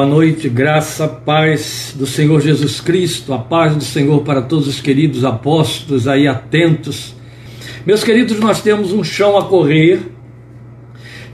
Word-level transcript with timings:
Boa 0.00 0.10
noite, 0.12 0.48
graça, 0.48 1.08
paz 1.08 1.92
do 1.98 2.06
Senhor 2.06 2.40
Jesus 2.40 2.80
Cristo, 2.80 3.34
a 3.34 3.38
paz 3.40 3.74
do 3.74 3.82
Senhor 3.82 4.22
para 4.22 4.40
todos 4.40 4.68
os 4.68 4.80
queridos 4.80 5.24
apóstolos 5.24 6.06
aí 6.06 6.28
atentos. 6.28 7.16
Meus 7.84 8.04
queridos, 8.04 8.38
nós 8.38 8.62
temos 8.62 8.92
um 8.92 9.02
chão 9.02 9.36
a 9.36 9.46
correr. 9.46 10.02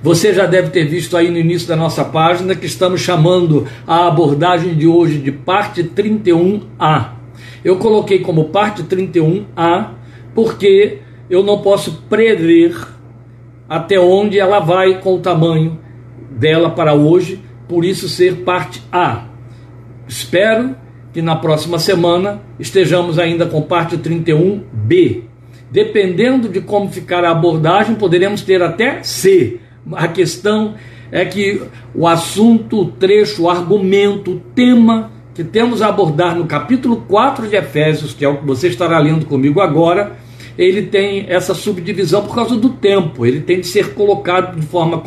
Você 0.03 0.32
já 0.32 0.46
deve 0.46 0.71
ter 0.71 0.87
visto 0.87 1.14
aí 1.14 1.30
no 1.30 1.37
início 1.37 1.69
da 1.69 1.77
nossa 1.77 2.06
página 2.06 2.54
que 2.54 2.64
estamos 2.64 3.03
chamando 3.03 3.69
a 3.87 4.08
abordagem 4.08 4.74
de 4.74 4.87
hoje 4.87 5.19
de 5.19 5.31
parte 5.31 5.85
31A. 5.85 7.10
Eu 7.62 7.76
coloquei 7.76 8.21
como 8.21 8.44
parte 8.44 8.83
31A 8.83 9.90
porque 10.35 11.01
eu 11.28 11.42
não 11.42 11.60
posso 11.60 12.03
prever 12.08 12.74
até 13.69 14.01
onde 14.01 14.40
ela 14.40 14.58
vai 14.58 15.03
com 15.03 15.17
o 15.17 15.21
tamanho 15.21 15.78
dela 16.30 16.70
para 16.70 16.95
hoje 16.95 17.42
por 17.69 17.84
isso 17.84 18.09
ser 18.09 18.37
parte 18.45 18.83
A. 18.92 19.24
Espero 20.06 20.77
que 21.12 21.23
na 21.23 21.36
próxima 21.36 21.78
semana 21.78 22.42
estejamos 22.59 23.18
ainda 23.18 23.46
com 23.46 23.62
parte 23.62 23.96
31B. 23.96 25.23
Dependendo 25.70 26.48
de 26.48 26.60
como 26.60 26.90
ficar 26.90 27.24
a 27.24 27.30
abordagem, 27.30 27.95
poderemos 27.95 28.42
ter 28.42 28.62
até 28.62 29.02
C. 29.02 29.60
A 29.92 30.09
questão 30.09 30.74
é 31.10 31.24
que 31.24 31.62
o 31.95 32.06
assunto, 32.06 32.80
o 32.80 32.87
trecho, 32.87 33.45
o 33.45 33.50
argumento, 33.50 34.32
o 34.32 34.40
tema 34.40 35.10
que 35.34 35.42
temos 35.42 35.82
a 35.82 35.88
abordar 35.88 36.37
no 36.37 36.46
capítulo 36.46 37.04
4 37.09 37.48
de 37.48 37.56
Efésios, 37.56 38.15
que 38.15 38.24
é 38.24 38.28
o 38.28 38.38
que 38.38 38.46
você 38.46 38.68
estará 38.68 38.98
lendo 38.98 39.26
comigo 39.26 39.60
agora, 39.60 40.16
ele 40.58 40.82
tem 40.82 41.26
essa 41.28 41.54
subdivisão 41.54 42.22
por 42.22 42.34
causa 42.34 42.56
do 42.56 42.70
tempo, 42.70 43.26
ele 43.26 43.40
tem 43.40 43.60
de 43.60 43.66
ser 43.66 43.95
colocado 43.95 44.58
de 44.58 44.66
forma 44.66 45.02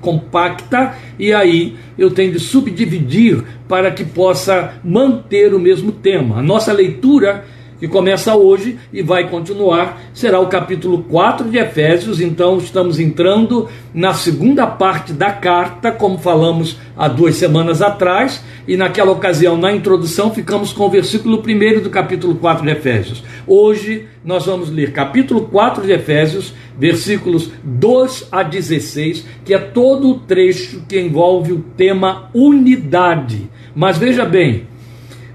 compacta 0.00 0.94
e 1.18 1.32
aí 1.32 1.76
eu 1.96 2.10
tenho 2.10 2.32
de 2.32 2.38
subdividir 2.38 3.42
para 3.68 3.90
que 3.90 4.04
possa 4.04 4.74
manter 4.84 5.54
o 5.54 5.58
mesmo 5.58 5.92
tema. 5.92 6.38
A 6.38 6.42
nossa 6.42 6.72
leitura 6.72 7.44
que 7.78 7.86
começa 7.86 8.34
hoje 8.34 8.78
e 8.92 9.02
vai 9.02 9.28
continuar, 9.28 10.00
será 10.12 10.40
o 10.40 10.48
capítulo 10.48 11.04
4 11.04 11.48
de 11.48 11.58
Efésios. 11.58 12.20
Então, 12.20 12.58
estamos 12.58 12.98
entrando 12.98 13.68
na 13.94 14.12
segunda 14.14 14.66
parte 14.66 15.12
da 15.12 15.30
carta, 15.30 15.92
como 15.92 16.18
falamos 16.18 16.76
há 16.96 17.08
duas 17.08 17.36
semanas 17.36 17.80
atrás, 17.80 18.42
e 18.66 18.76
naquela 18.76 19.12
ocasião, 19.12 19.56
na 19.56 19.72
introdução, 19.72 20.30
ficamos 20.30 20.72
com 20.72 20.86
o 20.86 20.90
versículo 20.90 21.38
1 21.38 21.82
do 21.82 21.90
capítulo 21.90 22.34
4 22.34 22.64
de 22.64 22.70
Efésios. 22.70 23.22
Hoje, 23.46 24.06
nós 24.24 24.44
vamos 24.44 24.68
ler 24.68 24.92
capítulo 24.92 25.42
4 25.42 25.86
de 25.86 25.92
Efésios, 25.92 26.52
versículos 26.78 27.50
2 27.62 28.28
a 28.30 28.42
16, 28.42 29.24
que 29.44 29.54
é 29.54 29.58
todo 29.58 30.10
o 30.10 30.18
trecho 30.18 30.82
que 30.88 31.00
envolve 31.00 31.52
o 31.52 31.60
tema 31.76 32.28
unidade. 32.34 33.48
Mas 33.74 33.96
veja 33.96 34.24
bem, 34.24 34.66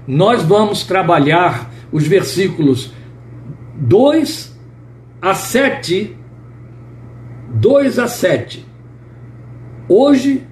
nós 0.06 0.42
vamos 0.42 0.84
trabalhar 0.84 1.73
os 1.94 2.08
versículos 2.08 2.90
2 3.76 4.52
a 5.22 5.32
7, 5.32 6.16
2 7.54 7.98
a 8.00 8.08
7. 8.08 8.66
Hoje, 9.88 10.42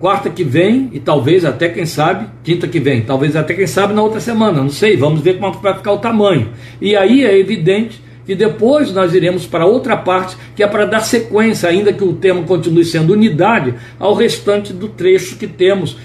quarta 0.00 0.30
que 0.30 0.42
vem, 0.42 0.88
e 0.94 0.98
talvez 0.98 1.44
até 1.44 1.68
quem 1.68 1.84
sabe, 1.84 2.30
quinta 2.42 2.66
que 2.66 2.80
vem, 2.80 3.02
talvez 3.02 3.36
até 3.36 3.52
quem 3.52 3.66
sabe 3.66 3.92
na 3.92 4.02
outra 4.02 4.20
semana, 4.20 4.62
não 4.62 4.70
sei, 4.70 4.96
vamos 4.96 5.20
ver 5.20 5.38
como 5.38 5.52
vai 5.60 5.74
ficar 5.74 5.92
o 5.92 5.98
tamanho. 5.98 6.48
E 6.80 6.96
aí 6.96 7.26
é 7.26 7.38
evidente 7.38 8.02
que 8.24 8.34
depois 8.34 8.90
nós 8.90 9.12
iremos 9.12 9.46
para 9.46 9.66
outra 9.66 9.98
parte, 9.98 10.34
que 10.56 10.62
é 10.62 10.66
para 10.66 10.86
dar 10.86 11.00
sequência, 11.00 11.68
ainda 11.68 11.92
que 11.92 12.04
o 12.04 12.14
tema 12.14 12.42
continue 12.44 12.86
sendo 12.86 13.12
unidade, 13.12 13.74
ao 13.98 14.14
restante 14.14 14.72
do 14.72 14.88
trecho 14.88 15.36
que 15.36 15.46
temos, 15.46 15.98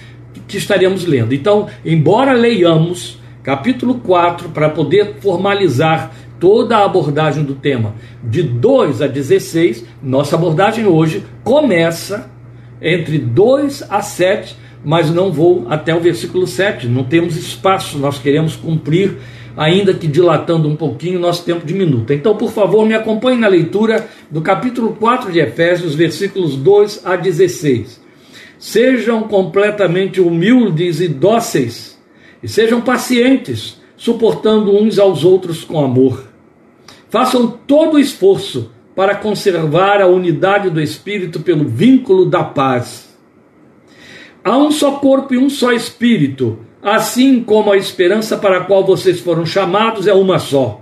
que 0.49 0.57
estaremos 0.57 1.05
lendo. 1.05 1.33
Então, 1.33 1.69
embora 1.85 2.33
leiamos 2.33 3.20
capítulo 3.43 3.95
4, 3.95 4.49
para 4.49 4.69
poder 4.69 5.15
formalizar 5.19 6.11
toda 6.39 6.77
a 6.77 6.85
abordagem 6.85 7.43
do 7.43 7.55
tema, 7.55 7.95
de 8.23 8.41
2 8.41 9.01
a 9.01 9.07
16, 9.07 9.85
nossa 10.01 10.35
abordagem 10.35 10.85
hoje 10.85 11.23
começa 11.43 12.29
entre 12.81 13.19
2 13.19 13.83
a 13.89 14.01
7, 14.01 14.55
mas 14.83 15.11
não 15.11 15.31
vou 15.31 15.67
até 15.69 15.95
o 15.95 15.99
versículo 15.99 16.47
7, 16.47 16.87
não 16.87 17.03
temos 17.03 17.35
espaço, 17.35 17.99
nós 17.99 18.17
queremos 18.17 18.55
cumprir, 18.55 19.17
ainda 19.55 19.93
que 19.93 20.07
dilatando 20.07 20.67
um 20.67 20.75
pouquinho 20.75 21.19
nosso 21.19 21.45
tempo 21.45 21.65
de 21.65 21.73
minuto. 21.73 22.11
Então, 22.11 22.35
por 22.35 22.51
favor, 22.51 22.85
me 22.85 22.95
acompanhe 22.95 23.37
na 23.37 23.47
leitura 23.47 24.07
do 24.31 24.41
capítulo 24.41 24.95
4 24.99 25.31
de 25.31 25.39
Efésios, 25.39 25.93
versículos 25.93 26.55
2 26.55 27.01
a 27.05 27.15
16. 27.15 28.01
Sejam 28.57 29.23
completamente 29.23 30.21
humildes 30.21 31.01
e 31.01 31.07
dóceis 31.07 31.90
e 32.41 32.47
sejam 32.47 32.81
pacientes, 32.81 33.79
suportando 33.95 34.75
uns 34.75 34.97
aos 34.97 35.23
outros 35.23 35.63
com 35.63 35.83
amor. 35.83 36.27
Façam 37.09 37.47
todo 37.67 37.95
o 37.95 37.99
esforço 37.99 38.71
para 38.95 39.15
conservar 39.15 40.01
a 40.01 40.07
unidade 40.07 40.69
do 40.69 40.81
Espírito 40.81 41.39
pelo 41.41 41.65
vínculo 41.65 42.25
da 42.25 42.43
paz. 42.43 43.09
Há 44.43 44.57
um 44.57 44.71
só 44.71 44.93
corpo 44.93 45.33
e 45.33 45.37
um 45.37 45.49
só 45.49 45.71
Espírito, 45.71 46.59
assim 46.81 47.43
como 47.43 47.71
a 47.71 47.77
esperança 47.77 48.37
para 48.37 48.57
a 48.57 48.63
qual 48.63 48.83
vocês 48.83 49.19
foram 49.19 49.45
chamados 49.45 50.07
é 50.07 50.13
uma 50.13 50.39
só. 50.39 50.81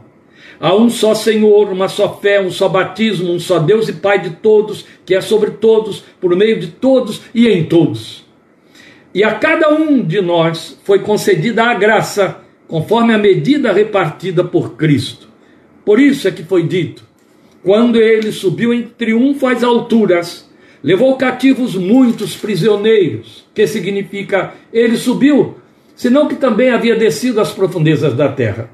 Há 0.60 0.76
um 0.76 0.90
só 0.90 1.16
Senhor, 1.16 1.70
uma 1.70 1.88
só 1.88 2.18
fé, 2.18 2.42
um 2.42 2.52
só 2.52 2.68
batismo, 2.68 3.32
um 3.32 3.40
só 3.40 3.60
Deus 3.60 3.88
e 3.88 3.94
Pai 3.94 4.20
de 4.20 4.32
todos, 4.32 4.86
que 5.06 5.16
é 5.16 5.22
sobre 5.22 5.52
todos, 5.52 6.04
por 6.20 6.36
meio 6.36 6.60
de 6.60 6.68
todos 6.68 7.22
e 7.34 7.48
em 7.48 7.66
todos. 7.66 8.29
E 9.14 9.24
a 9.24 9.34
cada 9.36 9.70
um 9.74 10.04
de 10.04 10.22
nós 10.22 10.80
foi 10.84 11.00
concedida 11.00 11.64
a 11.64 11.74
graça, 11.74 12.42
conforme 12.68 13.14
a 13.14 13.18
medida 13.18 13.72
repartida 13.72 14.44
por 14.44 14.76
Cristo. 14.76 15.28
Por 15.84 16.00
isso 16.00 16.28
é 16.28 16.32
que 16.32 16.44
foi 16.44 16.68
dito: 16.68 17.04
quando 17.64 17.98
ele 17.98 18.32
subiu 18.32 18.72
em 18.74 18.84
triunfo 18.84 19.48
às 19.48 19.64
alturas, 19.64 20.48
levou 20.84 21.18
cativos 21.18 21.76
muitos 21.76 22.36
prisioneiros, 22.36 23.48
que 23.54 23.66
significa 23.66 24.54
ele 24.72 24.96
subiu, 24.96 25.56
senão 25.96 26.28
que 26.28 26.36
também 26.36 26.70
havia 26.70 26.96
descido 26.96 27.42
às 27.42 27.52
profundezas 27.52 28.14
da 28.14 28.30
terra. 28.30 28.70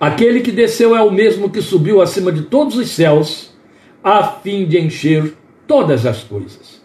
Aquele 0.00 0.40
que 0.40 0.52
desceu 0.52 0.96
é 0.96 1.02
o 1.02 1.10
mesmo 1.10 1.50
que 1.50 1.60
subiu 1.60 2.00
acima 2.00 2.32
de 2.32 2.42
todos 2.42 2.76
os 2.76 2.88
céus, 2.88 3.52
a 4.02 4.22
fim 4.22 4.64
de 4.64 4.78
encher 4.78 5.34
todas 5.66 6.06
as 6.06 6.22
coisas. 6.22 6.77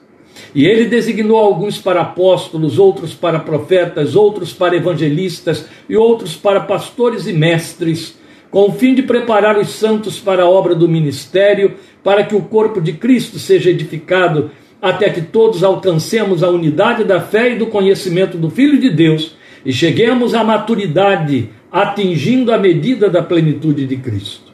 E 0.56 0.66
ele 0.66 0.86
designou 0.86 1.38
alguns 1.38 1.80
para 1.80 2.02
apóstolos, 2.02 2.78
outros 2.78 3.14
para 3.14 3.40
profetas, 3.40 4.16
outros 4.16 4.54
para 4.54 4.76
evangelistas 4.76 5.66
e 5.90 5.98
outros 5.98 6.36
para 6.36 6.60
pastores 6.60 7.26
e 7.26 7.34
mestres, 7.34 8.18
com 8.52 8.70
o 8.70 8.72
fim 8.72 8.94
de 8.94 9.02
preparar 9.02 9.58
os 9.58 9.70
santos 9.70 10.20
para 10.20 10.44
a 10.44 10.50
obra 10.50 10.76
do 10.76 10.88
ministério, 10.88 11.74
para 12.04 12.24
que 12.24 12.36
o 12.36 12.42
corpo 12.42 12.80
de 12.80 12.94
Cristo 12.94 13.40
seja 13.40 13.72
edificado, 13.72 14.52
até 14.80 15.10
que 15.10 15.22
todos 15.22 15.64
alcancemos 15.64 16.44
a 16.44 16.50
unidade 16.50 17.04
da 17.04 17.20
fé 17.20 17.54
e 17.54 17.58
do 17.58 17.68
conhecimento 17.68 18.38
do 18.38 18.50
Filho 18.50 18.80
de 18.80 18.90
Deus 18.90 19.36
e 19.66 19.72
cheguemos 19.72 20.36
à 20.36 20.44
maturidade, 20.44 21.50
atingindo 21.72 22.52
a 22.52 22.58
medida 22.58 23.10
da 23.10 23.24
plenitude 23.24 23.88
de 23.88 23.98
Cristo. 23.98 24.53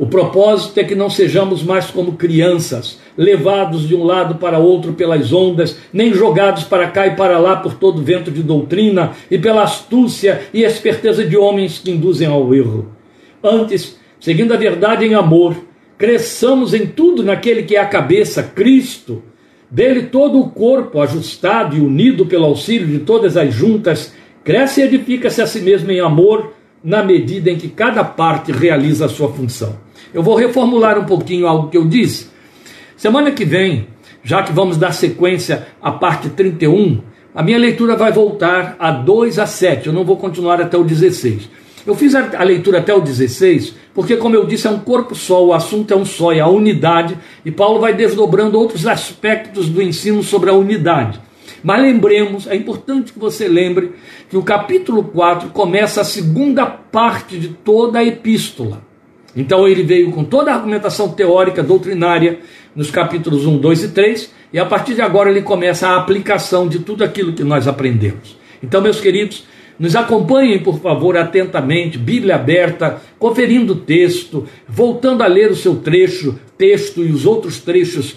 O 0.00 0.06
propósito 0.06 0.80
é 0.80 0.84
que 0.84 0.94
não 0.94 1.10
sejamos 1.10 1.62
mais 1.62 1.90
como 1.90 2.12
crianças, 2.12 2.98
levados 3.18 3.86
de 3.86 3.94
um 3.94 4.02
lado 4.02 4.36
para 4.36 4.58
outro 4.58 4.94
pelas 4.94 5.30
ondas, 5.30 5.76
nem 5.92 6.14
jogados 6.14 6.64
para 6.64 6.88
cá 6.88 7.06
e 7.06 7.14
para 7.14 7.38
lá 7.38 7.56
por 7.56 7.74
todo 7.74 8.00
vento 8.00 8.30
de 8.30 8.42
doutrina 8.42 9.12
e 9.30 9.38
pela 9.38 9.62
astúcia 9.62 10.40
e 10.54 10.62
esperteza 10.62 11.22
de 11.22 11.36
homens 11.36 11.78
que 11.78 11.90
induzem 11.90 12.26
ao 12.26 12.54
erro. 12.54 12.90
Antes, 13.44 13.98
seguindo 14.18 14.54
a 14.54 14.56
verdade 14.56 15.04
em 15.04 15.12
amor, 15.12 15.54
cresçamos 15.98 16.72
em 16.72 16.86
tudo 16.86 17.22
naquele 17.22 17.64
que 17.64 17.76
é 17.76 17.80
a 17.80 17.84
cabeça, 17.84 18.42
Cristo. 18.42 19.22
Dele 19.70 20.04
todo 20.04 20.40
o 20.40 20.48
corpo, 20.48 21.02
ajustado 21.02 21.76
e 21.76 21.80
unido 21.80 22.24
pelo 22.24 22.46
auxílio 22.46 22.86
de 22.86 23.00
todas 23.00 23.36
as 23.36 23.52
juntas, 23.52 24.14
cresce 24.42 24.80
e 24.80 24.84
edifica-se 24.84 25.42
a 25.42 25.46
si 25.46 25.60
mesmo 25.60 25.90
em 25.90 26.00
amor, 26.00 26.54
na 26.82 27.02
medida 27.02 27.50
em 27.50 27.58
que 27.58 27.68
cada 27.68 28.02
parte 28.02 28.50
realiza 28.50 29.04
a 29.04 29.08
sua 29.10 29.30
função. 29.30 29.89
Eu 30.12 30.22
vou 30.22 30.34
reformular 30.34 30.98
um 30.98 31.04
pouquinho 31.04 31.46
algo 31.46 31.68
que 31.68 31.76
eu 31.76 31.86
disse. 31.86 32.28
Semana 32.96 33.30
que 33.30 33.44
vem, 33.44 33.88
já 34.22 34.42
que 34.42 34.52
vamos 34.52 34.76
dar 34.76 34.92
sequência 34.92 35.68
à 35.80 35.90
parte 35.92 36.28
31, 36.28 37.00
a 37.34 37.42
minha 37.42 37.58
leitura 37.58 37.96
vai 37.96 38.12
voltar 38.12 38.76
a 38.78 38.90
2 38.90 39.38
a 39.38 39.46
7. 39.46 39.86
Eu 39.86 39.92
não 39.92 40.04
vou 40.04 40.16
continuar 40.16 40.60
até 40.60 40.76
o 40.76 40.84
16. 40.84 41.48
Eu 41.86 41.94
fiz 41.94 42.14
a, 42.14 42.44
leitura 42.44 42.78
até 42.78 42.94
o 42.94 43.00
16, 43.00 43.74
porque, 43.94 44.16
como 44.16 44.34
eu 44.34 44.44
disse, 44.44 44.66
é 44.66 44.70
um 44.70 44.80
corpo 44.80 45.14
só, 45.14 45.44
o 45.44 45.54
assunto 45.54 45.92
é 45.94 45.96
um 45.96 46.04
só, 46.04 46.30
é 46.30 46.40
a 46.40 46.46
unidade, 46.46 47.16
e 47.44 47.50
Paulo 47.50 47.80
vai 47.80 47.94
desdobrando 47.94 48.58
outros 48.58 48.86
aspectos 48.86 49.68
do 49.68 49.80
ensino 49.80 50.22
sobre 50.22 50.50
a 50.50 50.52
unidade. 50.52 51.18
Mas 51.62 51.82
lembremos, 51.82 52.46
é 52.46 52.54
importante 52.54 53.12
que 53.12 53.18
você 53.18 53.48
lembre 53.48 53.92
que 54.28 54.36
o 54.36 54.42
capítulo 54.42 55.04
4 55.04 55.50
começa 55.50 56.00
a 56.00 56.04
segunda 56.04 56.66
parte 56.66 57.38
de 57.38 57.48
toda 57.48 57.98
a 57.98 58.04
epístola. 58.04 58.82
Então 59.36 59.66
ele 59.66 59.82
veio 59.82 60.10
com 60.10 60.24
toda 60.24 60.50
a 60.50 60.54
argumentação 60.54 61.08
teórica, 61.10 61.62
doutrinária, 61.62 62.40
nos 62.74 62.90
capítulos 62.90 63.46
1, 63.46 63.58
2 63.58 63.84
e 63.84 63.88
3, 63.88 64.32
e 64.52 64.58
a 64.58 64.66
partir 64.66 64.94
de 64.94 65.02
agora 65.02 65.30
ele 65.30 65.42
começa 65.42 65.88
a 65.88 65.96
aplicação 65.96 66.68
de 66.68 66.80
tudo 66.80 67.04
aquilo 67.04 67.32
que 67.32 67.44
nós 67.44 67.68
aprendemos. 67.68 68.36
Então, 68.62 68.80
meus 68.80 69.00
queridos, 69.00 69.44
nos 69.78 69.96
acompanhem, 69.96 70.58
por 70.58 70.78
favor, 70.80 71.16
atentamente, 71.16 71.96
Bíblia 71.96 72.34
aberta, 72.34 73.00
conferindo 73.18 73.72
o 73.72 73.76
texto, 73.76 74.46
voltando 74.68 75.22
a 75.22 75.26
ler 75.26 75.50
o 75.50 75.56
seu 75.56 75.76
trecho, 75.76 76.38
texto 76.58 77.02
e 77.02 77.10
os 77.10 77.24
outros 77.24 77.60
trechos 77.60 78.16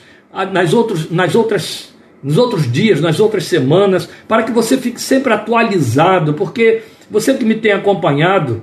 nas, 0.51 0.73
outros, 0.73 1.09
nas 1.11 1.35
outras, 1.35 1.93
nos 2.21 2.37
outros 2.37 2.69
dias, 2.69 2.99
nas 2.99 3.19
outras 3.19 3.45
semanas, 3.45 4.09
para 4.27 4.43
que 4.43 4.51
você 4.51 4.77
fique 4.77 4.99
sempre 4.99 5.31
atualizado, 5.31 6.33
porque 6.33 6.81
você 7.09 7.33
que 7.35 7.45
me 7.45 7.55
tem 7.55 7.71
acompanhado 7.71 8.61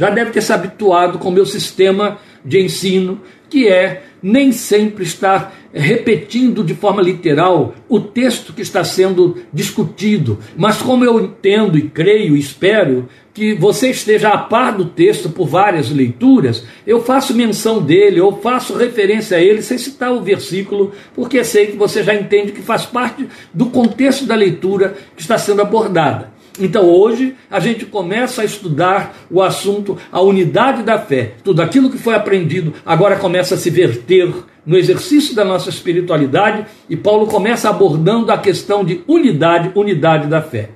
já 0.00 0.08
deve 0.08 0.30
ter 0.30 0.40
se 0.40 0.50
habituado 0.50 1.18
com 1.18 1.28
o 1.28 1.32
meu 1.32 1.44
sistema 1.44 2.16
de 2.42 2.58
ensino, 2.58 3.20
que 3.50 3.68
é 3.68 4.04
nem 4.22 4.50
sempre 4.50 5.04
estar 5.04 5.54
repetindo 5.74 6.64
de 6.64 6.72
forma 6.74 7.02
literal 7.02 7.74
o 7.86 8.00
texto 8.00 8.54
que 8.54 8.62
está 8.62 8.82
sendo 8.82 9.36
discutido, 9.52 10.38
mas 10.56 10.80
como 10.80 11.04
eu 11.04 11.20
entendo 11.20 11.76
e 11.76 11.82
creio 11.82 12.34
e 12.34 12.40
espero 12.40 13.10
que 13.34 13.52
você 13.52 13.90
esteja 13.90 14.30
a 14.30 14.38
par 14.38 14.74
do 14.74 14.86
texto 14.86 15.28
por 15.28 15.46
várias 15.46 15.90
leituras, 15.90 16.64
eu 16.86 17.02
faço 17.02 17.34
menção 17.34 17.82
dele, 17.82 18.20
eu 18.20 18.32
faço 18.40 18.78
referência 18.78 19.36
a 19.36 19.40
ele 19.42 19.60
sem 19.60 19.76
citar 19.76 20.12
o 20.12 20.22
versículo, 20.22 20.92
porque 21.14 21.44
sei 21.44 21.66
que 21.66 21.76
você 21.76 22.02
já 22.02 22.14
entende 22.14 22.52
que 22.52 22.62
faz 22.62 22.86
parte 22.86 23.28
do 23.52 23.66
contexto 23.66 24.24
da 24.24 24.34
leitura 24.34 24.96
que 25.14 25.20
está 25.20 25.36
sendo 25.36 25.60
abordada. 25.60 26.39
Então 26.58 26.88
hoje 26.88 27.34
a 27.50 27.60
gente 27.60 27.86
começa 27.86 28.42
a 28.42 28.44
estudar 28.44 29.16
o 29.30 29.42
assunto, 29.42 29.96
a 30.10 30.20
unidade 30.20 30.82
da 30.82 30.98
fé. 30.98 31.34
Tudo 31.44 31.62
aquilo 31.62 31.90
que 31.90 31.98
foi 31.98 32.14
aprendido 32.14 32.74
agora 32.84 33.16
começa 33.16 33.54
a 33.54 33.58
se 33.58 33.70
verter 33.70 34.32
no 34.64 34.76
exercício 34.76 35.34
da 35.34 35.44
nossa 35.44 35.70
espiritualidade 35.70 36.66
e 36.88 36.96
Paulo 36.96 37.26
começa 37.26 37.68
abordando 37.68 38.30
a 38.30 38.38
questão 38.38 38.84
de 38.84 39.02
unidade, 39.06 39.70
unidade 39.74 40.26
da 40.26 40.42
fé. 40.42 40.70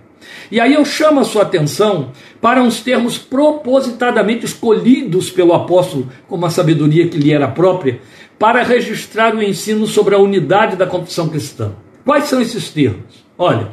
E 0.51 0.61
aí 0.61 0.75
eu 0.75 0.85
chamo 0.85 1.21
a 1.21 1.25
sua 1.25 1.43
atenção 1.43 2.13
para 2.41 2.63
uns 2.63 2.81
termos 2.81 3.19
propositadamente 3.19 4.45
escolhidos 4.45 5.31
pelo 5.31 5.53
apóstolo, 5.53 6.09
com 6.29 6.37
uma 6.37 6.51
sabedoria 6.51 7.09
que 7.09 7.19
lhe 7.19 7.33
era 7.33 7.49
própria, 7.49 8.01
para 8.39 8.63
registrar 8.63 9.35
o 9.35 9.43
ensino 9.43 9.87
sobre 9.87 10.15
a 10.15 10.19
unidade 10.19 10.77
da 10.77 10.87
confissão 10.87 11.29
cristã. 11.29 11.73
Quais 12.05 12.25
são 12.25 12.41
esses 12.41 12.71
termos? 12.71 13.25
Olha, 13.39 13.71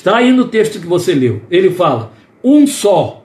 Está 0.00 0.16
aí 0.16 0.32
no 0.32 0.48
texto 0.48 0.80
que 0.80 0.86
você 0.86 1.14
leu. 1.14 1.42
Ele 1.50 1.68
fala: 1.68 2.10
um 2.42 2.66
só. 2.66 3.22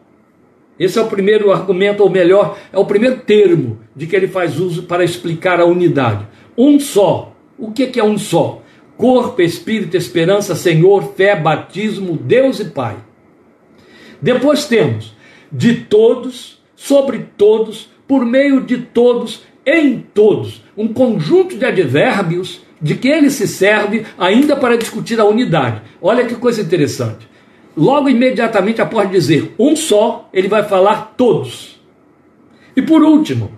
Esse 0.78 1.00
é 1.00 1.02
o 1.02 1.08
primeiro 1.08 1.50
argumento, 1.50 2.04
ou 2.04 2.10
melhor, 2.10 2.58
é 2.70 2.78
o 2.78 2.84
primeiro 2.84 3.22
termo 3.22 3.80
de 3.96 4.06
que 4.06 4.14
ele 4.14 4.28
faz 4.28 4.60
uso 4.60 4.84
para 4.84 5.02
explicar 5.02 5.62
a 5.62 5.66
unidade. 5.66 6.28
Um 6.58 6.78
só. 6.78 7.34
O 7.58 7.72
que 7.72 7.98
é 7.98 8.04
um 8.04 8.18
só? 8.18 8.62
Corpo, 8.98 9.42
Espírito, 9.42 9.96
Esperança, 9.96 10.54
Senhor, 10.54 11.14
fé, 11.16 11.34
batismo, 11.34 12.18
Deus 12.18 12.60
e 12.60 12.66
Pai. 12.66 12.98
Depois 14.22 14.66
temos 14.66 15.16
de 15.50 15.76
todos, 15.76 16.62
sobre 16.76 17.28
todos, 17.38 17.90
por 18.06 18.26
meio 18.26 18.60
de 18.60 18.80
todos, 18.80 19.44
em 19.66 20.06
todos. 20.14 20.62
Um 20.76 20.90
conjunto 20.90 21.56
de 21.56 21.64
advérbios 21.64 22.65
de 22.82 22.96
que 22.96 23.08
ele 23.08 23.30
se 23.30 23.48
serve 23.48 24.06
ainda 24.18 24.56
para 24.56 24.78
discutir 24.78 25.20
a 25.20 25.26
unidade. 25.26 25.82
Olha 26.02 26.26
que 26.26 26.36
coisa 26.36 26.62
interessante. 26.62 27.28
Logo 27.76 28.08
imediatamente 28.08 28.82
após 28.82 29.10
dizer 29.10 29.54
um 29.60 29.76
só, 29.76 30.30
ele 30.34 30.48
vai 30.48 30.64
falar 30.64 31.14
todos. 31.18 31.82
E 32.76 32.82
por 32.82 33.04
último, 33.04 33.52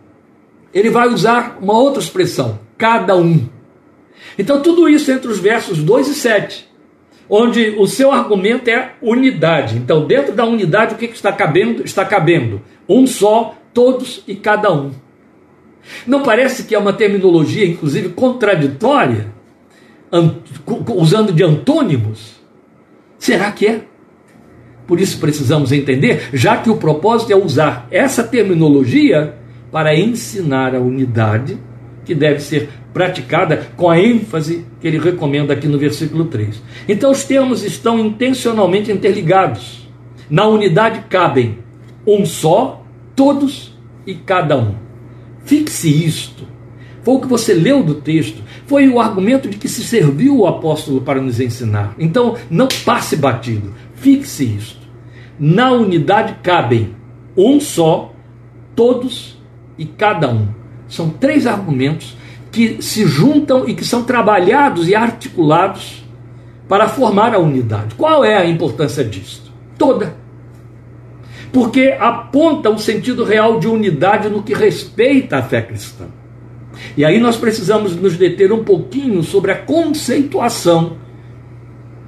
ele 0.73 0.89
vai 0.89 1.07
usar 1.07 1.57
uma 1.61 1.73
outra 1.73 2.01
expressão, 2.01 2.59
cada 2.77 3.15
um. 3.15 3.47
Então 4.37 4.61
tudo 4.61 4.89
isso 4.89 5.11
entre 5.11 5.29
os 5.29 5.39
versos 5.39 5.79
2 5.79 6.07
e 6.07 6.13
7, 6.13 6.67
onde 7.29 7.75
o 7.77 7.87
seu 7.87 8.11
argumento 8.11 8.69
é 8.69 8.93
unidade. 9.01 9.77
Então 9.77 10.05
dentro 10.05 10.33
da 10.33 10.45
unidade 10.45 10.95
o 10.95 10.97
que 10.97 11.05
está 11.05 11.31
cabendo? 11.31 11.83
Está 11.83 12.05
cabendo 12.05 12.61
um 12.87 13.05
só, 13.05 13.55
todos 13.73 14.23
e 14.27 14.35
cada 14.35 14.71
um. 14.71 14.91
Não 16.05 16.23
parece 16.23 16.63
que 16.63 16.75
é 16.75 16.79
uma 16.79 16.93
terminologia, 16.93 17.65
inclusive, 17.65 18.09
contraditória, 18.09 19.27
usando 20.95 21.33
de 21.33 21.43
antônimos? 21.43 22.35
Será 23.17 23.51
que 23.51 23.67
é? 23.67 23.81
Por 24.85 25.01
isso 25.01 25.19
precisamos 25.19 25.71
entender, 25.71 26.29
já 26.33 26.57
que 26.57 26.69
o 26.69 26.77
propósito 26.77 27.33
é 27.33 27.35
usar 27.35 27.87
essa 27.91 28.23
terminologia 28.23 29.35
para 29.71 29.97
ensinar 29.97 30.73
a 30.73 30.79
unidade 30.79 31.57
que 32.05 32.15
deve 32.15 32.39
ser 32.39 32.69
praticada 32.93 33.67
com 33.75 33.89
a 33.89 33.99
ênfase 33.99 34.65
que 34.79 34.87
ele 34.87 34.97
recomenda 34.97 35.53
aqui 35.53 35.67
no 35.67 35.77
versículo 35.77 36.25
3. 36.25 36.63
Então 36.87 37.11
os 37.11 37.25
termos 37.25 37.63
estão 37.63 37.99
intencionalmente 37.99 38.91
interligados. 38.91 39.87
Na 40.29 40.47
unidade 40.47 41.03
cabem 41.09 41.59
um 42.05 42.25
só, 42.25 42.83
todos 43.13 43.77
e 44.05 44.15
cada 44.15 44.57
um. 44.57 44.86
Fixe 45.47 45.87
isto. 46.05 46.45
Foi 47.03 47.15
o 47.15 47.21
que 47.21 47.27
você 47.27 47.53
leu 47.53 47.81
do 47.81 47.95
texto, 47.95 48.43
foi 48.65 48.89
o 48.89 48.99
argumento 48.99 49.47
de 49.49 49.57
que 49.57 49.69
se 49.69 49.81
serviu 49.81 50.39
o 50.39 50.45
apóstolo 50.45 50.99
para 50.99 51.21
nos 51.21 51.39
ensinar. 51.39 51.95
Então, 51.97 52.35
não 52.49 52.67
passe 52.83 53.15
batido, 53.15 53.73
fixe 53.95 54.43
isto. 54.43 54.85
Na 55.39 55.71
unidade 55.71 56.35
cabem 56.43 56.93
um 57.35 57.61
só, 57.61 58.11
todos 58.75 59.37
e 59.77 59.85
cada 59.85 60.29
um. 60.29 60.49
São 60.89 61.09
três 61.09 61.47
argumentos 61.47 62.17
que 62.51 62.81
se 62.81 63.05
juntam 63.05 63.69
e 63.69 63.73
que 63.73 63.85
são 63.85 64.03
trabalhados 64.03 64.89
e 64.89 64.95
articulados 64.95 66.03
para 66.67 66.89
formar 66.89 67.33
a 67.33 67.39
unidade. 67.39 67.95
Qual 67.95 68.25
é 68.25 68.35
a 68.35 68.45
importância 68.45 69.05
disto? 69.05 69.49
Toda 69.77 70.26
porque 71.51 71.95
aponta 71.99 72.69
o 72.69 72.77
sentido 72.77 73.23
real 73.23 73.59
de 73.59 73.67
unidade 73.67 74.29
no 74.29 74.43
que 74.43 74.53
respeita 74.53 75.37
à 75.37 75.41
fé 75.41 75.61
cristã. 75.61 76.05
E 76.95 77.03
aí 77.03 77.19
nós 77.19 77.37
precisamos 77.37 77.95
nos 77.95 78.17
deter 78.17 78.51
um 78.51 78.63
pouquinho 78.63 79.23
sobre 79.23 79.51
a 79.51 79.55
conceituação 79.55 80.97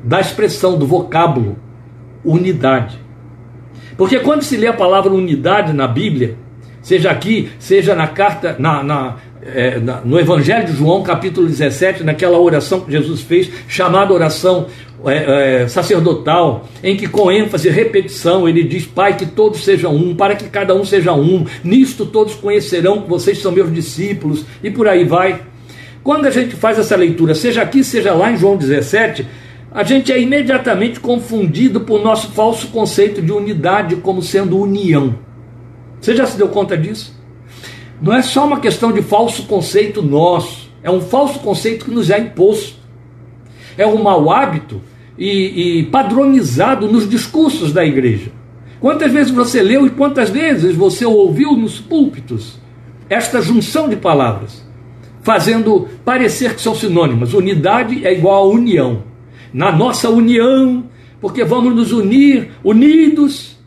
da 0.03 0.19
expressão, 0.19 0.77
do 0.77 0.85
vocábulo 0.85 1.57
unidade. 2.23 2.99
Porque 3.97 4.19
quando 4.19 4.43
se 4.43 4.55
lê 4.57 4.67
a 4.67 4.73
palavra 4.73 5.11
unidade 5.11 5.73
na 5.73 5.87
Bíblia, 5.87 6.37
seja 6.81 7.11
aqui, 7.11 7.51
seja 7.59 7.95
na 7.95 8.07
carta, 8.07 8.55
na, 8.57 8.83
na, 8.83 9.15
é, 9.41 9.79
no 10.03 10.19
Evangelho 10.19 10.65
de 10.65 10.73
João, 10.73 11.01
capítulo 11.01 11.47
17, 11.47 12.03
naquela 12.03 12.37
oração 12.37 12.81
que 12.81 12.91
Jesus 12.91 13.21
fez, 13.21 13.49
chamada 13.67 14.13
oração 14.13 14.67
é, 15.05 15.61
é, 15.61 15.67
sacerdotal, 15.67 16.67
em 16.83 16.97
que 16.97 17.07
com 17.07 17.31
ênfase 17.31 17.69
e 17.69 17.71
repetição 17.71 18.49
ele 18.49 18.63
diz: 18.63 18.85
Pai, 18.85 19.15
que 19.15 19.25
todos 19.25 19.63
sejam 19.63 19.95
um, 19.95 20.13
para 20.13 20.35
que 20.35 20.49
cada 20.49 20.75
um 20.75 20.83
seja 20.83 21.13
um, 21.13 21.45
nisto 21.63 22.05
todos 22.05 22.35
conhecerão 22.35 23.01
que 23.01 23.09
vocês 23.09 23.39
são 23.41 23.51
meus 23.51 23.73
discípulos, 23.73 24.45
e 24.61 24.69
por 24.69 24.87
aí 24.87 25.05
vai. 25.05 25.41
Quando 26.03 26.25
a 26.25 26.31
gente 26.31 26.55
faz 26.55 26.77
essa 26.77 26.95
leitura, 26.95 27.35
seja 27.35 27.61
aqui, 27.61 27.83
seja 27.83 28.13
lá 28.13 28.31
em 28.31 28.37
João 28.37 28.57
17, 28.57 29.25
a 29.71 29.83
gente 29.83 30.11
é 30.11 30.19
imediatamente 30.19 30.99
confundido 30.99 31.81
por 31.81 32.01
nosso 32.01 32.31
falso 32.31 32.67
conceito 32.67 33.21
de 33.21 33.31
unidade 33.31 33.95
como 33.97 34.21
sendo 34.21 34.59
união. 34.59 35.15
Você 36.01 36.15
já 36.15 36.25
se 36.25 36.37
deu 36.37 36.47
conta 36.47 36.77
disso? 36.77 37.18
Não 38.01 38.13
é 38.13 38.21
só 38.21 38.45
uma 38.45 38.59
questão 38.59 38.91
de 38.91 39.01
falso 39.01 39.43
conceito 39.43 40.01
nosso, 40.01 40.69
é 40.81 40.89
um 40.89 41.01
falso 41.01 41.39
conceito 41.39 41.85
que 41.85 41.91
nos 41.91 42.09
é 42.09 42.19
imposto. 42.19 42.79
É 43.77 43.85
um 43.85 44.01
mau 44.01 44.31
hábito 44.31 44.81
e, 45.17 45.79
e 45.79 45.83
padronizado 45.83 46.87
nos 46.87 47.07
discursos 47.09 47.73
da 47.73 47.85
igreja. 47.85 48.31
Quantas 48.79 49.11
vezes 49.11 49.31
você 49.31 49.61
leu 49.61 49.85
e 49.85 49.89
quantas 49.89 50.29
vezes 50.29 50.75
você 50.75 51.05
ouviu 51.05 51.55
nos 51.55 51.79
púlpitos 51.79 52.57
esta 53.09 53.41
junção 53.41 53.89
de 53.89 53.97
palavras, 53.97 54.65
fazendo 55.21 55.87
parecer 56.05 56.55
que 56.55 56.61
são 56.61 56.75
sinônimas. 56.75 57.33
Unidade 57.33 58.05
é 58.05 58.13
igual 58.13 58.43
a 58.43 58.53
união. 58.53 59.03
Na 59.51 59.71
nossa 59.71 60.09
união, 60.09 60.85
porque 61.19 61.43
vamos 61.43 61.75
nos 61.75 61.91
unir, 61.91 62.51
unidos. 62.63 63.58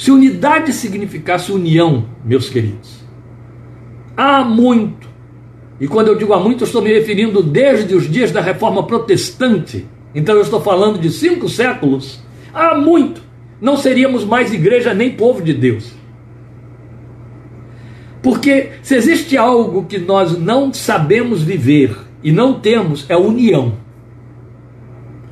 Se 0.00 0.10
unidade 0.10 0.72
significasse 0.72 1.52
união, 1.52 2.06
meus 2.24 2.48
queridos, 2.48 3.04
há 4.16 4.42
muito, 4.42 5.06
e 5.78 5.86
quando 5.86 6.08
eu 6.08 6.14
digo 6.14 6.32
há 6.32 6.40
muito, 6.40 6.62
eu 6.62 6.66
estou 6.66 6.80
me 6.80 6.90
referindo 6.90 7.42
desde 7.42 7.94
os 7.94 8.10
dias 8.10 8.32
da 8.32 8.40
reforma 8.40 8.86
protestante, 8.86 9.86
então 10.14 10.36
eu 10.36 10.40
estou 10.40 10.58
falando 10.62 10.98
de 10.98 11.10
cinco 11.10 11.50
séculos. 11.50 12.18
Há 12.50 12.78
muito. 12.78 13.20
Não 13.60 13.76
seríamos 13.76 14.24
mais 14.24 14.54
igreja 14.54 14.94
nem 14.94 15.12
povo 15.12 15.42
de 15.42 15.52
Deus. 15.52 15.92
Porque 18.22 18.70
se 18.82 18.94
existe 18.94 19.36
algo 19.36 19.84
que 19.84 19.98
nós 19.98 20.34
não 20.38 20.72
sabemos 20.72 21.42
viver 21.42 21.94
e 22.24 22.32
não 22.32 22.58
temos, 22.58 23.04
é 23.06 23.18
união. 23.18 23.74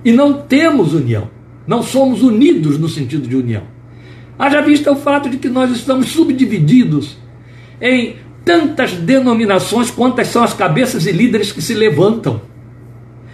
E 0.05 0.13
não 0.13 0.35
temos 0.35 0.93
união. 0.93 1.31
Não 1.67 1.83
somos 1.83 2.23
unidos 2.23 2.79
no 2.79 2.87
sentido 2.87 3.27
de 3.27 3.35
união. 3.35 3.78
Haja 4.39 4.61
vista 4.61 4.93
o 4.93 4.97
fato 4.97 5.29
de 5.29 5.37
que 5.37 5.49
nós 5.49 5.71
estamos 5.71 6.11
subdivididos 6.11 7.17
em 7.81 8.17
tantas 8.45 8.93
denominações 8.93 9.91
quantas 9.91 10.29
são 10.29 10.43
as 10.43 10.55
cabeças 10.55 11.07
e 11.07 11.13
líderes 11.13 11.51
que 11.51 11.61
se 11.61 11.75
levantam. 11.75 12.41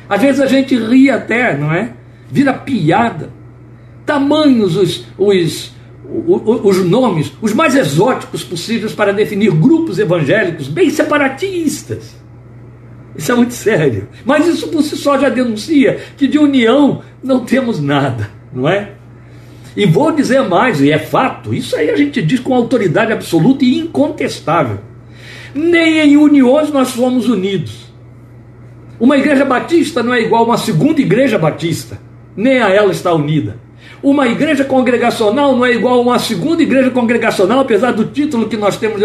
Às 0.08 0.22
vezes 0.22 0.40
a 0.40 0.46
gente 0.46 0.76
ri 0.76 1.10
até, 1.10 1.56
não 1.56 1.72
é? 1.72 1.92
Vira 2.30 2.52
piada. 2.52 3.30
Tamanhos 4.06 4.76
os, 4.76 5.06
os, 5.16 5.74
os, 6.04 6.84
nomes, 6.84 7.32
os 7.40 7.52
mais 7.52 7.74
exóticos 7.74 8.42
possíveis 8.42 8.92
para 8.92 9.12
definir 9.12 9.52
grupos 9.52 9.98
evangélicos 9.98 10.68
bem 10.68 10.90
separatistas. 10.90 12.16
Isso 13.16 13.30
é 13.30 13.34
muito 13.34 13.54
sério. 13.54 14.08
Mas 14.24 14.46
isso 14.46 14.68
por 14.68 14.82
si 14.82 14.96
só 14.96 15.18
já 15.18 15.28
denuncia 15.28 16.00
que 16.16 16.26
de 16.26 16.38
união 16.38 17.02
não 17.22 17.44
temos 17.44 17.80
nada, 17.80 18.30
não 18.52 18.68
é? 18.68 18.92
E 19.76 19.86
vou 19.86 20.12
dizer 20.12 20.42
mais, 20.42 20.80
e 20.80 20.90
é 20.90 20.98
fato, 20.98 21.52
isso 21.52 21.74
aí 21.76 21.90
a 21.90 21.96
gente 21.96 22.22
diz 22.22 22.38
com 22.40 22.54
autoridade 22.54 23.12
absoluta 23.12 23.64
e 23.64 23.78
incontestável. 23.78 24.78
Nem 25.54 25.98
em 25.98 26.16
uniões 26.16 26.70
nós 26.70 26.88
somos 26.88 27.28
unidos. 27.28 27.92
Uma 29.00 29.16
igreja 29.16 29.44
batista 29.44 30.02
não 30.02 30.14
é 30.14 30.22
igual 30.22 30.44
a 30.44 30.46
uma 30.46 30.58
segunda 30.58 31.00
igreja 31.00 31.38
batista, 31.38 31.98
nem 32.36 32.60
a 32.60 32.68
ela 32.68 32.92
está 32.92 33.12
unida. 33.12 33.58
Uma 34.00 34.28
igreja 34.28 34.64
congregacional 34.64 35.56
não 35.56 35.64
é 35.64 35.72
igual 35.72 35.98
a 35.98 36.02
uma 36.02 36.18
segunda 36.18 36.62
igreja 36.62 36.90
congregacional, 36.90 37.60
apesar 37.60 37.92
do 37.92 38.04
título 38.04 38.48
que 38.48 38.56
nós 38.56 38.76
temos 38.76 39.00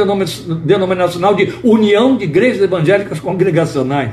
denominacional 0.63 1.33
de 1.33 1.53
União 1.63 2.17
de 2.17 2.25
Igrejas 2.25 2.61
Evangélicas 2.61 3.19
Congregacionais. 3.19 4.11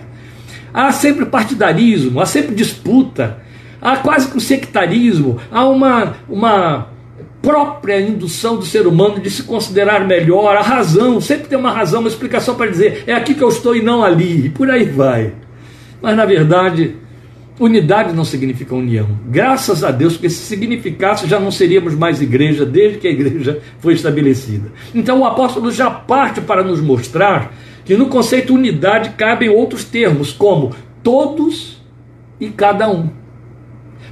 Há 0.73 0.93
sempre 0.93 1.27
partidarismo, 1.27 2.21
há 2.21 2.27
sempre 2.27 2.55
disputa, 2.55 3.43
há 3.87 3.99
quase 3.99 4.29
que 4.29 4.37
um 4.37 4.41
sectarismo, 4.41 5.39
há 5.49 5.65
uma, 5.65 6.17
uma 6.29 6.89
própria 7.41 8.01
indução 8.01 8.57
do 8.57 8.65
ser 8.65 8.85
humano 8.85 9.21
de 9.21 9.31
se 9.31 9.45
considerar 9.45 10.05
melhor, 10.05 10.57
a 10.57 10.61
razão, 10.61 11.21
sempre 11.21 11.47
tem 11.47 11.57
uma 11.57 11.71
razão, 11.71 12.01
uma 12.01 12.09
explicação 12.09 12.57
para 12.57 12.69
dizer 12.69 13.05
é 13.07 13.13
aqui 13.13 13.33
que 13.33 13.43
eu 13.43 13.49
estou 13.49 13.77
e 13.77 13.81
não 13.81 14.03
ali, 14.03 14.47
e 14.47 14.51
por 14.51 14.69
aí 14.69 14.85
vai. 14.87 15.33
Mas 16.03 16.17
na 16.17 16.25
verdade, 16.25 16.97
unidade 17.61 18.13
não 18.13 18.25
significa 18.25 18.75
união. 18.75 19.07
Graças 19.29 19.85
a 19.85 19.93
Deus, 19.93 20.15
porque 20.15 20.31
se 20.31 20.43
significasse, 20.45 21.29
já 21.29 21.39
não 21.39 21.53
seríamos 21.53 21.95
mais 21.95 22.21
igreja 22.21 22.67
desde 22.67 22.99
que 22.99 23.07
a 23.07 23.13
igreja 23.13 23.61
foi 23.79 23.95
estabelecida. 23.95 24.73
Então 24.93 25.21
o 25.21 25.25
apóstolo 25.25 25.71
já 25.71 25.89
parte 25.89 26.41
para 26.41 26.65
nos 26.65 26.81
mostrar 26.81 27.55
que 27.85 27.97
no 27.97 28.07
conceito 28.07 28.53
unidade 28.53 29.11
cabem 29.11 29.49
outros 29.49 29.85
termos, 29.85 30.33
como 30.33 30.75
todos 31.05 31.81
e 32.41 32.49
cada 32.49 32.91
um. 32.91 33.26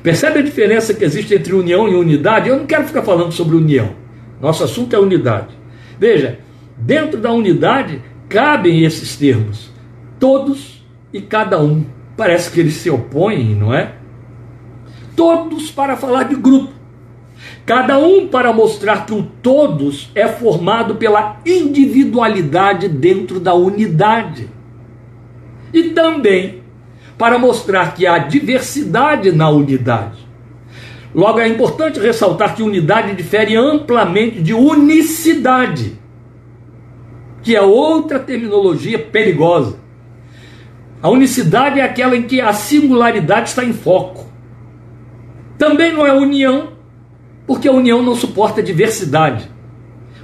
Percebe 0.05 0.41
a 0.41 0.43
diferença 0.43 0.93
que 0.93 1.03
existe 1.03 1.35
entre 1.35 1.55
união 1.55 1.89
e 1.89 1.95
unidade? 1.95 2.51
Eu 2.51 2.59
não 2.59 2.67
quero 2.67 2.87
ficar 2.87 3.01
falando 3.01 3.33
sobre 3.33 3.57
união. 3.57 3.95
Nosso 4.39 4.63
assunto 4.63 4.95
é 4.95 4.99
unidade. 4.99 5.59
Veja, 5.99 6.41
dentro 6.77 7.19
da 7.19 7.33
unidade 7.33 8.03
cabem 8.29 8.85
esses 8.85 9.17
termos, 9.17 9.71
todos 10.21 10.85
e 11.11 11.23
cada 11.23 11.59
um. 11.59 11.87
Parece 12.19 12.51
que 12.51 12.61
eles 12.61 12.75
se 12.75 12.91
opõem, 12.91 13.55
não 13.55 13.73
é? 13.73 13.95
Todos 15.17 15.71
para 15.71 15.97
falar 15.97 16.25
de 16.25 16.35
grupo. 16.35 16.75
Cada 17.65 17.97
um 17.97 18.29
para 18.29 18.53
mostrar 18.53 19.07
que 19.07 19.15
o 19.15 19.23
todos 19.23 20.11
é 20.15 20.29
formado 20.29 20.97
pela 20.97 21.41
individualidade 21.47 22.91
dentro 22.91 23.41
da 23.41 23.55
unidade. 23.55 24.51
E 25.73 25.85
também 25.85 26.63
para 27.16 27.38
mostrar 27.38 27.94
que 27.94 28.06
há 28.06 28.18
diversidade 28.18 29.33
na 29.33 29.49
unidade. 29.49 30.25
Logo, 31.14 31.38
é 31.38 31.47
importante 31.47 32.00
ressaltar 32.00 32.56
que 32.56 32.62
unidade 32.62 33.14
difere 33.14 33.56
amplamente 33.56 34.40
de 34.40 34.52
unicidade, 34.52 35.97
que 37.42 37.54
é 37.54 37.62
outra 37.62 38.18
terminologia 38.18 38.99
perigosa. 38.99 39.78
A 41.00 41.09
unicidade 41.09 41.78
é 41.78 41.85
aquela 41.85 42.16
em 42.16 42.23
que 42.23 42.40
a 42.40 42.52
singularidade 42.52 43.50
está 43.50 43.64
em 43.64 43.73
foco. 43.73 44.26
Também 45.56 45.92
não 45.92 46.04
é 46.04 46.12
união, 46.12 46.71
porque 47.47 47.68
a 47.68 47.73
união 47.73 48.02
não 48.02 48.16
suporta 48.16 48.62
diversidade. 48.62 49.49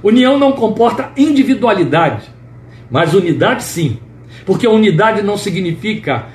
União 0.03 0.37
não 0.37 0.51
comporta 0.51 1.11
individualidade, 1.15 2.29
mas 2.89 3.13
unidade 3.13 3.63
sim, 3.63 3.99
porque 4.45 4.65
a 4.65 4.71
unidade 4.71 5.21
não 5.21 5.37
significa 5.37 6.25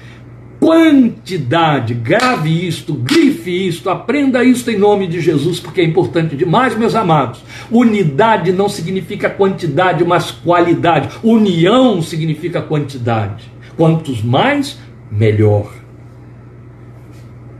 quantidade. 0.66 1.94
Grave 1.94 2.66
isto, 2.66 2.92
grife 2.92 3.68
isto, 3.68 3.88
aprenda 3.88 4.42
isto 4.42 4.68
em 4.68 4.76
nome 4.76 5.06
de 5.06 5.20
Jesus, 5.20 5.60
porque 5.60 5.80
é 5.80 5.84
importante 5.84 6.34
demais, 6.34 6.76
meus 6.76 6.96
amados. 6.96 7.40
Unidade 7.70 8.50
não 8.50 8.68
significa 8.68 9.30
quantidade, 9.30 10.04
mas 10.04 10.32
qualidade. 10.32 11.08
União 11.22 12.02
significa 12.02 12.60
quantidade. 12.60 13.48
Quantos 13.76 14.20
mais, 14.20 14.76
melhor. 15.08 15.72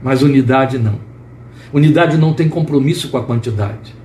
Mas 0.03 0.21
unidade 0.21 0.77
não. 0.77 0.99
Unidade 1.71 2.17
não 2.17 2.33
tem 2.33 2.49
compromisso 2.49 3.07
com 3.07 3.17
a 3.17 3.23
quantidade. 3.23 3.95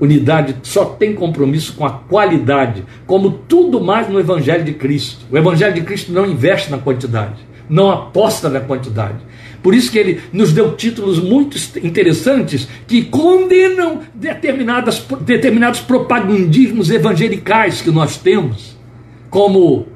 Unidade 0.00 0.54
só 0.62 0.84
tem 0.84 1.16
compromisso 1.16 1.74
com 1.74 1.84
a 1.84 1.90
qualidade, 1.90 2.84
como 3.08 3.32
tudo 3.32 3.80
mais 3.80 4.08
no 4.08 4.20
Evangelho 4.20 4.62
de 4.62 4.74
Cristo. 4.74 5.26
O 5.32 5.36
Evangelho 5.36 5.74
de 5.74 5.80
Cristo 5.80 6.12
não 6.12 6.24
investe 6.24 6.70
na 6.70 6.78
quantidade 6.78 7.49
não 7.70 7.90
aposta 7.90 8.48
na 8.50 8.60
quantidade. 8.60 9.18
Por 9.62 9.74
isso 9.74 9.90
que 9.90 9.98
ele 9.98 10.20
nos 10.32 10.52
deu 10.52 10.74
títulos 10.74 11.18
muito 11.18 11.56
interessantes 11.82 12.66
que 12.86 13.04
condenam 13.04 14.00
determinadas, 14.14 15.06
determinados 15.20 15.80
propagandismos 15.80 16.90
evangelicais 16.90 17.80
que 17.80 17.90
nós 17.90 18.16
temos, 18.16 18.76
como 19.28 19.86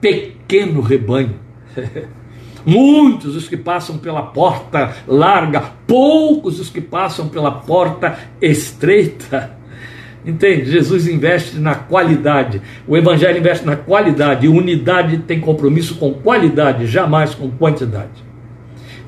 pequeno 0.00 0.80
rebanho. 0.80 1.36
Muitos 2.64 3.36
os 3.36 3.48
que 3.48 3.56
passam 3.56 3.96
pela 3.96 4.22
porta 4.22 4.94
larga, 5.06 5.72
poucos 5.86 6.60
os 6.60 6.68
que 6.68 6.80
passam 6.80 7.28
pela 7.28 7.50
porta 7.50 8.18
estreita. 8.40 9.59
Entende? 10.24 10.70
Jesus 10.70 11.06
investe 11.08 11.58
na 11.58 11.74
qualidade. 11.74 12.60
O 12.86 12.96
Evangelho 12.96 13.38
investe 13.38 13.64
na 13.64 13.76
qualidade. 13.76 14.46
E 14.46 14.48
unidade 14.48 15.18
tem 15.18 15.40
compromisso 15.40 15.96
com 15.96 16.12
qualidade, 16.12 16.86
jamais 16.86 17.34
com 17.34 17.50
quantidade. 17.50 18.24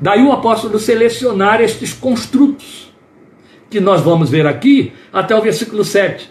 Daí 0.00 0.22
o 0.22 0.32
apóstolo 0.32 0.78
selecionar 0.78 1.60
estes 1.60 1.92
construtos 1.92 2.92
que 3.70 3.80
nós 3.80 4.00
vamos 4.00 4.30
ver 4.30 4.46
aqui 4.46 4.92
até 5.12 5.36
o 5.36 5.40
versículo 5.40 5.84
7. 5.84 6.30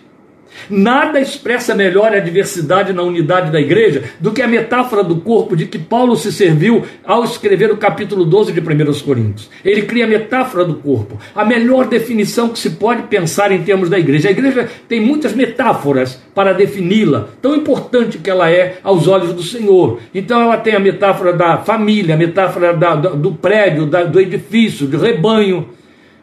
Nada 0.70 1.20
expressa 1.20 1.75
melhor 1.75 2.13
a 2.13 2.20
diversidade 2.20 2.93
na 2.93 3.01
unidade 3.01 3.51
da 3.51 3.60
igreja 3.60 4.03
do 4.20 4.31
que 4.31 4.41
a 4.41 4.48
metáfora 4.48 5.03
do 5.03 5.17
corpo 5.17 5.55
de 5.55 5.65
que 5.65 5.79
Paulo 5.79 6.15
se 6.15 6.31
serviu 6.31 6.84
ao 7.03 7.24
escrever 7.24 7.72
o 7.72 7.77
capítulo 7.77 8.25
12 8.25 8.51
de 8.53 8.60
1 8.60 9.00
Coríntios. 9.01 9.50
Ele 9.63 9.81
cria 9.84 10.05
a 10.05 10.08
metáfora 10.08 10.63
do 10.63 10.75
corpo, 10.75 11.17
a 11.36 11.43
melhor 11.43 11.88
definição 11.88 12.50
que 12.50 12.60
se 12.60 12.72
pode 12.72 13.03
pensar 13.03 13.51
em 13.51 13.63
termos 13.63 13.89
da 13.89 14.00
igreja. 14.00 14.29
A 14.29 14.31
igreja 14.31 14.70
tem 14.88 15.00
muitas 15.00 15.34
metáforas 15.34 16.22
para 16.34 16.53
defini-la, 16.53 17.29
tão 17.41 17.55
importante 17.55 18.17
que 18.17 18.29
ela 18.29 18.50
é 18.50 18.77
aos 18.84 19.08
olhos 19.08 19.34
do 19.34 19.43
Senhor. 19.43 20.00
Então 20.13 20.41
ela 20.41 20.58
tem 20.58 20.75
a 20.75 20.79
metáfora 20.79 21.34
da 21.34 21.58
família, 21.58 22.15
a 22.15 22.17
metáfora 22.17 22.74
da, 22.74 22.96
do 22.96 23.34
prédio, 23.34 23.86
da, 23.86 24.03
do 24.03 24.20
edifício, 24.20 24.88
do 24.88 24.98
rebanho. 24.98 25.70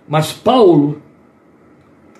Mas 0.08 0.32
Paulo 0.32 1.02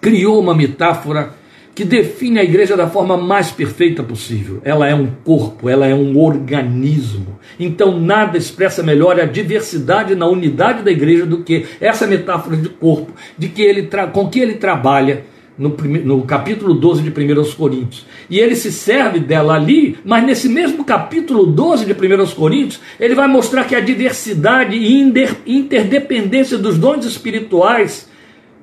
criou 0.01 0.41
uma 0.41 0.55
metáfora 0.55 1.38
que 1.79 1.85
define 1.85 2.41
a 2.41 2.43
igreja 2.43 2.77
da 2.77 2.89
forma 2.89 3.17
mais 3.17 3.53
perfeita 3.53 4.03
possível. 4.03 4.61
Ela 4.65 4.89
é 4.89 4.95
um 4.97 5.07
corpo, 5.25 5.69
ela 5.69 5.87
é 5.87 5.95
um 5.95 6.19
organismo. 6.19 7.39
Então 7.57 8.01
nada 8.01 8.37
expressa 8.37 8.83
melhor 8.83 9.21
a 9.21 9.25
diversidade 9.25 10.17
na 10.17 10.27
unidade 10.27 10.83
da 10.83 10.91
igreja 10.91 11.25
do 11.25 11.45
que 11.45 11.67
essa 11.81 12.05
metáfora 12.05 12.57
de 12.57 12.69
corpo, 12.69 13.13
de 13.39 13.49
que 13.49 13.63
ele 13.63 13.89
com 14.13 14.29
que 14.29 14.41
ele 14.41 14.55
trabalha 14.55 15.23
no, 15.57 15.69
no 15.69 16.23
capítulo 16.23 16.75
12 16.75 17.01
de 17.01 17.11
1 17.11 17.53
Coríntios. 17.53 18.05
E 18.29 18.41
ele 18.41 18.57
se 18.57 18.73
serve 18.73 19.21
dela 19.21 19.55
ali, 19.55 19.99
mas 20.05 20.25
nesse 20.25 20.49
mesmo 20.49 20.83
capítulo 20.83 21.47
12 21.47 21.87
de 21.87 21.93
1 21.93 22.27
Coríntios, 22.35 22.81
ele 22.99 23.15
vai 23.15 23.29
mostrar 23.29 23.63
que 23.63 23.77
a 23.77 23.81
diversidade 23.81 24.75
e 24.77 25.01
interdependência 25.47 26.59
dos 26.59 26.77
dons 26.77 27.07
espirituais 27.07 28.09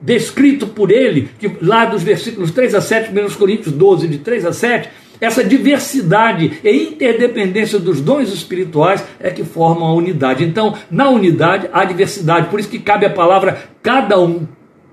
descrito 0.05 0.67
por 0.67 0.91
ele, 0.91 1.29
que 1.39 1.51
lá 1.61 1.85
dos 1.85 2.03
versículos 2.03 2.51
3 2.51 2.75
a 2.75 2.81
7, 2.81 3.11
1 3.11 3.35
Coríntios 3.35 3.73
12, 3.73 4.07
de 4.07 4.19
3 4.19 4.45
a 4.45 4.53
7, 4.53 4.89
essa 5.19 5.43
diversidade 5.43 6.59
e 6.63 6.83
interdependência 6.83 7.79
dos 7.79 8.01
dons 8.01 8.31
espirituais 8.31 9.03
é 9.19 9.31
que 9.31 9.43
formam 9.43 9.87
a 9.87 9.93
unidade. 9.93 10.43
Então, 10.43 10.75
na 10.91 11.09
unidade 11.09 11.69
há 11.73 11.83
diversidade, 11.85 12.49
por 12.49 12.59
isso 12.59 12.69
que 12.69 12.79
cabe 12.79 13.05
a 13.05 13.09
palavra 13.09 13.63
cada 13.81 14.19
um, 14.19 14.47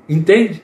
entende? 0.09 0.63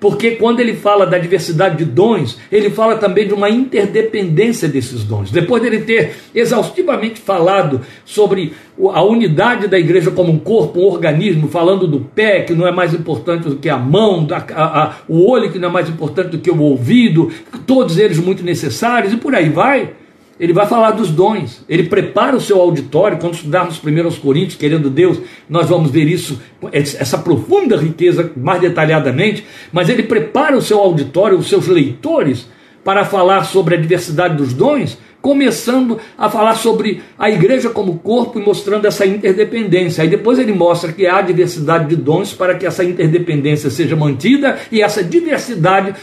Porque 0.00 0.32
quando 0.32 0.60
ele 0.60 0.74
fala 0.74 1.06
da 1.06 1.18
diversidade 1.18 1.76
de 1.76 1.84
dons, 1.84 2.38
ele 2.50 2.70
fala 2.70 2.96
também 2.96 3.28
de 3.28 3.34
uma 3.34 3.50
interdependência 3.50 4.66
desses 4.66 5.04
dons. 5.04 5.30
Depois 5.30 5.62
dele 5.62 5.80
ter 5.80 6.16
exaustivamente 6.34 7.20
falado 7.20 7.82
sobre 8.04 8.54
a 8.92 9.02
unidade 9.02 9.68
da 9.68 9.78
igreja 9.78 10.10
como 10.10 10.32
um 10.32 10.38
corpo, 10.38 10.80
um 10.80 10.84
organismo, 10.84 11.48
falando 11.48 11.86
do 11.86 12.00
pé, 12.00 12.40
que 12.40 12.54
não 12.54 12.66
é 12.66 12.72
mais 12.72 12.94
importante 12.94 13.46
do 13.46 13.56
que 13.56 13.68
a 13.68 13.76
mão, 13.76 14.26
a, 14.30 14.82
a, 14.82 14.94
o 15.06 15.30
olho, 15.30 15.52
que 15.52 15.58
não 15.58 15.68
é 15.68 15.72
mais 15.72 15.88
importante 15.90 16.30
do 16.30 16.38
que 16.38 16.50
o 16.50 16.60
ouvido, 16.60 17.30
todos 17.66 17.98
eles 17.98 18.18
muito 18.18 18.42
necessários, 18.42 19.12
e 19.12 19.16
por 19.16 19.34
aí 19.34 19.50
vai. 19.50 19.99
Ele 20.40 20.54
vai 20.54 20.64
falar 20.64 20.92
dos 20.92 21.10
dons, 21.10 21.62
ele 21.68 21.82
prepara 21.82 22.34
o 22.34 22.40
seu 22.40 22.58
auditório. 22.58 23.18
Quando 23.18 23.34
estudarmos 23.34 23.76
primeiro 23.76 24.08
aos 24.08 24.16
Coríntios, 24.16 24.56
querendo 24.56 24.88
Deus, 24.88 25.20
nós 25.46 25.68
vamos 25.68 25.90
ver 25.90 26.08
isso, 26.08 26.40
essa 26.72 27.18
profunda 27.18 27.76
riqueza 27.76 28.32
mais 28.34 28.58
detalhadamente. 28.58 29.44
Mas 29.70 29.90
ele 29.90 30.04
prepara 30.04 30.56
o 30.56 30.62
seu 30.62 30.78
auditório, 30.78 31.36
os 31.36 31.46
seus 31.46 31.68
leitores, 31.68 32.48
para 32.82 33.04
falar 33.04 33.44
sobre 33.44 33.74
a 33.74 33.78
diversidade 33.78 34.38
dos 34.38 34.54
dons, 34.54 34.96
começando 35.22 35.98
a 36.16 36.28
falar 36.30 36.54
sobre 36.54 37.02
a 37.18 37.30
igreja 37.30 37.68
como 37.70 37.98
corpo 37.98 38.38
e 38.38 38.42
mostrando 38.42 38.86
essa 38.86 39.04
interdependência. 39.06 40.02
Aí 40.02 40.08
depois 40.08 40.38
ele 40.38 40.52
mostra 40.52 40.92
que 40.92 41.06
há 41.06 41.20
diversidade 41.20 41.88
de 41.88 41.96
dons 41.96 42.32
para 42.32 42.54
que 42.54 42.66
essa 42.66 42.84
interdependência 42.84 43.70
seja 43.70 43.96
mantida 43.96 44.58
e 44.72 44.82
essa 44.82 45.04
diversidade 45.04 45.94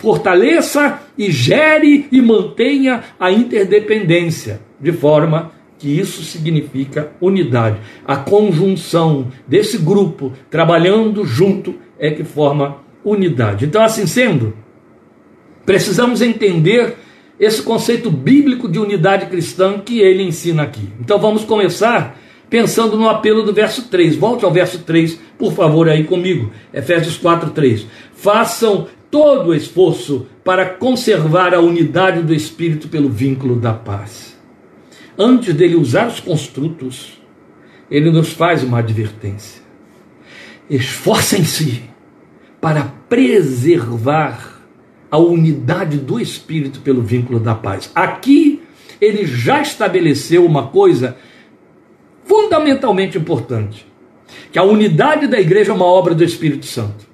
fortaleça 0.00 1.00
e 1.16 1.30
gere 1.30 2.06
e 2.10 2.20
mantenha 2.20 3.02
a 3.18 3.30
interdependência, 3.30 4.60
de 4.80 4.92
forma 4.92 5.52
que 5.78 5.98
isso 5.98 6.22
significa 6.22 7.12
unidade. 7.20 7.78
A 8.04 8.16
conjunção 8.16 9.28
desse 9.46 9.78
grupo 9.78 10.32
trabalhando 10.50 11.24
junto 11.24 11.76
é 11.98 12.10
que 12.10 12.24
forma 12.24 12.78
unidade. 13.04 13.64
Então, 13.64 13.82
assim 13.82 14.06
sendo, 14.06 14.54
precisamos 15.64 16.20
entender 16.20 16.96
esse 17.38 17.62
conceito 17.62 18.10
bíblico 18.10 18.68
de 18.68 18.78
unidade 18.78 19.26
cristã 19.26 19.78
que 19.78 20.00
ele 20.00 20.22
ensina 20.22 20.62
aqui. 20.62 20.88
Então 21.00 21.18
vamos 21.18 21.44
começar 21.44 22.18
pensando 22.50 22.96
no 22.96 23.08
apelo 23.08 23.42
do 23.42 23.52
verso 23.52 23.88
3. 23.88 24.16
Volte 24.16 24.44
ao 24.44 24.50
verso 24.50 24.80
3, 24.80 25.18
por 25.38 25.52
favor, 25.52 25.88
aí 25.88 26.04
comigo. 26.04 26.50
Efésios 26.72 27.16
4, 27.16 27.50
3. 27.50 27.86
Façam 28.14 28.88
todo 29.10 29.50
o 29.50 29.54
esforço 29.54 30.26
para 30.44 30.66
conservar 30.66 31.54
a 31.54 31.60
unidade 31.60 32.22
do 32.22 32.34
Espírito 32.34 32.88
pelo 32.88 33.08
vínculo 33.08 33.56
da 33.56 33.72
paz. 33.72 34.36
Antes 35.16 35.54
dele 35.54 35.76
usar 35.76 36.08
os 36.08 36.20
construtos, 36.20 37.20
ele 37.90 38.10
nos 38.10 38.32
faz 38.32 38.62
uma 38.62 38.78
advertência. 38.78 39.62
Esforcem-se 40.68 41.82
para 42.60 42.92
preservar 43.08 44.57
a 45.10 45.18
unidade 45.18 45.98
do 45.98 46.20
Espírito 46.20 46.80
pelo 46.80 47.02
vínculo 47.02 47.40
da 47.40 47.54
paz. 47.54 47.90
Aqui 47.94 48.62
ele 49.00 49.26
já 49.26 49.60
estabeleceu 49.62 50.44
uma 50.44 50.68
coisa 50.68 51.16
fundamentalmente 52.24 53.16
importante: 53.16 53.86
que 54.52 54.58
a 54.58 54.62
unidade 54.62 55.26
da 55.26 55.40
igreja 55.40 55.72
é 55.72 55.74
uma 55.74 55.86
obra 55.86 56.14
do 56.14 56.24
Espírito 56.24 56.66
Santo. 56.66 57.06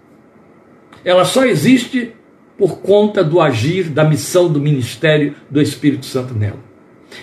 Ela 1.04 1.24
só 1.24 1.44
existe 1.44 2.12
por 2.56 2.78
conta 2.78 3.22
do 3.22 3.40
agir, 3.40 3.90
da 3.90 4.04
missão, 4.04 4.50
do 4.50 4.60
ministério 4.60 5.34
do 5.50 5.60
Espírito 5.60 6.06
Santo 6.06 6.34
nela. 6.34 6.62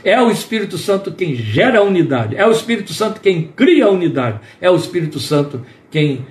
É 0.03 0.21
o 0.21 0.29
Espírito 0.29 0.77
Santo 0.77 1.11
quem 1.11 1.35
gera 1.35 1.79
a 1.79 1.83
unidade, 1.83 2.35
é 2.35 2.45
o 2.45 2.51
Espírito 2.51 2.93
Santo 2.93 3.19
quem 3.19 3.43
cria 3.55 3.85
a 3.85 3.89
unidade, 3.91 4.39
é 4.59 4.69
o 4.69 4.75
Espírito 4.75 5.19
Santo 5.19 5.65
quem 5.89 6.25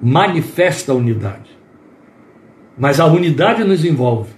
manifesta 0.00 0.92
a 0.92 0.94
unidade. 0.94 1.47
Mas 2.78 3.00
a 3.00 3.06
unidade 3.06 3.64
nos 3.64 3.84
envolve, 3.84 4.30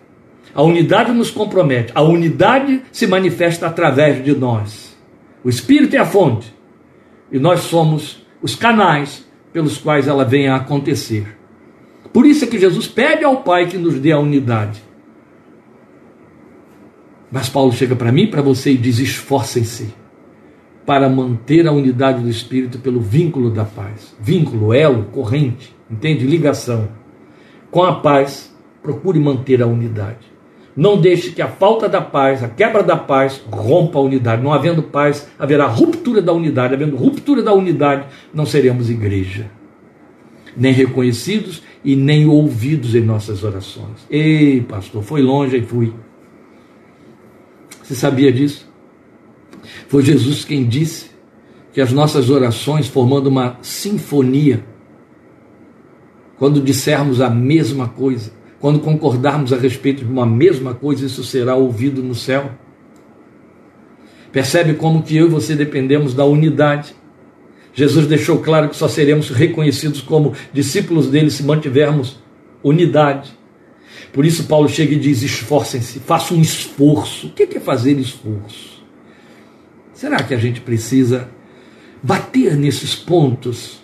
a 0.55 0.63
unidade 0.63 1.13
nos 1.13 1.31
compromete, 1.31 1.93
a 1.95 2.03
unidade 2.03 2.83
se 2.91 3.07
manifesta 3.07 3.67
através 3.67 4.25
de 4.25 4.35
nós. 4.35 4.97
O 5.45 5.49
Espírito 5.49 5.95
é 5.95 5.99
a 5.99 6.07
fonte 6.07 6.55
e 7.31 7.39
nós 7.39 7.61
somos 7.61 8.27
os 8.43 8.55
canais 8.55 9.29
pelos 9.53 9.77
quais 9.77 10.09
ela 10.09 10.25
vem 10.25 10.49
a 10.49 10.57
acontecer. 10.57 11.37
Por 12.13 12.25
isso 12.25 12.45
é 12.45 12.49
que 12.49 12.59
Jesus 12.59 12.89
pede 12.89 13.25
ao 13.25 13.43
Pai 13.43 13.67
que 13.67 13.77
nos 13.77 13.99
dê 14.01 14.11
a 14.11 14.19
unidade. 14.19 14.83
Mas 17.31 17.49
Paulo 17.49 17.73
chega 17.73 17.95
para 17.95 18.11
mim, 18.11 18.27
para 18.27 18.43
você 18.43 18.73
e 18.73 18.77
diz: 18.77 18.99
esforcem-se 18.99 19.95
para 20.85 21.09
manter 21.09 21.69
a 21.69 21.73
unidade 21.73 22.21
do 22.23 22.29
Espírito 22.29 22.79
pelo 22.81 23.01
vínculo 23.01 23.51
da 23.51 23.65
paz. 23.65 24.17
Vínculo, 24.19 24.75
elo, 24.75 25.05
corrente, 25.05 25.73
entende? 25.89 26.27
Ligação 26.27 27.00
com 27.71 27.83
a 27.83 27.97
paz, 27.97 28.55
procure 28.83 29.19
manter 29.19 29.63
a 29.63 29.67
unidade. 29.67 30.31
Não 30.77 31.01
deixe 31.01 31.33
que 31.33 31.43
a 31.43 31.49
falta 31.49 31.89
da 31.89 32.01
paz, 32.01 32.43
a 32.43 32.49
quebra 32.49 32.83
da 32.83 32.97
paz, 32.97 33.43
rompa 33.51 33.99
a 33.99 34.03
unidade. 34.03 34.43
Não 34.43 34.53
havendo 34.53 34.83
paz, 34.83 35.29
haverá 35.39 35.67
ruptura 35.67 36.23
da 36.23 36.33
unidade. 36.33 36.75
Havendo 36.75 36.97
ruptura 36.97 37.43
da 37.43 37.53
unidade, 37.53 38.07
não 38.33 38.47
seremos 38.47 38.89
igreja. 38.89 39.51
Nem 40.57 40.73
reconhecidos 40.73 41.63
e 41.85 41.97
nem 41.97 42.27
ouvidos 42.27 42.95
em 42.95 43.01
nossas 43.01 43.43
orações. 43.43 44.07
Ei, 44.09 44.61
pastor, 44.63 45.03
foi 45.03 45.23
longe 45.23 45.57
e 45.57 45.63
fui. 45.63 45.93
Você 47.83 47.95
sabia 47.95 48.33
disso? 48.33 48.69
Foi 49.89 50.03
Jesus 50.03 50.45
quem 50.45 50.65
disse 50.67 51.11
que 51.73 51.81
as 51.81 51.93
nossas 51.93 52.31
orações, 52.31 52.87
formando 52.87 53.27
uma 53.27 53.59
sinfonia, 53.61 54.65
quando 56.41 56.59
dissermos 56.59 57.21
a 57.21 57.29
mesma 57.29 57.87
coisa, 57.87 58.33
quando 58.59 58.81
concordarmos 58.81 59.53
a 59.53 59.59
respeito 59.59 60.07
de 60.07 60.11
uma 60.11 60.25
mesma 60.25 60.73
coisa, 60.73 61.05
isso 61.05 61.23
será 61.23 61.55
ouvido 61.55 62.03
no 62.03 62.15
céu. 62.15 62.53
Percebe 64.33 64.73
como 64.73 65.03
que 65.03 65.15
eu 65.15 65.27
e 65.27 65.29
você 65.29 65.55
dependemos 65.55 66.15
da 66.15 66.25
unidade. 66.25 66.95
Jesus 67.75 68.07
deixou 68.07 68.39
claro 68.39 68.71
que 68.71 68.77
só 68.77 68.89
seremos 68.89 69.29
reconhecidos 69.29 70.01
como 70.01 70.33
discípulos 70.51 71.11
dele 71.11 71.31
se 71.31 71.43
mantivermos 71.43 72.19
unidade. 72.65 73.31
Por 74.11 74.25
isso, 74.25 74.45
Paulo 74.45 74.67
chega 74.67 74.95
e 74.95 74.99
diz: 74.99 75.21
esforcem-se, 75.21 75.99
façam 76.01 76.39
um 76.39 76.41
esforço. 76.41 77.27
O 77.27 77.31
que 77.33 77.59
é 77.59 77.61
fazer 77.61 77.99
esforço? 77.99 78.83
Será 79.93 80.23
que 80.23 80.33
a 80.33 80.39
gente 80.39 80.63
precisa 80.63 81.29
bater 82.03 82.57
nesses 82.57 82.95
pontos 82.95 83.80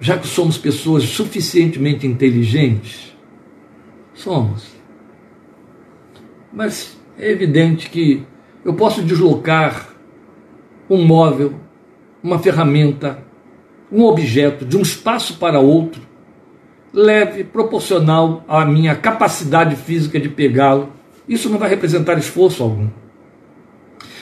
já 0.00 0.16
que 0.16 0.26
somos 0.26 0.56
pessoas 0.56 1.04
suficientemente 1.04 2.06
inteligentes? 2.06 3.16
Somos. 4.14 4.66
Mas 6.52 6.96
é 7.18 7.30
evidente 7.30 7.90
que 7.90 8.24
eu 8.64 8.74
posso 8.74 9.02
deslocar 9.02 9.88
um 10.88 11.04
móvel, 11.04 11.54
uma 12.22 12.38
ferramenta, 12.38 13.22
um 13.90 14.04
objeto 14.04 14.64
de 14.64 14.76
um 14.76 14.82
espaço 14.82 15.36
para 15.38 15.60
outro, 15.60 16.02
leve, 16.92 17.44
proporcional 17.44 18.44
à 18.48 18.64
minha 18.64 18.94
capacidade 18.94 19.76
física 19.76 20.18
de 20.18 20.28
pegá-lo. 20.28 20.92
Isso 21.28 21.48
não 21.50 21.58
vai 21.58 21.68
representar 21.68 22.18
esforço 22.18 22.62
algum. 22.62 22.88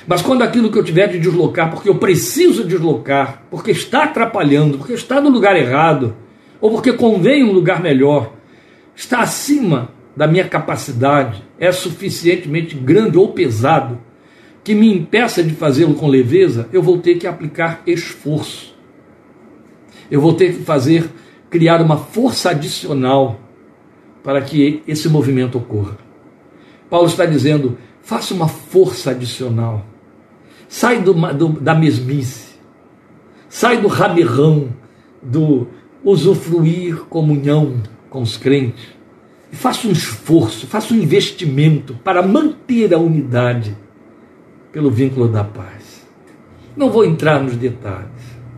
Mas 0.07 0.23
quando 0.23 0.43
aquilo 0.43 0.71
que 0.71 0.79
eu 0.79 0.85
tiver 0.85 1.09
de 1.09 1.19
deslocar, 1.19 1.71
porque 1.71 1.89
eu 1.89 1.97
preciso 1.97 2.65
deslocar, 2.65 3.43
porque 3.51 3.73
está 3.73 4.05
atrapalhando, 4.05 4.79
porque 4.79 4.93
está 4.93 5.21
no 5.21 5.31
lugar 5.31 5.57
errado, 5.57 6.15
ou 6.61 6.71
porque 6.71 6.93
convém 6.93 7.43
um 7.43 7.53
lugar 7.53 7.83
melhor, 7.83 8.33
está 8.95 9.21
acima 9.21 9.91
da 10.17 10.27
minha 10.27 10.49
capacidade, 10.49 11.43
é 11.59 11.73
suficientemente 11.73 12.77
grande 12.77 13.19
ou 13.19 13.29
pesado, 13.33 13.99
que 14.63 14.75
me 14.75 14.93
impeça 14.93 15.43
de 15.43 15.55
fazê-lo 15.55 15.95
com 15.95 16.09
leveza, 16.09 16.69
eu 16.73 16.83
vou 16.83 16.99
ter 16.99 17.17
que 17.17 17.27
aplicar 17.27 17.83
esforço. 17.87 18.75
Eu 20.11 20.21
vou 20.21 20.35
ter 20.35 20.55
que 20.55 20.63
fazer, 20.63 21.11
criar 21.51 21.83
uma 21.83 21.97
força 21.97 22.51
adicional 22.51 23.41
para 24.23 24.41
que 24.41 24.83
esse 24.87 25.09
movimento 25.09 25.59
ocorra. 25.59 25.99
Paulo 26.89 27.07
está 27.07 27.27
dizendo: 27.27 27.79
faça 28.03 28.35
uma 28.35 28.49
força 28.49 29.11
adicional. 29.11 29.85
Sai 30.69 31.01
do, 31.01 31.13
do, 31.13 31.49
da 31.61 31.75
mesmice. 31.75 32.57
Sai 33.49 33.79
do 33.79 33.89
ramirrão, 33.89 34.69
do 35.23 35.67
usufruir 36.05 37.05
comunhão 37.09 37.83
com 38.11 38.23
os 38.23 38.37
crentes. 38.37 38.87
E 39.53 39.57
faça 39.57 39.87
um 39.87 39.93
esforço, 39.93 40.67
faça 40.67 40.93
um 40.93 40.97
investimento 40.97 41.95
para 42.05 42.23
manter 42.23 42.93
a 42.93 42.99
unidade 42.99 43.77
pelo 44.73 44.91
vínculo 44.91 45.29
da 45.29 45.43
paz. 45.43 46.07
Não 46.77 46.91
vou 46.91 47.05
entrar 47.05 47.43
nos 47.43 47.57
detalhes. 47.57 48.11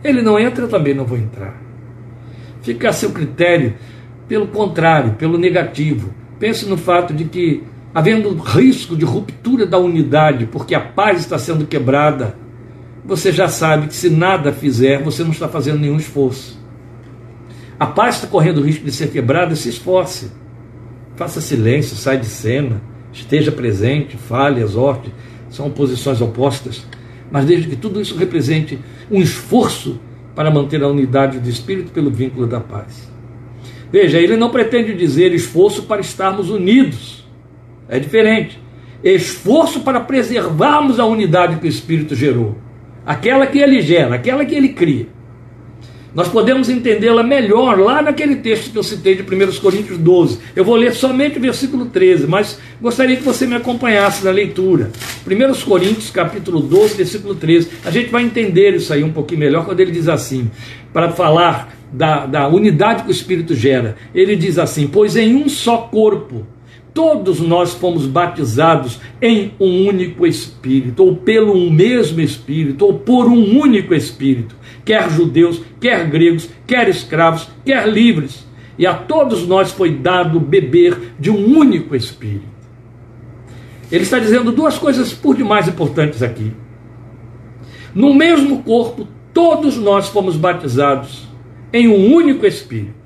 Ele 0.03 0.21
não 0.21 0.37
entra, 0.37 0.65
eu 0.65 0.69
também 0.69 0.93
não 0.93 1.05
vou 1.05 1.17
entrar. 1.17 1.55
Fica 2.61 2.89
a 2.89 2.93
seu 2.93 3.11
critério, 3.11 3.75
pelo 4.27 4.47
contrário, 4.47 5.13
pelo 5.13 5.37
negativo. 5.37 6.13
Pense 6.37 6.65
no 6.65 6.77
fato 6.77 7.13
de 7.13 7.25
que 7.25 7.63
havendo 7.93 8.35
risco 8.37 8.95
de 8.95 9.05
ruptura 9.05 9.65
da 9.65 9.77
unidade, 9.77 10.45
porque 10.45 10.75
a 10.75 10.79
paz 10.79 11.19
está 11.19 11.37
sendo 11.37 11.65
quebrada, 11.65 12.35
você 13.03 13.31
já 13.31 13.47
sabe 13.47 13.87
que 13.87 13.95
se 13.95 14.09
nada 14.09 14.51
fizer, 14.51 15.01
você 15.01 15.23
não 15.23 15.31
está 15.31 15.47
fazendo 15.47 15.79
nenhum 15.79 15.97
esforço. 15.97 16.59
A 17.79 17.87
paz 17.87 18.15
está 18.15 18.27
correndo 18.27 18.59
o 18.59 18.63
risco 18.63 18.85
de 18.85 18.91
ser 18.91 19.09
quebrada, 19.09 19.55
se 19.55 19.69
esforce. 19.69 20.31
faça 21.15 21.41
silêncio, 21.41 21.95
sai 21.95 22.17
de 22.17 22.27
cena, 22.27 22.81
esteja 23.11 23.51
presente, 23.51 24.15
fale, 24.15 24.61
exorte, 24.61 25.11
são 25.49 25.69
posições 25.69 26.21
opostas, 26.21 26.85
mas 27.31 27.45
desde 27.45 27.67
que 27.67 27.75
tudo 27.75 27.99
isso 27.99 28.15
represente 28.15 28.79
um 29.09 29.21
esforço 29.21 29.99
para 30.35 30.51
manter 30.51 30.81
a 30.83 30.87
unidade 30.87 31.39
do 31.39 31.49
espírito 31.49 31.91
pelo 31.91 32.09
vínculo 32.09 32.47
da 32.47 32.59
paz. 32.59 33.11
Veja, 33.91 34.19
ele 34.19 34.37
não 34.37 34.49
pretende 34.49 34.93
dizer 34.93 35.33
esforço 35.33 35.83
para 35.83 35.99
estarmos 35.99 36.49
unidos. 36.49 37.18
É 37.89 37.99
diferente. 37.99 38.59
Esforço 39.03 39.79
para 39.79 39.99
preservarmos 39.99 40.99
a 40.99 41.05
unidade 41.05 41.57
que 41.57 41.65
o 41.65 41.69
Espírito 41.69 42.15
gerou. 42.15 42.57
Aquela 43.05 43.47
que 43.47 43.59
ele 43.59 43.81
gera, 43.81 44.15
aquela 44.15 44.45
que 44.45 44.53
ele 44.53 44.69
cria. 44.69 45.07
Nós 46.13 46.27
podemos 46.27 46.69
entendê-la 46.69 47.21
melhor 47.21 47.79
lá 47.79 48.01
naquele 48.01 48.37
texto 48.37 48.71
que 48.71 48.77
eu 48.77 48.83
citei 48.83 49.15
de 49.15 49.21
1 49.21 49.59
Coríntios 49.59 49.97
12. 49.97 50.39
Eu 50.55 50.65
vou 50.65 50.75
ler 50.75 50.93
somente 50.93 51.37
o 51.37 51.41
versículo 51.41 51.85
13, 51.85 52.25
mas 52.25 52.59
gostaria 52.81 53.15
que 53.15 53.23
você 53.23 53.45
me 53.45 53.55
acompanhasse 53.55 54.25
na 54.25 54.31
leitura. 54.31 54.91
1 55.25 55.65
Coríntios, 55.65 56.09
capítulo 56.09 56.59
12, 56.59 56.95
versículo 56.95 57.35
13. 57.35 57.69
A 57.85 57.91
gente 57.91 58.09
vai 58.09 58.23
entender 58.23 58.75
isso 58.75 58.91
aí 58.91 59.03
um 59.03 59.11
pouquinho 59.11 59.39
melhor 59.39 59.65
quando 59.65 59.79
ele 59.79 59.91
diz 59.91 60.09
assim, 60.09 60.49
para 60.91 61.11
falar 61.11 61.75
da, 61.93 62.25
da 62.25 62.47
unidade 62.47 63.03
que 63.03 63.09
o 63.09 63.11
Espírito 63.11 63.53
gera. 63.53 63.95
Ele 64.13 64.35
diz 64.35 64.57
assim: 64.57 64.87
Pois 64.87 65.15
em 65.15 65.35
um 65.35 65.47
só 65.47 65.77
corpo 65.77 66.45
todos 66.93 67.39
nós 67.39 67.73
fomos 67.73 68.05
batizados 68.05 68.99
em 69.21 69.53
um 69.59 69.87
único 69.87 70.25
Espírito, 70.25 71.03
ou 71.03 71.15
pelo 71.15 71.69
mesmo 71.69 72.21
Espírito, 72.21 72.85
ou 72.85 72.93
por 72.93 73.27
um 73.27 73.59
único 73.59 73.93
Espírito, 73.93 74.55
quer 74.83 75.09
judeus, 75.09 75.61
quer 75.79 76.07
gregos, 76.07 76.49
quer 76.65 76.87
escravos, 76.89 77.49
quer 77.65 77.87
livres. 77.87 78.47
E 78.77 78.85
a 78.85 78.93
todos 78.93 79.47
nós 79.47 79.71
foi 79.71 79.95
dado 79.95 80.39
beber 80.39 81.13
de 81.19 81.29
um 81.29 81.57
único 81.57 81.95
Espírito. 81.95 82.47
Ele 83.91 84.03
está 84.03 84.19
dizendo 84.19 84.51
duas 84.51 84.77
coisas 84.77 85.11
por 85.13 85.35
demais 85.35 85.67
importantes 85.67 86.21
aqui. 86.21 86.53
No 87.93 88.13
mesmo 88.13 88.61
corpo, 88.63 89.07
todos 89.33 89.77
nós 89.77 90.09
fomos 90.09 90.37
batizados 90.37 91.27
em 91.73 91.87
um 91.87 92.13
único 92.13 92.45
Espírito. 92.45 92.98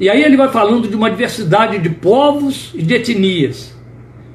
E 0.00 0.08
aí 0.08 0.22
ele 0.22 0.36
vai 0.36 0.48
falando 0.50 0.88
de 0.88 0.94
uma 0.94 1.10
diversidade 1.10 1.78
de 1.78 1.90
povos 1.90 2.72
e 2.74 2.82
de 2.82 2.94
etnias: 2.94 3.74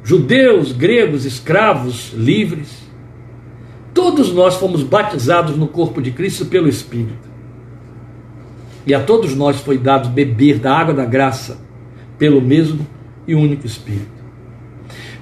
judeus, 0.04 0.72
gregos, 0.72 1.26
escravos, 1.26 2.12
livres. 2.14 2.84
Todos 3.94 4.34
nós 4.34 4.56
fomos 4.56 4.84
batizados 4.84 5.56
no 5.56 5.68
corpo 5.68 6.02
de 6.02 6.12
Cristo 6.12 6.48
pelo 6.48 6.68
Espírito. 6.68 7.32
E 8.86 8.94
a 8.94 9.02
todos 9.02 9.36
nós 9.36 9.62
foi 9.62 9.78
dado 9.78 10.10
beber 10.10 10.60
da 10.60 10.76
água 10.76 10.94
da 10.94 11.06
graça 11.06 11.62
pelo 12.18 12.42
mesmo 12.42 12.86
e 13.28 13.36
único 13.36 13.66
Espírito. 13.66 14.12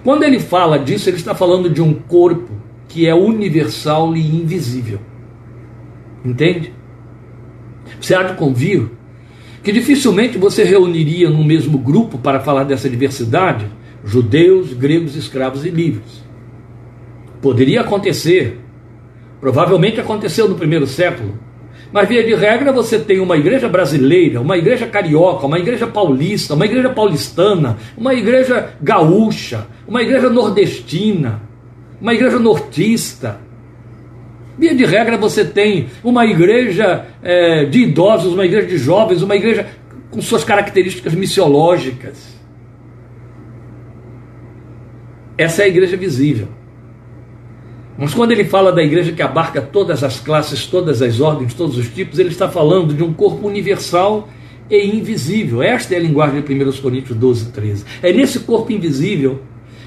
Quando 0.04 0.24
ele 0.24 0.40
fala 0.40 0.80
disso, 0.80 1.10
ele 1.10 1.18
está 1.18 1.36
falando 1.36 1.70
de 1.70 1.82
um 1.82 1.94
corpo 1.94 2.50
que 2.88 3.08
é 3.08 3.14
universal 3.14 4.16
e 4.16 4.36
invisível. 4.36 5.00
Entende? 6.26 6.74
Você 8.00 8.16
há 8.16 8.24
de 8.24 8.34
convir 8.34 8.90
que 9.64 9.72
dificilmente 9.72 10.38
você 10.38 10.64
reuniria 10.64 11.30
no 11.30 11.44
mesmo 11.44 11.78
grupo 11.78 12.18
para 12.18 12.40
falar 12.40 12.64
dessa 12.64 12.90
diversidade 12.90 13.66
judeus, 14.04 14.74
gregos, 14.74 15.16
escravos 15.16 15.66
e 15.66 15.70
livres. 15.70 16.24
Poderia 17.42 17.82
acontecer, 17.82 18.60
provavelmente 19.40 20.00
aconteceu 20.00 20.48
no 20.48 20.56
primeiro 20.56 20.88
século, 20.88 21.38
mas 21.92 22.08
via 22.08 22.24
de 22.24 22.34
regra 22.34 22.72
você 22.72 22.98
tem 22.98 23.20
uma 23.20 23.38
igreja 23.38 23.68
brasileira, 23.68 24.40
uma 24.40 24.58
igreja 24.58 24.88
carioca, 24.88 25.46
uma 25.46 25.60
igreja 25.60 25.86
paulista, 25.86 26.54
uma 26.54 26.66
igreja 26.66 26.90
paulistana, 26.90 27.78
uma 27.98 28.14
igreja 28.14 28.74
gaúcha, 28.82 29.68
uma 29.88 30.02
igreja 30.02 30.30
nordestina, 30.30 31.42
uma 32.00 32.14
igreja 32.14 32.40
nortista, 32.40 33.40
Via 34.62 34.76
de 34.76 34.86
regra, 34.86 35.18
você 35.18 35.44
tem 35.44 35.88
uma 36.04 36.24
igreja 36.24 37.08
é, 37.24 37.66
de 37.66 37.80
idosos, 37.80 38.32
uma 38.32 38.46
igreja 38.46 38.68
de 38.68 38.78
jovens, 38.78 39.24
uma 39.24 39.36
igreja 39.36 39.66
com 40.12 40.22
suas 40.22 40.44
características 40.44 41.16
missiológicas. 41.16 42.38
Essa 45.36 45.64
é 45.64 45.66
a 45.66 45.68
igreja 45.68 45.98
visível. 45.98 46.48
Mas 47.98 48.14
quando 48.14 48.34
ele 48.34 48.44
fala 48.44 48.72
da 48.72 48.84
igreja 48.84 49.12
que 49.12 49.24
abarca 49.24 49.64
todas 49.64 50.04
as 50.04 50.20
classes, 50.20 50.68
todas 50.68 51.02
as 51.02 51.20
ordens, 51.20 51.56
todos 51.56 51.76
os 51.76 51.90
tipos, 51.90 52.20
ele 52.20 52.30
está 52.30 52.48
falando 52.48 52.94
de 52.94 53.02
um 53.02 53.14
corpo 53.14 53.48
universal 53.48 54.30
e 54.70 54.96
invisível. 54.96 55.64
Esta 55.64 55.96
é 55.96 55.98
a 55.98 56.02
linguagem 56.02 56.40
de 56.40 56.54
1 56.54 56.72
Coríntios 56.74 57.18
12, 57.18 57.52
13. 57.52 57.86
É 58.04 58.14
nesse 58.14 58.42
corpo 58.42 58.72
invisível 58.72 59.42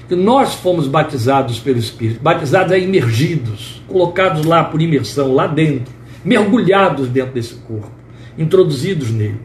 que 0.07 0.15
nós 0.15 0.53
fomos 0.53 0.87
batizados 0.87 1.59
pelo 1.59 1.79
Espírito, 1.79 2.21
batizados 2.21 2.71
é 2.71 2.79
imergidos, 2.79 3.81
colocados 3.87 4.45
lá 4.45 4.63
por 4.63 4.81
imersão, 4.81 5.33
lá 5.33 5.47
dentro, 5.47 5.93
mergulhados 6.23 7.07
dentro 7.07 7.33
desse 7.33 7.55
corpo, 7.55 7.91
introduzidos 8.37 9.11
nele. 9.11 9.39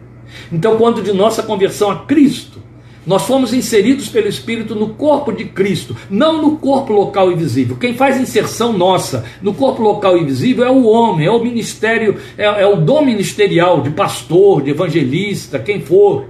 Então, 0.53 0.77
quando 0.77 1.03
de 1.03 1.13
nossa 1.13 1.43
conversão 1.43 1.91
a 1.91 2.05
Cristo, 2.05 2.61
nós 3.07 3.23
fomos 3.23 3.55
inseridos 3.55 4.09
pelo 4.09 4.29
Espírito 4.29 4.75
no 4.75 4.91
corpo 4.91 5.33
de 5.33 5.47
Cristo, 5.47 5.97
não 6.11 6.41
no 6.43 6.59
corpo 6.59 6.93
local 6.93 7.33
e 7.33 7.35
visível. 7.35 7.77
Quem 7.77 7.95
faz 7.95 8.21
inserção 8.21 8.73
nossa 8.73 9.25
no 9.41 9.55
corpo 9.55 9.83
local 9.83 10.19
e 10.19 10.25
visível 10.25 10.65
é 10.65 10.71
o 10.71 10.85
homem, 10.85 11.27
é 11.27 11.31
o 11.31 11.43
ministério, 11.43 12.17
é, 12.37 12.45
é 12.45 12.67
o 12.67 12.77
dom 12.77 13.03
ministerial 13.03 13.81
de 13.81 13.91
pastor, 13.91 14.63
de 14.63 14.71
evangelista, 14.71 15.59
quem 15.59 15.81
for 15.81 16.27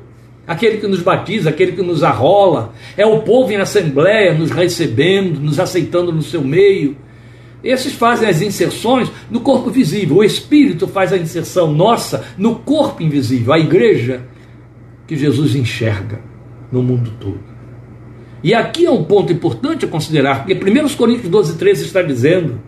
aquele 0.50 0.78
que 0.78 0.86
nos 0.88 1.00
batiza, 1.00 1.48
aquele 1.48 1.70
que 1.70 1.82
nos 1.82 2.02
arrola, 2.02 2.74
é 2.96 3.06
o 3.06 3.20
povo 3.20 3.52
em 3.52 3.56
assembleia 3.56 4.34
nos 4.34 4.50
recebendo, 4.50 5.38
nos 5.38 5.60
aceitando 5.60 6.10
no 6.10 6.22
seu 6.22 6.42
meio. 6.42 6.96
Esses 7.62 7.92
fazem 7.92 8.28
as 8.28 8.42
inserções 8.42 9.08
no 9.30 9.38
corpo 9.42 9.70
visível, 9.70 10.16
o 10.16 10.24
Espírito 10.24 10.88
faz 10.88 11.12
a 11.12 11.16
inserção 11.16 11.72
nossa 11.72 12.24
no 12.36 12.56
corpo 12.56 13.00
invisível, 13.00 13.52
a 13.52 13.60
igreja 13.60 14.22
que 15.06 15.14
Jesus 15.14 15.54
enxerga 15.54 16.20
no 16.72 16.82
mundo 16.82 17.12
todo. 17.20 17.38
E 18.42 18.52
aqui 18.52 18.86
é 18.86 18.90
um 18.90 19.04
ponto 19.04 19.32
importante 19.32 19.84
a 19.84 19.88
considerar, 19.88 20.44
porque 20.44 20.54
1 20.54 20.96
Coríntios 20.96 21.28
12, 21.30 21.58
13 21.58 21.84
está 21.84 22.02
dizendo 22.02 22.60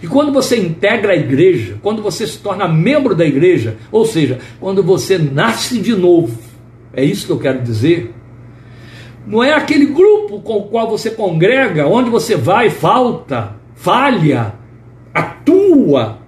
que 0.00 0.06
quando 0.06 0.32
você 0.32 0.56
integra 0.56 1.14
a 1.14 1.16
igreja, 1.16 1.78
quando 1.82 2.00
você 2.00 2.28
se 2.28 2.38
torna 2.38 2.68
membro 2.68 3.12
da 3.12 3.26
igreja, 3.26 3.76
ou 3.90 4.04
seja, 4.04 4.38
quando 4.60 4.84
você 4.84 5.18
nasce 5.18 5.80
de 5.80 5.96
novo, 5.96 6.53
é 6.96 7.04
isso 7.04 7.26
que 7.26 7.32
eu 7.32 7.38
quero 7.38 7.62
dizer. 7.62 8.12
Não 9.26 9.42
é 9.42 9.52
aquele 9.52 9.86
grupo 9.86 10.40
com 10.40 10.58
o 10.58 10.64
qual 10.64 10.88
você 10.88 11.10
congrega, 11.10 11.86
onde 11.86 12.10
você 12.10 12.36
vai, 12.36 12.68
falta, 12.70 13.56
falha, 13.74 14.54
atua. 15.12 16.18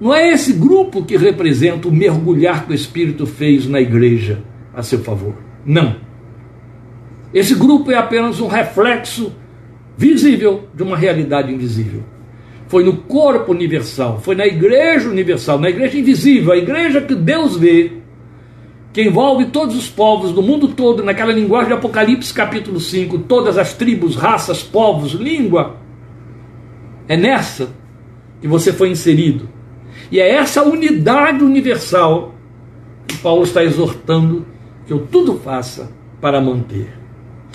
Não 0.00 0.12
é 0.14 0.30
esse 0.30 0.52
grupo 0.52 1.04
que 1.04 1.16
representa 1.16 1.88
o 1.88 1.92
mergulhar 1.92 2.66
que 2.66 2.72
o 2.72 2.74
Espírito 2.74 3.26
fez 3.26 3.66
na 3.66 3.80
igreja 3.80 4.42
a 4.74 4.82
seu 4.82 5.00
favor. 5.00 5.34
Não. 5.64 5.96
Esse 7.32 7.54
grupo 7.54 7.90
é 7.90 7.96
apenas 7.96 8.40
um 8.40 8.46
reflexo 8.46 9.32
visível 9.96 10.68
de 10.74 10.82
uma 10.82 10.96
realidade 10.96 11.52
invisível. 11.52 12.02
Foi 12.68 12.82
no 12.82 12.96
corpo 12.96 13.52
universal, 13.52 14.20
foi 14.20 14.34
na 14.34 14.46
igreja 14.46 15.08
universal, 15.08 15.58
na 15.58 15.68
igreja 15.68 15.98
invisível, 15.98 16.52
a 16.52 16.56
igreja 16.56 17.00
que 17.00 17.14
Deus 17.14 17.56
vê, 17.56 17.92
que 18.94 19.02
envolve 19.02 19.46
todos 19.46 19.76
os 19.76 19.88
povos 19.88 20.32
do 20.32 20.40
mundo 20.40 20.68
todo, 20.68 21.02
naquela 21.02 21.32
linguagem 21.32 21.66
de 21.66 21.74
Apocalipse 21.74 22.32
capítulo 22.32 22.78
5, 22.78 23.18
todas 23.18 23.58
as 23.58 23.74
tribos, 23.74 24.14
raças, 24.14 24.62
povos, 24.62 25.14
língua. 25.14 25.78
É 27.08 27.16
nessa 27.16 27.70
que 28.40 28.46
você 28.46 28.72
foi 28.72 28.90
inserido. 28.90 29.48
E 30.12 30.20
é 30.20 30.36
essa 30.36 30.62
unidade 30.62 31.42
universal 31.42 32.36
que 33.04 33.16
Paulo 33.18 33.42
está 33.42 33.64
exortando 33.64 34.46
que 34.86 34.92
eu 34.92 35.00
tudo 35.10 35.40
faça 35.40 35.90
para 36.20 36.40
manter. 36.40 36.96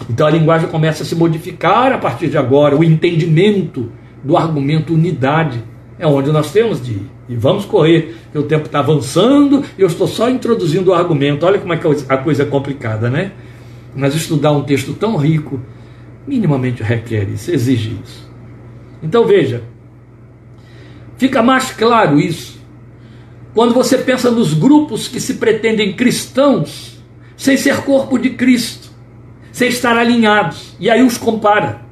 Então 0.10 0.28
a 0.28 0.30
linguagem 0.30 0.68
começa 0.68 1.04
a 1.04 1.06
se 1.06 1.16
modificar 1.16 1.94
a 1.94 1.98
partir 1.98 2.28
de 2.28 2.38
agora, 2.38 2.76
o 2.76 2.84
entendimento 2.84 3.90
do 4.22 4.36
argumento 4.36 4.94
unidade 4.94 5.64
é 6.00 6.08
onde 6.08 6.32
nós 6.32 6.52
temos 6.52 6.84
de 6.84 6.94
ir. 6.94 7.12
E 7.28 7.36
vamos 7.36 7.66
correr, 7.66 8.16
que 8.32 8.38
o 8.38 8.44
tempo 8.44 8.66
está 8.66 8.80
avançando 8.80 9.64
e 9.78 9.82
eu 9.82 9.88
estou 9.88 10.08
só 10.08 10.30
introduzindo 10.30 10.92
o 10.92 10.94
argumento. 10.94 11.46
Olha 11.46 11.60
como 11.60 11.74
é 11.74 11.78
que 11.78 11.86
a 12.08 12.18
coisa 12.18 12.44
é 12.44 12.46
complicada, 12.46 13.10
né? 13.10 13.34
Mas 13.94 14.16
estudar 14.16 14.54
um 14.54 14.64
texto 14.64 14.94
tão 14.94 15.18
rico, 15.18 15.60
minimamente 16.26 16.82
requer 16.82 17.28
isso, 17.30 17.52
exige 17.52 17.98
isso. 18.04 18.30
Então 19.04 19.26
veja, 19.26 19.62
fica 21.18 21.44
mais 21.44 21.72
claro 21.72 22.20
isso 22.20 22.58
quando 23.54 23.74
você 23.74 23.98
pensa 23.98 24.32
nos 24.32 24.54
grupos 24.54 25.08
que 25.08 25.20
se 25.20 25.34
pretendem 25.34 25.94
cristãos, 25.94 27.04
sem 27.36 27.58
ser 27.58 27.82
corpo 27.82 28.18
de 28.18 28.30
Cristo, 28.32 28.90
sem 29.52 29.68
estar 29.70 29.98
alinhados, 29.98 30.76
e 30.80 30.90
aí 30.90 31.02
os 31.04 31.18
compara 31.18 31.89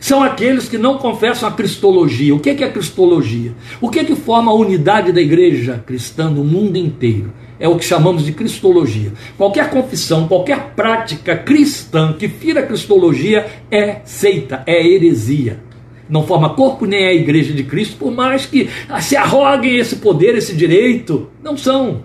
são 0.00 0.22
aqueles 0.22 0.68
que 0.68 0.78
não 0.78 0.98
confessam 0.98 1.48
a 1.48 1.52
cristologia. 1.52 2.34
O 2.34 2.40
que 2.40 2.50
é, 2.50 2.54
que 2.54 2.64
é 2.64 2.70
cristologia? 2.70 3.52
O 3.80 3.88
que 3.88 3.98
é 3.98 4.04
que 4.04 4.14
forma 4.14 4.50
a 4.50 4.54
unidade 4.54 5.12
da 5.12 5.20
igreja 5.20 5.82
cristã 5.86 6.30
no 6.30 6.44
mundo 6.44 6.76
inteiro? 6.76 7.32
é 7.60 7.68
o 7.68 7.76
que 7.76 7.84
chamamos 7.84 8.24
de 8.24 8.32
cristologia. 8.32 9.12
Qualquer 9.36 9.70
confissão, 9.70 10.28
qualquer 10.28 10.74
prática 10.76 11.36
cristã 11.36 12.12
que 12.12 12.28
fira 12.28 12.60
a 12.60 12.66
cristologia 12.66 13.46
é 13.70 14.00
seita, 14.04 14.62
é 14.66 14.86
heresia. 14.86 15.60
Não 16.08 16.26
forma 16.26 16.54
corpo 16.54 16.86
nem 16.86 17.04
é 17.04 17.08
a 17.08 17.14
igreja 17.14 17.52
de 17.52 17.64
Cristo, 17.64 17.96
por 17.98 18.10
mais 18.10 18.46
que 18.46 18.68
se 19.00 19.16
arroguem 19.16 19.76
esse 19.76 19.96
poder, 19.96 20.36
esse 20.36 20.56
direito. 20.56 21.28
Não 21.42 21.56
são. 21.56 22.02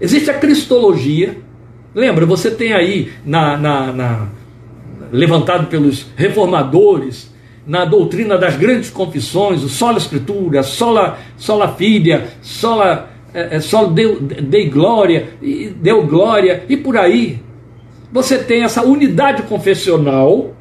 Existe 0.00 0.30
a 0.30 0.34
cristologia. 0.34 1.36
Lembra, 1.94 2.24
você 2.24 2.50
tem 2.50 2.72
aí 2.72 3.10
na, 3.24 3.56
na, 3.56 3.92
na 3.92 4.28
levantado 5.12 5.66
pelos 5.68 6.06
reformadores, 6.16 7.30
na 7.66 7.84
doutrina 7.84 8.36
das 8.36 8.56
grandes 8.56 8.90
confissões, 8.90 9.62
o 9.62 9.68
sola 9.68 9.98
escritura, 9.98 10.62
sola, 10.62 11.18
sola 11.36 11.68
filia, 11.74 12.28
sola 12.40 13.10
é, 13.34 13.56
é, 13.56 13.60
só 13.60 13.86
deu, 13.86 14.20
dei 14.20 14.68
glória, 14.68 15.30
e 15.40 15.68
deu 15.68 16.06
glória, 16.06 16.64
e 16.68 16.76
por 16.76 16.96
aí. 16.96 17.40
Você 18.10 18.38
tem 18.38 18.62
essa 18.62 18.82
unidade 18.82 19.42
confessional, 19.44 20.54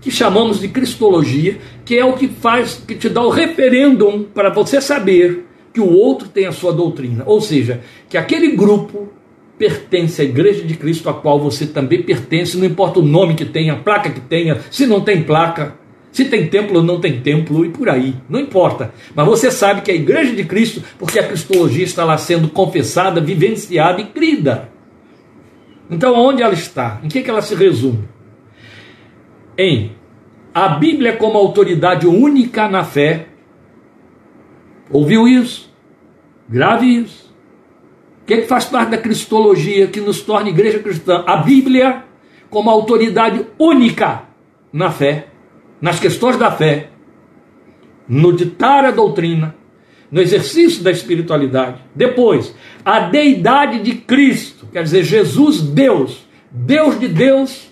que 0.00 0.10
chamamos 0.10 0.60
de 0.60 0.68
cristologia, 0.68 1.58
que 1.84 1.96
é 1.96 2.04
o 2.04 2.12
que 2.12 2.28
faz, 2.28 2.82
que 2.86 2.94
te 2.94 3.08
dá 3.08 3.22
o 3.22 3.30
referêndum 3.30 4.24
para 4.24 4.50
você 4.50 4.80
saber 4.80 5.46
que 5.72 5.80
o 5.80 5.90
outro 5.90 6.28
tem 6.28 6.46
a 6.46 6.52
sua 6.52 6.72
doutrina. 6.72 7.24
Ou 7.26 7.40
seja, 7.40 7.80
que 8.08 8.16
aquele 8.16 8.52
grupo 8.52 9.08
pertence 9.58 10.20
à 10.20 10.24
Igreja 10.24 10.62
de 10.62 10.74
Cristo, 10.74 11.08
a 11.08 11.14
qual 11.14 11.40
você 11.40 11.66
também 11.66 12.02
pertence, 12.02 12.56
não 12.56 12.66
importa 12.66 13.00
o 13.00 13.02
nome 13.02 13.34
que 13.34 13.44
tenha, 13.44 13.72
a 13.72 13.76
placa 13.76 14.10
que 14.10 14.20
tenha, 14.20 14.60
se 14.70 14.86
não 14.86 15.00
tem 15.00 15.22
placa, 15.22 15.74
se 16.12 16.26
tem 16.26 16.46
templo 16.46 16.78
ou 16.78 16.82
não 16.82 17.00
tem 17.00 17.20
templo 17.20 17.64
e 17.64 17.68
por 17.68 17.88
aí, 17.88 18.14
não 18.28 18.40
importa. 18.40 18.92
Mas 19.14 19.26
você 19.26 19.50
sabe 19.50 19.82
que 19.82 19.90
a 19.90 19.94
igreja 19.94 20.34
de 20.34 20.44
Cristo, 20.44 20.82
porque 20.98 21.18
a 21.18 21.26
cristologia 21.26 21.84
está 21.84 22.04
lá 22.04 22.16
sendo 22.18 22.48
confessada, 22.48 23.20
vivenciada 23.20 24.00
e 24.00 24.06
crida. 24.06 24.70
Então, 25.90 26.14
onde 26.14 26.42
ela 26.42 26.54
está? 26.54 27.00
Em 27.02 27.08
que, 27.08 27.22
que 27.22 27.30
ela 27.30 27.42
se 27.42 27.54
resume? 27.54 28.08
Em 29.56 29.92
a 30.56 30.70
Bíblia 30.70 31.14
como 31.18 31.36
autoridade 31.36 32.06
única 32.06 32.66
na 32.66 32.82
fé. 32.82 33.26
Ouviu 34.90 35.28
isso? 35.28 35.70
Grave 36.48 36.86
isso. 36.86 37.25
O 38.26 38.28
que, 38.28 38.38
que 38.38 38.46
faz 38.48 38.64
parte 38.64 38.90
da 38.90 38.98
cristologia 38.98 39.86
que 39.86 40.00
nos 40.00 40.20
torna 40.20 40.48
igreja 40.48 40.80
cristã? 40.80 41.22
A 41.26 41.36
Bíblia 41.36 42.04
como 42.50 42.68
autoridade 42.68 43.46
única 43.56 44.24
na 44.72 44.90
fé 44.90 45.28
nas 45.80 46.00
questões 46.00 46.36
da 46.36 46.50
fé, 46.50 46.90
no 48.08 48.32
ditar 48.32 48.84
a 48.84 48.90
doutrina, 48.90 49.54
no 50.10 50.20
exercício 50.20 50.82
da 50.82 50.90
espiritualidade. 50.90 51.80
Depois, 51.94 52.54
a 52.84 53.00
deidade 53.00 53.80
de 53.80 53.94
Cristo, 53.94 54.68
quer 54.72 54.82
dizer, 54.82 55.02
Jesus, 55.02 55.60
Deus, 55.60 56.26
Deus 56.50 56.98
de 56.98 57.08
Deus, 57.08 57.70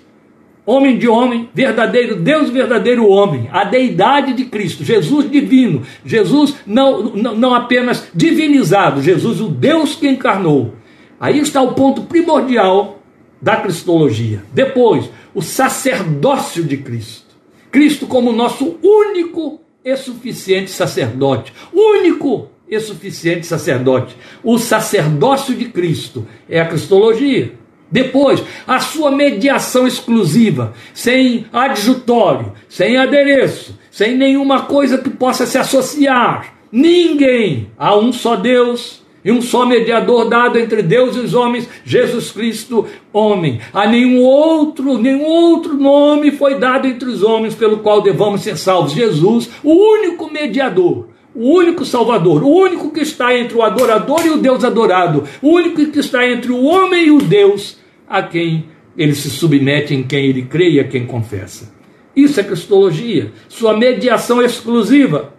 homem 0.66 0.98
de 0.98 1.06
homem, 1.06 1.48
verdadeiro 1.54 2.16
Deus, 2.16 2.50
verdadeiro 2.50 3.08
homem, 3.08 3.48
a 3.52 3.64
deidade 3.64 4.32
de 4.32 4.46
Cristo, 4.46 4.82
Jesus 4.84 5.30
divino, 5.30 5.82
Jesus 6.04 6.56
não, 6.66 7.02
não, 7.14 7.36
não 7.36 7.54
apenas 7.54 8.08
divinizado, 8.14 9.02
Jesus 9.02 9.40
o 9.40 9.48
Deus 9.48 9.94
que 9.94 10.08
encarnou. 10.08 10.74
Aí 11.20 11.38
está 11.38 11.62
o 11.62 11.74
ponto 11.74 12.02
primordial 12.02 13.02
da 13.40 13.56
cristologia. 13.56 14.42
Depois, 14.52 15.10
o 15.34 15.42
sacerdócio 15.42 16.64
de 16.64 16.78
Cristo. 16.78 17.34
Cristo 17.70 18.06
como 18.06 18.32
nosso 18.32 18.76
único 18.82 19.60
e 19.84 19.96
suficiente 19.96 20.70
sacerdote. 20.70 21.52
Único 21.72 22.48
e 22.68 22.80
suficiente 22.80 23.46
sacerdote. 23.46 24.16
O 24.42 24.58
sacerdócio 24.58 25.54
de 25.54 25.66
Cristo 25.66 26.26
é 26.48 26.60
a 26.60 26.66
cristologia. 26.66 27.54
Depois, 27.90 28.42
a 28.66 28.80
sua 28.80 29.10
mediação 29.10 29.86
exclusiva, 29.86 30.74
sem 30.92 31.46
adjutório, 31.52 32.52
sem 32.68 32.96
adereço, 32.96 33.78
sem 33.90 34.16
nenhuma 34.16 34.62
coisa 34.62 34.98
que 34.98 35.10
possa 35.10 35.46
se 35.46 35.58
associar. 35.58 36.54
Ninguém 36.72 37.70
a 37.78 37.96
um 37.96 38.12
só 38.12 38.34
Deus 38.34 39.04
e 39.24 39.32
um 39.32 39.40
só 39.40 39.64
mediador 39.64 40.28
dado 40.28 40.58
entre 40.58 40.82
Deus 40.82 41.16
e 41.16 41.20
os 41.20 41.32
homens, 41.32 41.68
Jesus 41.84 42.30
Cristo, 42.30 42.86
homem. 43.12 43.60
A 43.72 43.86
nenhum 43.86 44.22
outro, 44.22 44.98
nenhum 44.98 45.24
outro 45.24 45.74
nome 45.74 46.32
foi 46.32 46.58
dado 46.58 46.86
entre 46.86 47.08
os 47.08 47.22
homens 47.22 47.54
pelo 47.54 47.78
qual 47.78 48.02
devamos 48.02 48.42
ser 48.42 48.58
salvos. 48.58 48.92
Jesus, 48.92 49.48
o 49.62 49.72
único 49.72 50.30
mediador, 50.30 51.08
o 51.34 51.50
único 51.50 51.84
salvador, 51.84 52.44
o 52.44 52.48
único 52.48 52.90
que 52.90 53.00
está 53.00 53.36
entre 53.36 53.56
o 53.56 53.62
adorador 53.62 54.24
e 54.24 54.30
o 54.30 54.38
Deus 54.38 54.62
adorado, 54.62 55.24
o 55.42 55.50
único 55.50 55.84
que 55.86 55.98
está 55.98 56.26
entre 56.26 56.52
o 56.52 56.64
homem 56.64 57.06
e 57.06 57.10
o 57.10 57.18
Deus 57.18 57.78
a 58.08 58.22
quem 58.22 58.66
ele 58.96 59.14
se 59.14 59.28
submete, 59.28 59.94
em 59.94 60.04
quem 60.04 60.26
ele 60.26 60.42
crê 60.42 60.70
e 60.70 60.80
a 60.80 60.84
quem 60.84 61.04
confessa. 61.04 61.74
Isso 62.14 62.38
é 62.38 62.44
cristologia, 62.44 63.32
sua 63.48 63.76
mediação 63.76 64.40
exclusiva. 64.40 65.34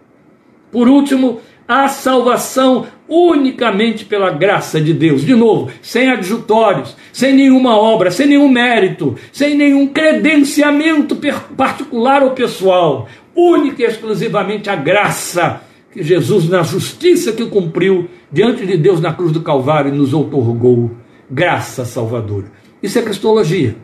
Por 0.71 0.89
último, 0.89 1.39
a 1.65 1.87
salvação 1.87 2.85
unicamente 3.07 4.03
pela 4.03 4.29
graça 4.29 4.81
de 4.81 4.93
Deus. 4.93 5.23
De 5.23 5.33
novo, 5.35 5.71
sem 5.81 6.09
adjutórios, 6.09 6.95
sem 7.13 7.33
nenhuma 7.33 7.77
obra, 7.77 8.11
sem 8.11 8.27
nenhum 8.27 8.49
mérito, 8.49 9.15
sem 9.31 9.55
nenhum 9.55 9.87
credenciamento 9.87 11.17
particular 11.55 12.23
ou 12.23 12.31
pessoal. 12.31 13.07
Única 13.33 13.81
e 13.81 13.85
exclusivamente 13.85 14.69
a 14.69 14.75
graça 14.75 15.61
que 15.95 16.03
Jesus, 16.03 16.49
na 16.49 16.61
justiça 16.61 17.31
que 17.31 17.45
cumpriu 17.45 18.09
diante 18.29 18.65
de 18.65 18.75
Deus 18.75 18.99
na 18.99 19.13
cruz 19.13 19.31
do 19.31 19.41
Calvário, 19.41 19.95
nos 19.95 20.13
outorgou. 20.13 20.91
Graça 21.31 21.85
salvadora. 21.85 22.51
Isso 22.83 22.99
é 22.99 23.01
cristologia. 23.01 23.77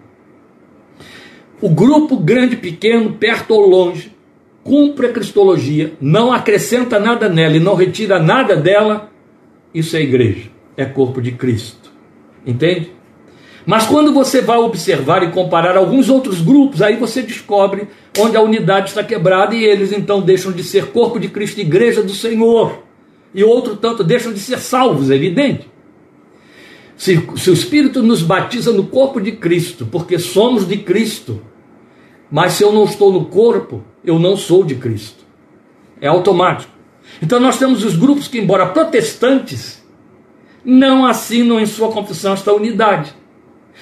O 1.62 1.69
grupo 1.69 2.17
grande, 2.17 2.58
pequeno, 2.58 3.13
perto 3.13 3.52
ou 3.52 3.65
longe, 3.65 4.12
cumpre 4.62 5.08
a 5.08 5.13
cristologia, 5.13 5.93
não 6.02 6.34
acrescenta 6.34 7.00
nada 7.00 7.30
nela 7.30 7.56
e 7.56 7.62
não 7.62 7.76
retira 7.76 8.19
nada 8.19 8.58
dela, 8.58 9.10
isso 9.74 9.95
é 9.95 10.02
igreja, 10.02 10.50
é 10.76 10.84
corpo 10.84 11.21
de 11.21 11.32
Cristo. 11.32 11.93
Entende? 12.45 12.91
Mas 13.65 13.86
quando 13.86 14.13
você 14.13 14.41
vai 14.41 14.58
observar 14.58 15.24
e 15.24 15.32
comparar 15.32 15.78
alguns 15.78 16.10
outros 16.10 16.41
grupos, 16.41 16.82
aí 16.82 16.95
você 16.95 17.21
descobre 17.21 17.88
onde 18.17 18.36
a 18.36 18.41
unidade 18.41 18.89
está 18.89 19.04
quebrada 19.04 19.56
e 19.56 19.63
eles 19.63 19.91
então 19.91 20.21
deixam 20.21 20.52
de 20.52 20.63
ser 20.63 20.88
corpo 20.88 21.19
de 21.19 21.28
Cristo, 21.28 21.60
igreja 21.60 22.02
do 22.02 22.13
Senhor. 22.13 22.84
E 23.34 23.43
outro 23.43 23.76
tanto 23.78 24.04
deixam 24.04 24.34
de 24.34 24.39
ser 24.39 24.60
salvos, 24.60 25.10
é 25.12 25.15
evidente. 25.15 25.69
Se, 26.97 27.15
se 27.38 27.50
o 27.50 27.54
Espírito 27.54 28.04
nos 28.04 28.21
batiza 28.21 28.71
no 28.71 28.86
corpo 28.86 29.19
de 29.19 29.32
Cristo, 29.32 29.88
porque 29.89 30.19
somos 30.19 30.67
de 30.67 30.78
Cristo, 30.78 31.41
mas 32.30 32.54
se 32.54 32.63
eu 32.63 32.71
não 32.71 32.84
estou 32.84 33.12
no 33.12 33.26
corpo, 33.26 33.84
eu 34.04 34.19
não 34.19 34.36
sou 34.36 34.63
de 34.63 34.76
Cristo. 34.76 35.24
É 36.00 36.08
automático. 36.08 36.71
Então 37.21 37.39
nós 37.39 37.58
temos 37.58 37.84
os 37.84 37.95
grupos 37.95 38.28
que, 38.28 38.39
embora 38.39 38.67
protestantes, 38.67 39.84
não 40.63 41.06
assinam 41.06 41.60
em 41.60 41.65
sua 41.65 41.91
confissão 41.91 42.34
esta 42.34 42.54
unidade. 42.54 43.13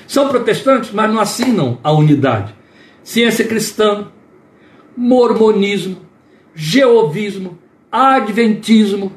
São 0.08 0.28
protestantes, 0.28 0.92
mas 0.92 1.12
não 1.12 1.20
assinam 1.20 1.78
a 1.84 1.92
unidade. 1.92 2.54
Ciência 3.04 3.46
cristã, 3.46 4.08
mormonismo, 4.96 5.98
jeovismo, 6.54 7.58
adventismo 7.92 9.14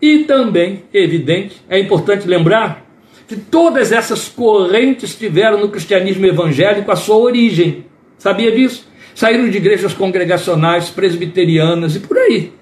e 0.00 0.24
também, 0.24 0.84
evidente, 0.92 1.64
é 1.68 1.78
importante 1.78 2.28
lembrar 2.28 2.84
que 3.26 3.36
todas 3.36 3.90
essas 3.90 4.28
correntes 4.28 5.16
tiveram 5.16 5.58
no 5.58 5.70
cristianismo 5.70 6.26
evangélico 6.26 6.92
a 6.92 6.96
sua 6.96 7.16
origem. 7.16 7.86
Sabia 8.18 8.52
disso? 8.52 8.86
Saíram 9.14 9.48
de 9.48 9.56
igrejas 9.56 9.94
congregacionais, 9.94 10.90
presbiterianas 10.90 11.96
e 11.96 12.00
por 12.00 12.18
aí. 12.18 12.52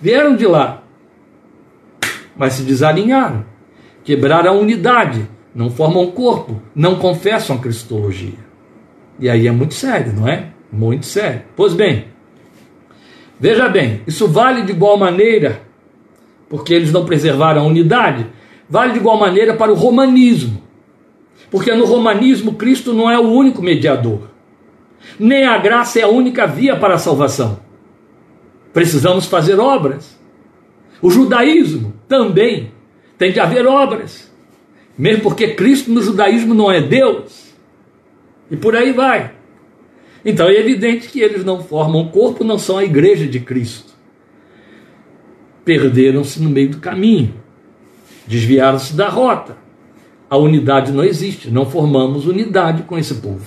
Vieram 0.00 0.36
de 0.36 0.46
lá, 0.46 0.82
mas 2.36 2.54
se 2.54 2.62
desalinharam, 2.62 3.46
quebraram 4.02 4.50
a 4.50 4.54
unidade, 4.54 5.26
não 5.54 5.70
formam 5.70 6.10
corpo, 6.10 6.60
não 6.74 6.96
confessam 6.96 7.56
a 7.56 7.58
cristologia. 7.58 8.38
E 9.18 9.28
aí 9.28 9.46
é 9.46 9.52
muito 9.52 9.74
sério, 9.74 10.12
não 10.12 10.26
é? 10.26 10.48
Muito 10.72 11.06
sério. 11.06 11.42
Pois 11.54 11.72
bem, 11.72 12.06
veja 13.38 13.68
bem, 13.68 14.02
isso 14.06 14.26
vale 14.26 14.62
de 14.62 14.72
igual 14.72 14.96
maneira, 14.96 15.62
porque 16.48 16.74
eles 16.74 16.92
não 16.92 17.04
preservaram 17.04 17.62
a 17.62 17.66
unidade, 17.66 18.26
vale 18.68 18.92
de 18.92 18.98
igual 18.98 19.18
maneira 19.18 19.54
para 19.54 19.72
o 19.72 19.76
romanismo. 19.76 20.62
Porque 21.50 21.72
no 21.72 21.84
romanismo 21.84 22.54
Cristo 22.54 22.92
não 22.92 23.10
é 23.10 23.18
o 23.18 23.30
único 23.30 23.62
mediador 23.62 24.34
nem 25.18 25.44
a 25.46 25.58
graça 25.58 26.00
é 26.00 26.02
a 26.02 26.08
única 26.08 26.46
via 26.46 26.76
para 26.76 26.94
a 26.94 26.98
salvação. 26.98 27.60
Precisamos 28.72 29.26
fazer 29.26 29.58
obras. 29.58 30.18
O 31.00 31.10
judaísmo 31.10 31.94
também 32.08 32.72
tem 33.18 33.32
de 33.32 33.38
haver 33.38 33.66
obras, 33.66 34.32
mesmo 34.96 35.22
porque 35.22 35.54
Cristo 35.54 35.90
no 35.90 36.00
judaísmo 36.00 36.54
não 36.54 36.70
é 36.70 36.80
Deus. 36.80 37.52
E 38.50 38.56
por 38.56 38.76
aí 38.76 38.92
vai. 38.92 39.32
Então 40.24 40.48
é 40.48 40.54
evidente 40.54 41.08
que 41.08 41.20
eles 41.20 41.44
não 41.44 41.62
formam 41.62 42.08
corpo, 42.08 42.44
não 42.44 42.58
são 42.58 42.78
a 42.78 42.84
igreja 42.84 43.26
de 43.26 43.40
Cristo. 43.40 43.92
Perderam-se 45.64 46.40
no 46.40 46.48
meio 46.48 46.70
do 46.70 46.78
caminho. 46.78 47.34
desviaram-se 48.26 48.94
da 48.94 49.08
rota. 49.08 49.56
A 50.30 50.36
unidade 50.36 50.90
não 50.92 51.04
existe, 51.04 51.50
não 51.50 51.66
formamos 51.66 52.26
unidade 52.26 52.82
com 52.84 52.98
esse 52.98 53.14
povo. 53.16 53.46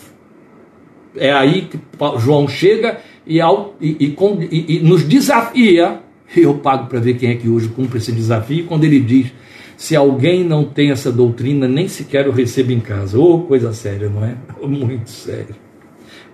É 1.16 1.32
aí 1.32 1.64
que 1.64 1.80
João 2.20 2.48
chega 2.48 3.00
e, 3.26 3.40
e, 3.82 4.16
e, 4.52 4.76
e 4.76 4.80
nos 4.80 5.04
desafia. 5.04 6.00
Eu 6.36 6.56
pago 6.56 6.88
para 6.88 7.00
ver 7.00 7.16
quem 7.16 7.30
é 7.30 7.36
que 7.36 7.50
hoje 7.50 7.70
cumpre 7.70 7.98
esse 7.98 8.12
desafio, 8.12 8.66
quando 8.66 8.84
ele 8.84 9.00
diz: 9.00 9.32
se 9.78 9.96
alguém 9.96 10.44
não 10.44 10.66
tem 10.66 10.90
essa 10.90 11.12
doutrina, 11.12 11.68
nem 11.68 11.88
sequer 11.88 12.28
o 12.28 12.32
receba 12.32 12.74
em 12.74 12.80
casa. 12.80 13.18
Ô, 13.18 13.36
oh, 13.36 13.40
coisa 13.42 13.72
séria, 13.72 14.10
não 14.10 14.26
é? 14.26 14.36
Muito 14.66 15.10
sério. 15.10 15.56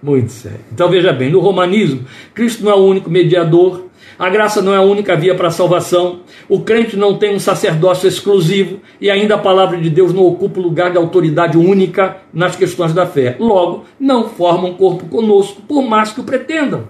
Muito 0.02 0.32
sério. 0.32 0.62
Então 0.72 0.90
veja 0.90 1.12
bem: 1.12 1.30
no 1.30 1.42
romanismo, 1.42 2.06
Cristo 2.34 2.64
não 2.64 2.72
é 2.72 2.76
o 2.76 2.86
único 2.86 3.10
mediador, 3.10 3.86
a 4.18 4.30
graça 4.30 4.62
não 4.62 4.74
é 4.74 4.78
a 4.78 4.82
única 4.82 5.16
via 5.16 5.36
para 5.36 5.50
a 5.50 5.52
salvação. 5.52 6.22
O 6.48 6.62
crente 6.62 6.96
não 6.96 7.18
tem 7.18 7.36
um 7.36 7.40
sacerdócio 7.40 8.08
exclusivo 8.08 8.80
e 9.00 9.10
ainda 9.10 9.36
a 9.36 9.40
palavra 9.40 9.78
de 9.78 9.90
Deus 9.90 10.14
não 10.14 10.26
ocupa 10.26 10.60
o 10.60 10.64
lugar 10.64 10.92
de 10.92 10.98
autoridade 10.98 11.58
única 11.58 12.18
nas 12.34 12.56
questões 12.56 12.94
da 12.94 13.06
fé. 13.06 13.36
Logo, 13.40 13.86
não 14.00 14.30
formam 14.30 14.74
corpo 14.76 15.06
conosco, 15.06 15.62
por 15.64 15.82
mais 15.82 16.12
que 16.12 16.22
o 16.22 16.24
pretendam. 16.24 16.88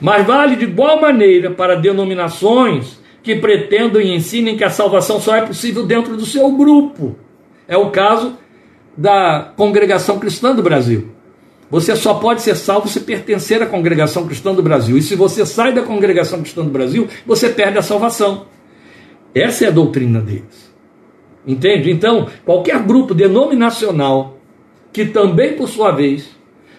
Mas 0.00 0.26
vale 0.26 0.56
de 0.56 0.64
igual 0.64 1.00
maneira 1.00 1.50
para 1.50 1.76
denominações 1.76 3.03
que 3.24 3.34
pretendam 3.34 4.00
e 4.02 4.14
ensinem 4.14 4.54
que 4.54 4.62
a 4.62 4.70
salvação 4.70 5.18
só 5.18 5.34
é 5.34 5.40
possível 5.40 5.84
dentro 5.84 6.14
do 6.14 6.26
seu 6.26 6.48
grupo. 6.52 7.16
É 7.66 7.76
o 7.76 7.90
caso 7.90 8.36
da 8.94 9.50
congregação 9.56 10.18
cristã 10.18 10.54
do 10.54 10.62
Brasil. 10.62 11.08
Você 11.70 11.96
só 11.96 12.14
pode 12.14 12.42
ser 12.42 12.54
salvo 12.54 12.86
se 12.86 13.00
pertencer 13.00 13.62
à 13.62 13.66
congregação 13.66 14.26
cristã 14.26 14.54
do 14.54 14.62
Brasil. 14.62 14.98
E 14.98 15.02
se 15.02 15.16
você 15.16 15.46
sai 15.46 15.72
da 15.72 15.80
congregação 15.80 16.40
cristã 16.40 16.62
do 16.62 16.70
Brasil, 16.70 17.08
você 17.26 17.48
perde 17.48 17.78
a 17.78 17.82
salvação. 17.82 18.44
Essa 19.34 19.64
é 19.64 19.68
a 19.68 19.72
doutrina 19.72 20.20
deles. 20.20 20.72
Entende? 21.46 21.90
Então, 21.90 22.28
qualquer 22.44 22.78
grupo 22.82 23.14
denominacional 23.14 24.36
que 24.92 25.06
também, 25.06 25.54
por 25.54 25.68
sua 25.68 25.90
vez, 25.90 26.28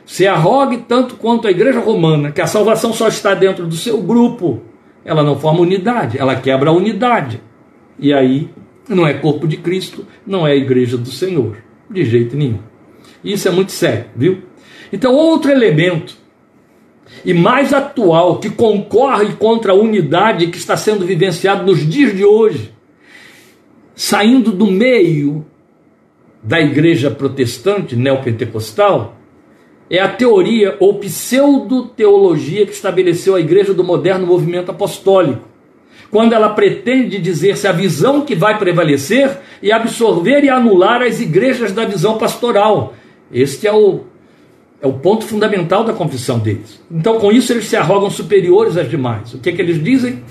se 0.05 0.27
arrogue 0.27 0.85
tanto 0.87 1.15
quanto 1.15 1.47
a 1.47 1.51
igreja 1.51 1.79
romana, 1.79 2.31
que 2.31 2.39
a 2.39 2.47
salvação 2.47 2.93
só 2.93 3.07
está 3.07 3.33
dentro 3.33 3.65
do 3.65 3.75
seu 3.75 3.97
grupo, 3.97 4.61
ela 5.05 5.23
não 5.23 5.39
forma 5.39 5.61
unidade, 5.61 6.17
ela 6.17 6.35
quebra 6.35 6.71
a 6.71 6.73
unidade. 6.73 7.39
E 7.99 8.11
aí, 8.11 8.49
não 8.89 9.07
é 9.07 9.13
corpo 9.13 9.47
de 9.47 9.57
Cristo, 9.57 10.05
não 10.25 10.45
é 10.45 10.57
igreja 10.57 10.97
do 10.97 11.11
Senhor, 11.11 11.57
de 11.89 12.03
jeito 12.03 12.35
nenhum. 12.35 12.59
Isso 13.23 13.47
é 13.47 13.51
muito 13.51 13.71
sério, 13.71 14.05
viu? 14.15 14.41
Então, 14.91 15.13
outro 15.13 15.51
elemento 15.51 16.17
e 17.23 17.33
mais 17.33 17.73
atual 17.73 18.39
que 18.39 18.49
concorre 18.49 19.33
contra 19.33 19.71
a 19.71 19.75
unidade 19.75 20.47
que 20.47 20.57
está 20.57 20.75
sendo 20.75 21.05
vivenciado 21.05 21.63
nos 21.65 21.87
dias 21.87 22.15
de 22.15 22.25
hoje, 22.25 22.73
saindo 23.95 24.51
do 24.51 24.67
meio 24.67 25.45
da 26.41 26.59
igreja 26.59 27.09
protestante 27.09 27.95
neopentecostal, 27.95 29.14
é 29.89 29.99
a 29.99 30.07
teoria 30.07 30.75
ou 30.79 30.95
pseudo-teologia 30.95 32.65
que 32.65 32.73
estabeleceu 32.73 33.35
a 33.35 33.39
igreja 33.39 33.73
do 33.73 33.83
moderno 33.83 34.25
movimento 34.25 34.71
apostólico, 34.71 35.41
quando 36.09 36.33
ela 36.33 36.49
pretende 36.49 37.19
dizer 37.19 37.57
se 37.57 37.67
a 37.67 37.71
visão 37.71 38.21
que 38.21 38.35
vai 38.35 38.57
prevalecer 38.57 39.37
e 39.61 39.71
absorver 39.71 40.43
e 40.43 40.49
anular 40.49 41.01
as 41.01 41.19
igrejas 41.19 41.71
da 41.71 41.85
visão 41.85 42.17
pastoral. 42.17 42.93
Este 43.31 43.67
é 43.67 43.73
o 43.73 44.01
é 44.81 44.87
o 44.87 44.93
ponto 44.93 45.25
fundamental 45.25 45.83
da 45.83 45.93
confissão 45.93 46.37
deles. 46.37 46.79
Então, 46.91 47.19
com 47.19 47.31
isso, 47.31 47.51
eles 47.51 47.65
se 47.65 47.75
arrogam 47.75 48.09
superiores 48.09 48.77
às 48.77 48.89
demais. 48.89 49.33
O 49.33 49.39
que, 49.39 49.49
é 49.49 49.51
que 49.53 49.61
eles 49.61 49.83
dizem? 49.83 50.21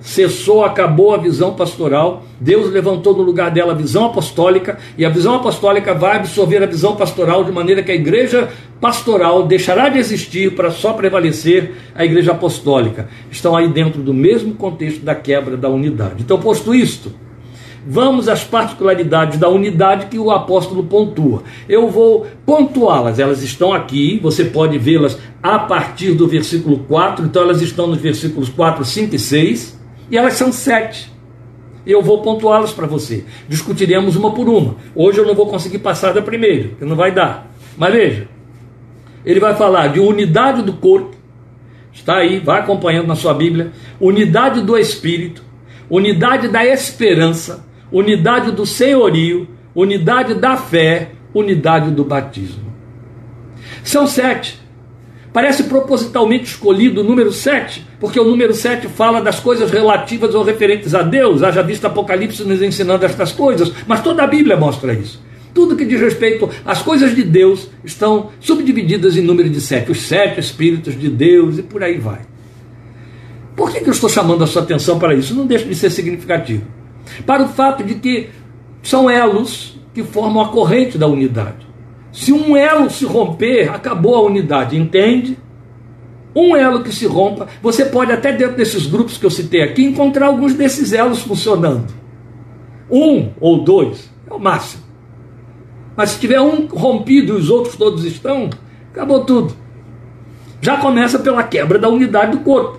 Cessou, 0.00 0.64
acabou 0.64 1.12
a 1.12 1.18
visão 1.18 1.54
pastoral, 1.54 2.22
Deus 2.40 2.72
levantou 2.72 3.16
no 3.16 3.22
lugar 3.22 3.50
dela 3.50 3.72
a 3.72 3.76
visão 3.76 4.06
apostólica, 4.06 4.78
e 4.96 5.04
a 5.04 5.10
visão 5.10 5.34
apostólica 5.34 5.92
vai 5.92 6.16
absorver 6.16 6.62
a 6.62 6.66
visão 6.66 6.94
pastoral, 6.94 7.42
de 7.42 7.50
maneira 7.50 7.82
que 7.82 7.90
a 7.90 7.94
igreja 7.94 8.48
pastoral 8.80 9.46
deixará 9.46 9.88
de 9.88 9.98
existir 9.98 10.54
para 10.54 10.70
só 10.70 10.92
prevalecer 10.92 11.72
a 11.94 12.04
igreja 12.04 12.32
apostólica. 12.32 13.08
Estão 13.30 13.56
aí 13.56 13.68
dentro 13.68 14.02
do 14.02 14.14
mesmo 14.14 14.54
contexto 14.54 15.04
da 15.04 15.14
quebra 15.14 15.56
da 15.56 15.68
unidade. 15.68 16.22
Então, 16.22 16.38
posto 16.40 16.74
isto, 16.74 17.12
Vamos 17.90 18.28
às 18.28 18.44
particularidades 18.44 19.38
da 19.38 19.48
unidade 19.48 20.06
que 20.06 20.18
o 20.18 20.30
apóstolo 20.30 20.84
pontua. 20.84 21.42
Eu 21.66 21.88
vou 21.88 22.26
pontuá-las, 22.44 23.18
elas 23.18 23.42
estão 23.42 23.72
aqui, 23.72 24.18
você 24.22 24.44
pode 24.44 24.76
vê-las 24.76 25.18
a 25.42 25.58
partir 25.60 26.12
do 26.12 26.28
versículo 26.28 26.80
4, 26.80 27.24
então 27.24 27.42
elas 27.42 27.62
estão 27.62 27.86
nos 27.86 27.96
versículos 27.96 28.50
4, 28.50 28.84
5 28.84 29.14
e 29.14 29.18
6, 29.18 29.80
e 30.10 30.18
elas 30.18 30.34
são 30.34 30.52
sete. 30.52 31.10
Eu 31.86 32.02
vou 32.02 32.20
pontuá-las 32.20 32.72
para 32.72 32.86
você. 32.86 33.24
Discutiremos 33.48 34.16
uma 34.16 34.34
por 34.34 34.48
uma. 34.48 34.76
Hoje 34.94 35.18
eu 35.18 35.26
não 35.26 35.34
vou 35.34 35.46
conseguir 35.46 35.78
passar 35.78 36.12
da 36.12 36.20
primeira, 36.20 36.70
que 36.78 36.84
não 36.84 36.96
vai 36.96 37.10
dar. 37.10 37.50
Mas 37.78 37.94
veja, 37.94 38.28
ele 39.28 39.40
vai 39.40 39.54
falar 39.54 39.88
de 39.88 40.00
unidade 40.00 40.62
do 40.62 40.72
corpo, 40.72 41.14
está 41.92 42.16
aí, 42.16 42.38
vai 42.38 42.60
acompanhando 42.60 43.08
na 43.08 43.14
sua 43.14 43.34
Bíblia, 43.34 43.72
unidade 44.00 44.62
do 44.62 44.76
espírito, 44.78 45.42
unidade 45.90 46.48
da 46.48 46.64
esperança, 46.64 47.66
unidade 47.92 48.52
do 48.52 48.64
senhorio, 48.64 49.46
unidade 49.74 50.32
da 50.32 50.56
fé, 50.56 51.10
unidade 51.34 51.90
do 51.90 52.04
batismo. 52.04 52.72
São 53.84 54.06
sete. 54.06 54.58
Parece 55.30 55.64
propositalmente 55.64 56.44
escolhido 56.44 57.02
o 57.02 57.04
número 57.04 57.30
sete, 57.30 57.86
porque 58.00 58.18
o 58.18 58.24
número 58.24 58.54
sete 58.54 58.88
fala 58.88 59.20
das 59.20 59.38
coisas 59.38 59.70
relativas 59.70 60.34
ou 60.34 60.42
referentes 60.42 60.94
a 60.94 61.02
Deus, 61.02 61.42
haja 61.42 61.62
visto 61.62 61.84
Apocalipse 61.84 62.44
nos 62.44 62.62
ensinando 62.62 63.04
estas 63.04 63.30
coisas, 63.30 63.70
mas 63.86 64.02
toda 64.02 64.22
a 64.22 64.26
Bíblia 64.26 64.56
mostra 64.56 64.94
isso. 64.94 65.27
Tudo 65.58 65.74
que 65.74 65.84
diz 65.84 66.00
respeito 66.00 66.48
às 66.64 66.82
coisas 66.82 67.16
de 67.16 67.24
Deus 67.24 67.68
estão 67.82 68.30
subdivididas 68.38 69.16
em 69.16 69.22
número 69.22 69.50
de 69.50 69.60
sete, 69.60 69.90
os 69.90 70.02
sete 70.02 70.38
Espíritos 70.38 70.96
de 70.96 71.08
Deus 71.08 71.58
e 71.58 71.64
por 71.64 71.82
aí 71.82 71.98
vai. 71.98 72.20
Por 73.56 73.72
que, 73.72 73.80
que 73.80 73.88
eu 73.88 73.92
estou 73.92 74.08
chamando 74.08 74.44
a 74.44 74.46
sua 74.46 74.62
atenção 74.62 75.00
para 75.00 75.16
isso? 75.16 75.34
Não 75.34 75.48
deixa 75.48 75.64
de 75.64 75.74
ser 75.74 75.90
significativo 75.90 76.64
para 77.26 77.42
o 77.42 77.48
fato 77.48 77.82
de 77.82 77.96
que 77.96 78.28
são 78.84 79.10
elos 79.10 79.76
que 79.92 80.04
formam 80.04 80.44
a 80.44 80.50
corrente 80.50 80.96
da 80.96 81.08
unidade. 81.08 81.66
Se 82.12 82.32
um 82.32 82.56
elo 82.56 82.88
se 82.88 83.04
romper, 83.04 83.68
acabou 83.68 84.14
a 84.14 84.22
unidade, 84.22 84.76
entende? 84.76 85.36
Um 86.36 86.54
elo 86.54 86.84
que 86.84 86.94
se 86.94 87.04
rompa, 87.04 87.48
você 87.60 87.84
pode 87.84 88.12
até 88.12 88.30
dentro 88.30 88.56
desses 88.56 88.86
grupos 88.86 89.18
que 89.18 89.26
eu 89.26 89.30
citei 89.30 89.62
aqui 89.62 89.82
encontrar 89.82 90.26
alguns 90.28 90.54
desses 90.54 90.92
elos 90.92 91.18
funcionando. 91.18 91.92
Um 92.88 93.30
ou 93.40 93.64
dois 93.64 94.08
é 94.30 94.32
o 94.32 94.38
máximo. 94.38 94.87
Mas 95.98 96.10
se 96.10 96.20
tiver 96.20 96.40
um 96.40 96.68
rompido 96.68 97.32
e 97.32 97.40
os 97.40 97.50
outros 97.50 97.74
todos 97.74 98.04
estão, 98.04 98.48
acabou 98.92 99.24
tudo. 99.24 99.52
Já 100.60 100.76
começa 100.76 101.18
pela 101.18 101.42
quebra 101.42 101.76
da 101.76 101.88
unidade 101.88 102.36
do 102.36 102.44
corpo. 102.44 102.78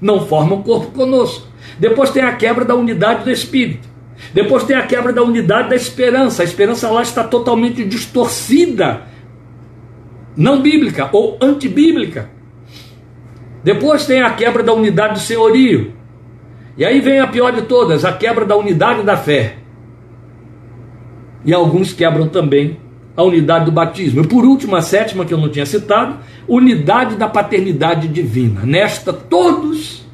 Não 0.00 0.24
forma 0.24 0.54
um 0.54 0.62
corpo 0.62 0.92
conosco. 0.92 1.48
Depois 1.80 2.10
tem 2.10 2.22
a 2.22 2.36
quebra 2.36 2.64
da 2.64 2.76
unidade 2.76 3.24
do 3.24 3.30
espírito. 3.32 3.88
Depois 4.32 4.62
tem 4.62 4.76
a 4.76 4.86
quebra 4.86 5.12
da 5.12 5.20
unidade 5.20 5.70
da 5.70 5.74
esperança. 5.74 6.42
A 6.42 6.44
esperança 6.44 6.88
lá 6.92 7.02
está 7.02 7.24
totalmente 7.24 7.84
distorcida, 7.84 9.02
não 10.36 10.62
bíblica 10.62 11.10
ou 11.12 11.36
antibíblica. 11.40 12.30
Depois 13.64 14.06
tem 14.06 14.22
a 14.22 14.30
quebra 14.30 14.62
da 14.62 14.72
unidade 14.72 15.14
do 15.14 15.18
senhorio. 15.18 15.92
E 16.76 16.84
aí 16.84 17.00
vem 17.00 17.18
a 17.18 17.26
pior 17.26 17.50
de 17.50 17.62
todas, 17.62 18.04
a 18.04 18.12
quebra 18.12 18.44
da 18.44 18.56
unidade 18.56 19.02
da 19.02 19.16
fé. 19.16 19.63
E 21.44 21.52
alguns 21.52 21.92
quebram 21.92 22.28
também 22.28 22.78
a 23.16 23.22
unidade 23.22 23.66
do 23.66 23.72
batismo. 23.72 24.22
E 24.22 24.26
por 24.26 24.44
último, 24.44 24.76
a 24.76 24.82
sétima 24.82 25.24
que 25.24 25.32
eu 25.32 25.38
não 25.38 25.48
tinha 25.48 25.66
citado, 25.66 26.18
unidade 26.48 27.16
da 27.16 27.28
paternidade 27.28 28.08
divina. 28.08 28.62
Nesta, 28.64 29.12
todos 29.12 30.04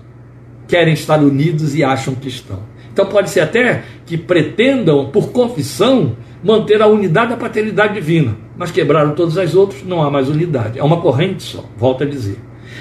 querem 0.68 0.94
estar 0.94 1.20
unidos 1.20 1.74
e 1.74 1.82
acham 1.82 2.14
que 2.14 2.28
estão. 2.28 2.60
Então 2.92 3.06
pode 3.06 3.30
ser 3.30 3.40
até 3.40 3.84
que 4.04 4.16
pretendam, 4.16 5.10
por 5.10 5.30
confissão, 5.30 6.16
manter 6.42 6.82
a 6.82 6.86
unidade 6.86 7.30
da 7.30 7.36
paternidade 7.36 7.94
divina, 7.94 8.36
mas 8.56 8.70
quebraram 8.70 9.14
todas 9.14 9.38
as 9.38 9.54
outras, 9.54 9.82
não 9.84 10.02
há 10.02 10.10
mais 10.10 10.28
unidade. 10.28 10.78
É 10.78 10.82
uma 10.82 11.00
corrente 11.00 11.42
só, 11.42 11.64
volto 11.76 12.04
a 12.04 12.06
dizer. 12.06 12.38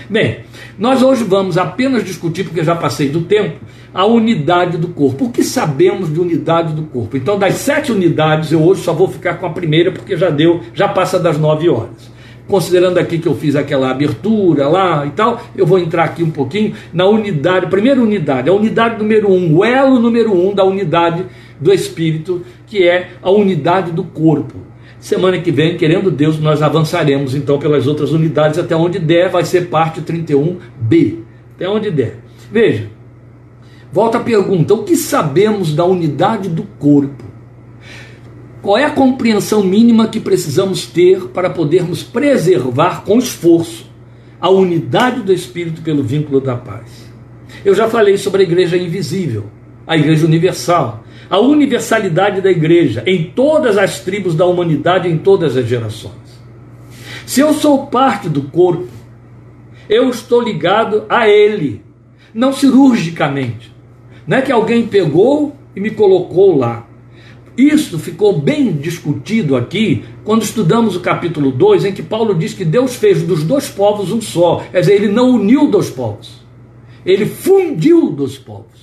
Bem, 0.10 0.40
nós 0.80 1.04
hoje 1.04 1.24
vamos 1.24 1.56
apenas 1.56 2.04
discutir, 2.04 2.44
porque 2.44 2.64
já 2.64 2.76
passei 2.76 3.10
do 3.10 3.22
tempo, 3.22 3.60
a 3.94 4.06
unidade 4.08 4.76
do 4.76 4.88
corpo. 4.88 5.26
O 5.26 5.32
que 5.32 5.44
sabemos 5.44 6.12
de 6.12 6.20
unidade 6.20 6.74
do 6.74 6.82
corpo? 6.82 7.16
Então, 7.16 7.38
das 7.38 7.56
sete 7.56 7.92
unidades, 7.92 8.52
eu 8.52 8.64
hoje 8.64 8.82
só 8.82 8.92
vou 8.92 9.08
ficar 9.08 9.36
com 9.36 9.46
a 9.46 9.52
primeira, 9.52 9.92
porque 9.92 10.18
já 10.18 10.32
deu, 10.32 10.62
já 10.74 10.88
passa 10.88 11.20
das 11.20 11.38
nove 11.38 11.70
horas 11.70 12.10
considerando 12.48 12.98
aqui 12.98 13.20
que 13.20 13.28
eu 13.28 13.36
fiz 13.36 13.56
aquela 13.56 13.92
abertura 13.92 14.68
lá 14.68 15.06
e 15.06 15.12
tal, 15.12 15.40
eu 15.56 15.68
vou 15.68 15.78
entrar 15.78 16.06
aqui 16.06 16.24
um 16.24 16.32
pouquinho 16.32 16.74
na 16.92 17.06
unidade, 17.06 17.68
primeira 17.68 18.02
unidade, 18.02 18.50
a 18.50 18.54
unidade 18.54 18.98
número 18.98 19.32
um, 19.32 19.56
o 19.56 19.64
elo 19.64 20.00
número 20.00 20.34
um 20.34 20.56
da 20.56 20.64
unidade 20.64 21.28
do 21.62 21.72
Espírito, 21.72 22.42
que 22.66 22.88
é 22.88 23.12
a 23.22 23.30
unidade 23.30 23.92
do 23.92 24.04
corpo. 24.04 24.69
Semana 25.00 25.40
que 25.40 25.52
vem, 25.52 25.78
querendo 25.78 26.12
Deus, 26.12 26.40
nós 26.40 26.62
avançaremos 26.62 27.34
então 27.34 27.58
pelas 27.58 27.88
outras 27.88 28.12
unidades 28.12 28.60
até 28.60 28.76
onde 28.76 29.00
der, 29.00 29.30
vai 29.30 29.46
ser 29.46 29.68
parte 29.68 30.02
31B, 30.02 31.20
até 31.56 31.70
onde 31.70 31.90
der. 31.90 32.20
Veja, 32.52 32.90
Volta 33.92 34.20
a 34.20 34.22
pergunta: 34.22 34.74
o 34.74 34.84
que 34.84 34.96
sabemos 34.96 35.74
da 35.74 35.84
unidade 35.84 36.48
do 36.50 36.64
corpo? 36.64 37.24
Qual 38.62 38.78
é 38.78 38.86
a 38.86 38.92
compreensão 38.92 39.64
mínima 39.64 40.08
que 40.08 40.20
precisamos 40.20 40.86
ter 40.86 41.30
para 41.30 41.50
podermos 41.50 42.04
preservar 42.04 43.04
com 43.04 43.18
esforço 43.18 43.90
a 44.40 44.50
unidade 44.50 45.22
do 45.22 45.34
Espírito 45.34 45.82
pelo 45.82 46.04
vínculo 46.04 46.42
da 46.42 46.56
paz? 46.56 47.10
Eu 47.64 47.74
já 47.74 47.90
falei 47.90 48.18
sobre 48.18 48.42
a 48.42 48.46
igreja 48.46 48.78
invisível, 48.78 49.46
a 49.88 49.98
igreja 49.98 50.26
universal, 50.26 51.04
a 51.30 51.40
universalidade 51.40 52.42
da 52.42 52.50
igreja 52.50 53.04
em 53.06 53.26
todas 53.26 53.78
as 53.78 54.00
tribos 54.00 54.36
da 54.36 54.46
humanidade, 54.46 55.08
em 55.08 55.18
todas 55.18 55.56
as 55.56 55.68
gerações. 55.68 56.14
Se 57.26 57.42
eu 57.42 57.54
sou 57.54 57.88
parte 57.88 58.28
do 58.28 58.44
corpo, 58.44 58.88
eu 59.88 60.10
estou 60.10 60.42
ligado 60.42 61.06
a 61.08 61.28
ele, 61.28 61.84
não 62.34 62.52
cirurgicamente. 62.52 63.72
Não 64.26 64.38
é 64.38 64.42
que 64.42 64.52
alguém 64.52 64.88
pegou 64.88 65.56
e 65.76 65.80
me 65.80 65.92
colocou 65.92 66.58
lá. 66.58 66.88
Isso 67.58 68.00
ficou 68.00 68.40
bem 68.40 68.72
discutido 68.72 69.56
aqui 69.56 70.06
quando 70.24 70.44
estudamos 70.44 70.96
o 70.96 71.02
capítulo 71.02 71.52
2, 71.52 71.86
em 71.86 71.92
que 71.92 72.02
Paulo 72.02 72.34
diz 72.34 72.54
que 72.54 72.64
Deus 72.64 72.96
fez 72.96 73.22
dos 73.22 73.44
dois 73.44 73.68
povos 73.68 74.12
um 74.12 74.22
só. 74.22 74.64
Quer 74.72 74.80
dizer, 74.80 74.94
ele 74.94 75.10
não 75.10 75.32
uniu 75.32 75.68
dois 75.68 75.90
povos, 75.90 76.42
ele 77.06 77.26
fundiu 77.26 78.10
dos 78.12 78.38
povos. 78.38 78.79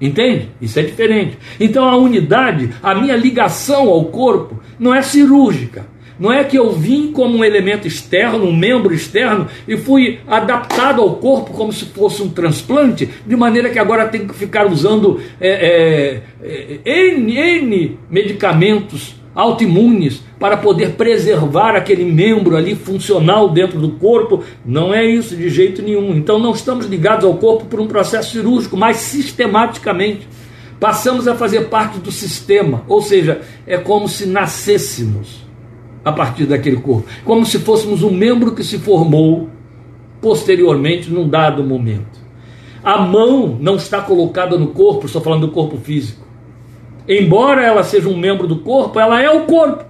Entende? 0.00 0.48
Isso 0.60 0.78
é 0.78 0.82
diferente. 0.82 1.36
Então 1.58 1.86
a 1.86 1.96
unidade, 1.96 2.70
a 2.82 2.94
minha 2.94 3.16
ligação 3.16 3.88
ao 3.88 4.04
corpo, 4.06 4.60
não 4.78 4.94
é 4.94 5.02
cirúrgica. 5.02 5.86
Não 6.18 6.30
é 6.30 6.44
que 6.44 6.58
eu 6.58 6.70
vim 6.72 7.12
como 7.12 7.38
um 7.38 7.44
elemento 7.44 7.88
externo, 7.88 8.44
um 8.44 8.54
membro 8.54 8.92
externo, 8.92 9.48
e 9.66 9.74
fui 9.78 10.20
adaptado 10.28 11.00
ao 11.00 11.16
corpo 11.16 11.54
como 11.54 11.72
se 11.72 11.86
fosse 11.86 12.22
um 12.22 12.28
transplante, 12.28 13.08
de 13.26 13.36
maneira 13.36 13.70
que 13.70 13.78
agora 13.78 14.06
tenho 14.06 14.28
que 14.28 14.34
ficar 14.34 14.66
usando 14.66 15.18
é, 15.40 16.20
é, 16.42 16.80
é, 16.84 17.14
N, 17.14 17.34
N 17.38 17.98
medicamentos 18.10 19.19
autoimunes 19.34 20.22
para 20.38 20.56
poder 20.56 20.92
preservar 20.92 21.76
aquele 21.76 22.04
membro 22.04 22.56
ali 22.56 22.74
funcional 22.74 23.48
dentro 23.48 23.78
do 23.78 23.90
corpo. 23.92 24.42
Não 24.64 24.92
é 24.92 25.04
isso 25.04 25.36
de 25.36 25.48
jeito 25.48 25.82
nenhum. 25.82 26.16
Então 26.16 26.38
não 26.38 26.52
estamos 26.52 26.86
ligados 26.86 27.24
ao 27.24 27.34
corpo 27.34 27.66
por 27.66 27.80
um 27.80 27.86
processo 27.86 28.32
cirúrgico, 28.32 28.76
mas 28.76 28.96
sistematicamente. 28.96 30.28
Passamos 30.78 31.28
a 31.28 31.34
fazer 31.34 31.68
parte 31.68 31.98
do 31.98 32.10
sistema, 32.10 32.82
ou 32.88 33.02
seja, 33.02 33.42
é 33.66 33.76
como 33.76 34.08
se 34.08 34.24
nascêssemos 34.24 35.44
a 36.02 36.10
partir 36.10 36.46
daquele 36.46 36.76
corpo, 36.76 37.06
como 37.22 37.44
se 37.44 37.58
fôssemos 37.58 38.02
um 38.02 38.10
membro 38.10 38.54
que 38.54 38.64
se 38.64 38.78
formou 38.78 39.50
posteriormente 40.22 41.10
num 41.10 41.28
dado 41.28 41.62
momento. 41.62 42.18
A 42.82 42.98
mão 42.98 43.58
não 43.60 43.76
está 43.76 44.00
colocada 44.00 44.56
no 44.56 44.68
corpo, 44.68 45.04
estou 45.04 45.20
falando 45.20 45.46
do 45.46 45.52
corpo 45.52 45.76
físico. 45.76 46.26
Embora 47.08 47.62
ela 47.62 47.82
seja 47.82 48.08
um 48.08 48.16
membro 48.16 48.46
do 48.46 48.58
corpo, 48.58 48.98
ela 48.98 49.20
é 49.22 49.30
o 49.30 49.46
corpo. 49.46 49.84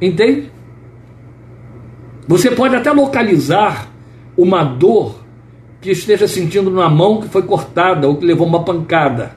Entende? 0.00 0.50
Você 2.26 2.50
pode 2.50 2.74
até 2.74 2.90
localizar 2.90 3.88
uma 4.36 4.64
dor 4.64 5.22
que 5.80 5.90
esteja 5.90 6.28
sentindo 6.28 6.70
na 6.70 6.88
mão 6.88 7.20
que 7.20 7.28
foi 7.28 7.42
cortada 7.42 8.08
ou 8.08 8.16
que 8.16 8.24
levou 8.24 8.46
uma 8.46 8.64
pancada. 8.64 9.36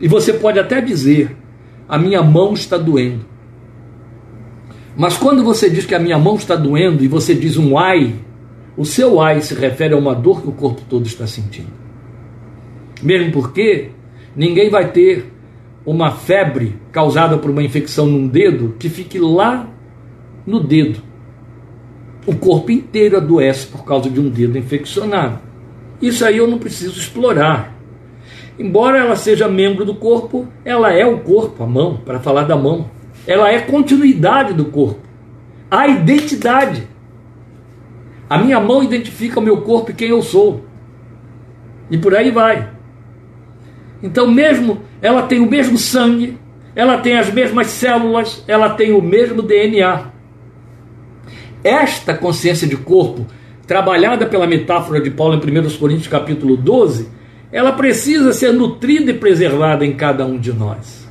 E 0.00 0.08
você 0.08 0.32
pode 0.32 0.58
até 0.58 0.80
dizer: 0.80 1.36
a 1.88 1.98
minha 1.98 2.22
mão 2.22 2.54
está 2.54 2.76
doendo. 2.76 3.24
Mas 4.96 5.16
quando 5.16 5.42
você 5.42 5.68
diz 5.68 5.84
que 5.84 5.94
a 5.94 5.98
minha 5.98 6.18
mão 6.18 6.36
está 6.36 6.54
doendo 6.54 7.02
e 7.02 7.08
você 7.08 7.34
diz 7.34 7.56
um 7.56 7.76
ai, 7.76 8.14
o 8.76 8.84
seu 8.84 9.20
ai 9.20 9.40
se 9.40 9.54
refere 9.54 9.94
a 9.94 9.96
uma 9.96 10.14
dor 10.14 10.40
que 10.40 10.48
o 10.48 10.52
corpo 10.52 10.82
todo 10.88 11.06
está 11.06 11.26
sentindo. 11.26 11.72
Mesmo 13.02 13.32
porque 13.32 13.90
ninguém 14.36 14.70
vai 14.70 14.90
ter 14.90 15.32
uma 15.84 16.10
febre 16.10 16.76
causada 16.90 17.36
por 17.36 17.50
uma 17.50 17.62
infecção 17.62 18.06
num 18.06 18.26
dedo 18.26 18.74
que 18.78 18.88
fique 18.88 19.18
lá 19.18 19.68
no 20.46 20.60
dedo. 20.60 21.00
O 22.26 22.34
corpo 22.34 22.70
inteiro 22.70 23.16
adoece 23.16 23.66
por 23.66 23.84
causa 23.84 24.08
de 24.08 24.18
um 24.18 24.30
dedo 24.30 24.56
infeccionado. 24.56 25.40
Isso 26.00 26.24
aí 26.24 26.38
eu 26.38 26.48
não 26.48 26.58
preciso 26.58 26.98
explorar. 26.98 27.74
Embora 28.58 28.98
ela 28.98 29.16
seja 29.16 29.48
membro 29.48 29.84
do 29.84 29.94
corpo, 29.94 30.46
ela 30.64 30.92
é 30.92 31.04
o 31.04 31.18
corpo, 31.18 31.62
a 31.62 31.66
mão, 31.66 31.98
para 32.04 32.20
falar 32.20 32.44
da 32.44 32.56
mão. 32.56 32.90
Ela 33.26 33.50
é 33.50 33.60
continuidade 33.60 34.52
do 34.52 34.66
corpo. 34.66 35.00
A 35.70 35.88
identidade. 35.88 36.88
A 38.28 38.38
minha 38.38 38.60
mão 38.60 38.82
identifica 38.82 39.40
o 39.40 39.42
meu 39.42 39.62
corpo 39.62 39.90
e 39.90 39.94
quem 39.94 40.08
eu 40.08 40.22
sou. 40.22 40.64
E 41.90 41.98
por 41.98 42.14
aí 42.14 42.30
vai. 42.30 42.73
Então, 44.04 44.30
mesmo 44.30 44.82
ela 45.00 45.22
tem 45.22 45.40
o 45.40 45.48
mesmo 45.48 45.78
sangue, 45.78 46.36
ela 46.76 46.98
tem 46.98 47.16
as 47.16 47.32
mesmas 47.32 47.68
células, 47.68 48.44
ela 48.46 48.68
tem 48.68 48.92
o 48.92 49.00
mesmo 49.00 49.40
DNA. 49.40 50.12
Esta 51.64 52.12
consciência 52.12 52.68
de 52.68 52.76
corpo, 52.76 53.26
trabalhada 53.66 54.26
pela 54.26 54.46
metáfora 54.46 55.00
de 55.00 55.10
Paulo 55.10 55.34
em 55.34 55.38
1 55.38 55.78
Coríntios 55.78 56.08
capítulo 56.08 56.54
12, 56.54 57.08
ela 57.50 57.72
precisa 57.72 58.34
ser 58.34 58.52
nutrida 58.52 59.10
e 59.10 59.14
preservada 59.14 59.86
em 59.86 59.94
cada 59.94 60.26
um 60.26 60.38
de 60.38 60.52
nós. 60.52 61.08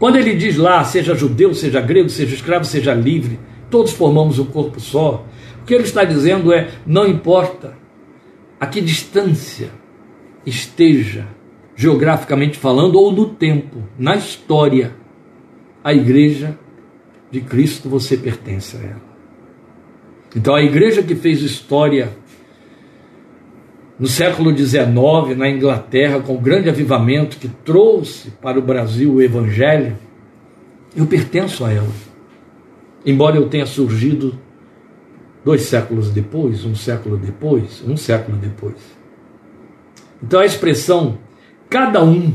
Quando 0.00 0.16
ele 0.16 0.34
diz 0.34 0.56
lá, 0.56 0.82
seja 0.82 1.14
judeu, 1.14 1.54
seja 1.54 1.80
grego, 1.80 2.08
seja 2.08 2.34
escravo, 2.34 2.64
seja 2.64 2.92
livre, 2.92 3.38
todos 3.70 3.92
formamos 3.92 4.40
um 4.40 4.46
corpo 4.46 4.80
só. 4.80 5.24
O 5.62 5.64
que 5.64 5.72
ele 5.72 5.84
está 5.84 6.02
dizendo 6.02 6.52
é: 6.52 6.70
não 6.84 7.06
importa 7.06 7.76
a 8.58 8.66
que 8.66 8.80
distância 8.80 9.70
esteja, 10.44 11.28
geograficamente 11.76 12.58
falando, 12.58 12.96
ou 12.96 13.12
no 13.12 13.26
tempo, 13.26 13.82
na 13.98 14.16
história, 14.16 14.94
a 15.82 15.92
igreja 15.92 16.58
de 17.30 17.40
Cristo 17.40 17.88
você 17.88 18.16
pertence 18.16 18.76
a 18.76 18.80
ela. 18.80 19.14
Então 20.36 20.54
a 20.54 20.62
igreja 20.62 21.02
que 21.02 21.14
fez 21.14 21.42
história 21.42 22.10
no 23.98 24.08
século 24.08 24.56
XIX, 24.56 25.36
na 25.36 25.48
Inglaterra, 25.48 26.20
com 26.20 26.34
o 26.34 26.40
grande 26.40 26.68
avivamento 26.68 27.36
que 27.36 27.48
trouxe 27.48 28.30
para 28.30 28.58
o 28.58 28.62
Brasil 28.62 29.12
o 29.12 29.22
Evangelho, 29.22 29.96
eu 30.96 31.06
pertenço 31.06 31.64
a 31.64 31.72
ela. 31.72 31.90
Embora 33.06 33.36
eu 33.36 33.48
tenha 33.48 33.66
surgido 33.66 34.38
dois 35.44 35.62
séculos 35.62 36.10
depois, 36.10 36.64
um 36.64 36.74
século 36.74 37.16
depois, 37.16 37.84
um 37.86 37.96
século 37.96 38.36
depois. 38.36 38.76
Então 40.22 40.40
a 40.40 40.46
expressão 40.46 41.18
cada 41.74 42.04
um 42.04 42.32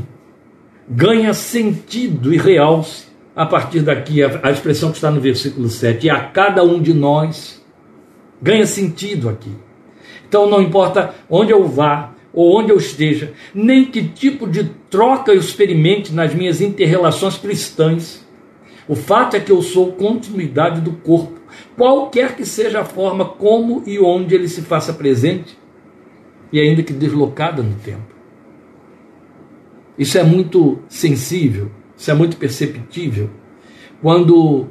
ganha 0.86 1.32
sentido 1.32 2.30
e 2.30 2.36
realce 2.36 3.06
a 3.34 3.46
partir 3.46 3.80
daqui, 3.80 4.22
a 4.22 4.50
expressão 4.50 4.90
que 4.90 4.96
está 4.96 5.10
no 5.10 5.18
versículo 5.18 5.66
7, 5.66 6.06
e 6.06 6.10
a 6.10 6.20
cada 6.24 6.62
um 6.62 6.78
de 6.78 6.92
nós 6.92 7.64
ganha 8.42 8.66
sentido 8.66 9.30
aqui. 9.30 9.50
Então 10.28 10.46
não 10.46 10.60
importa 10.60 11.14
onde 11.30 11.52
eu 11.52 11.66
vá 11.66 12.12
ou 12.34 12.54
onde 12.60 12.70
eu 12.70 12.76
esteja, 12.76 13.32
nem 13.54 13.86
que 13.86 14.06
tipo 14.08 14.46
de 14.46 14.64
troca 14.90 15.32
eu 15.32 15.40
experimente 15.40 16.12
nas 16.12 16.34
minhas 16.34 16.60
interrelações 16.60 17.38
cristãs, 17.38 18.22
o 18.86 18.94
fato 18.94 19.36
é 19.36 19.40
que 19.40 19.52
eu 19.52 19.62
sou 19.62 19.92
continuidade 19.92 20.82
do 20.82 20.92
corpo, 20.92 21.40
qualquer 21.78 22.36
que 22.36 22.44
seja 22.44 22.80
a 22.80 22.84
forma 22.84 23.24
como 23.24 23.82
e 23.86 23.98
onde 23.98 24.34
ele 24.34 24.48
se 24.48 24.60
faça 24.60 24.92
presente, 24.92 25.58
e 26.52 26.60
ainda 26.60 26.82
que 26.82 26.92
deslocada 26.92 27.62
no 27.62 27.74
tempo. 27.76 28.09
Isso 30.00 30.16
é 30.16 30.24
muito 30.24 30.78
sensível, 30.88 31.70
isso 31.94 32.10
é 32.10 32.14
muito 32.14 32.38
perceptível 32.38 33.28
quando 34.00 34.66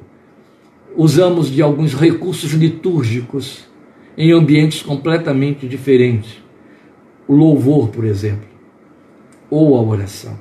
usamos 0.97 1.51
de 1.51 1.61
alguns 1.61 1.93
recursos 1.93 2.51
litúrgicos 2.53 3.63
em 4.17 4.31
ambientes 4.31 4.81
completamente 4.81 5.67
diferentes. 5.67 6.41
O 7.27 7.35
louvor, 7.35 7.89
por 7.89 8.05
exemplo, 8.05 8.47
ou 9.51 9.77
a 9.77 9.81
oração. 9.83 10.35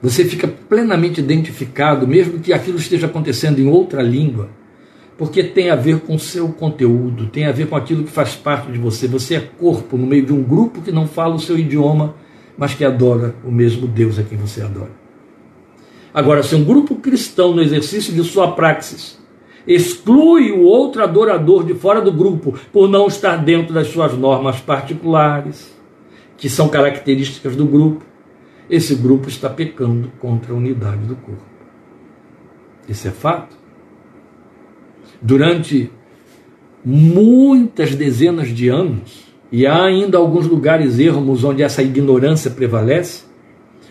Você 0.00 0.24
fica 0.24 0.46
plenamente 0.46 1.18
identificado, 1.18 2.06
mesmo 2.06 2.38
que 2.38 2.52
aquilo 2.52 2.78
esteja 2.78 3.06
acontecendo 3.06 3.58
em 3.58 3.66
outra 3.66 4.02
língua, 4.02 4.50
porque 5.18 5.42
tem 5.42 5.68
a 5.68 5.74
ver 5.74 5.98
com 5.98 6.14
o 6.14 6.20
seu 6.20 6.50
conteúdo, 6.50 7.26
tem 7.26 7.46
a 7.46 7.50
ver 7.50 7.66
com 7.66 7.74
aquilo 7.74 8.04
que 8.04 8.10
faz 8.12 8.36
parte 8.36 8.70
de 8.70 8.78
você. 8.78 9.08
Você 9.08 9.34
é 9.34 9.40
corpo 9.40 9.96
no 9.96 10.06
meio 10.06 10.24
de 10.24 10.32
um 10.32 10.44
grupo 10.44 10.80
que 10.80 10.92
não 10.92 11.08
fala 11.08 11.34
o 11.34 11.40
seu 11.40 11.58
idioma, 11.58 12.14
mas 12.56 12.74
que 12.74 12.84
adora 12.84 13.34
o 13.44 13.50
mesmo 13.50 13.86
Deus 13.86 14.18
a 14.18 14.22
quem 14.22 14.38
você 14.38 14.62
adora. 14.62 14.90
Agora, 16.12 16.42
se 16.42 16.54
um 16.54 16.64
grupo 16.64 16.96
cristão, 16.96 17.54
no 17.54 17.62
exercício 17.62 18.14
de 18.14 18.24
sua 18.24 18.52
praxis, 18.52 19.18
exclui 19.66 20.50
o 20.50 20.62
outro 20.62 21.02
adorador 21.02 21.64
de 21.64 21.74
fora 21.74 22.00
do 22.00 22.12
grupo 22.12 22.58
por 22.72 22.88
não 22.88 23.06
estar 23.06 23.36
dentro 23.36 23.74
das 23.74 23.88
suas 23.88 24.16
normas 24.16 24.60
particulares, 24.60 25.76
que 26.38 26.48
são 26.48 26.68
características 26.68 27.56
do 27.56 27.66
grupo, 27.66 28.04
esse 28.68 28.94
grupo 28.94 29.28
está 29.28 29.48
pecando 29.48 30.10
contra 30.18 30.52
a 30.52 30.56
unidade 30.56 31.04
do 31.06 31.16
corpo. 31.16 31.44
Isso 32.88 33.06
é 33.08 33.10
fato. 33.10 33.56
Durante 35.20 35.90
muitas 36.84 37.94
dezenas 37.94 38.48
de 38.48 38.68
anos, 38.68 39.25
e 39.50 39.66
há 39.66 39.84
ainda 39.84 40.18
alguns 40.18 40.46
lugares 40.46 40.98
ermos 40.98 41.44
onde 41.44 41.62
essa 41.62 41.82
ignorância 41.82 42.50
prevalece, 42.50 43.24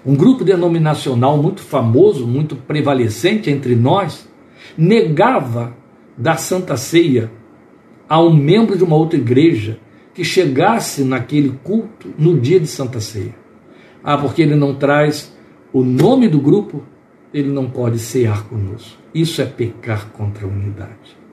um 0.05 0.15
grupo 0.15 0.43
denominacional 0.43 1.37
muito 1.37 1.61
famoso, 1.61 2.27
muito 2.27 2.55
prevalecente 2.55 3.49
entre 3.49 3.75
nós, 3.75 4.27
negava 4.77 5.75
dar 6.17 6.37
santa 6.37 6.77
ceia 6.77 7.31
a 8.07 8.21
um 8.21 8.33
membro 8.33 8.77
de 8.77 8.83
uma 8.83 8.95
outra 8.95 9.17
igreja 9.17 9.79
que 10.13 10.23
chegasse 10.23 11.03
naquele 11.03 11.57
culto 11.63 12.13
no 12.17 12.39
dia 12.39 12.59
de 12.59 12.67
santa 12.67 12.99
ceia. 12.99 13.35
Ah, 14.03 14.17
porque 14.17 14.41
ele 14.41 14.55
não 14.55 14.75
traz 14.75 15.35
o 15.73 15.83
nome 15.83 16.29
do 16.29 16.39
grupo, 16.39 16.83
ele 17.33 17.49
não 17.49 17.69
pode 17.69 17.97
cear 17.99 18.47
conosco. 18.47 18.97
Isso 19.13 19.41
é 19.41 19.45
pecar 19.45 20.09
contra 20.11 20.45
a 20.45 20.49
unidade. 20.49 21.24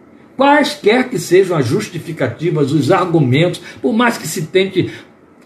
Quaisquer 0.42 1.08
que 1.08 1.20
sejam 1.20 1.56
as 1.56 1.64
justificativas, 1.64 2.72
os 2.72 2.90
argumentos, 2.90 3.60
por 3.80 3.92
mais 3.92 4.18
que 4.18 4.26
se 4.26 4.46
tente 4.46 4.90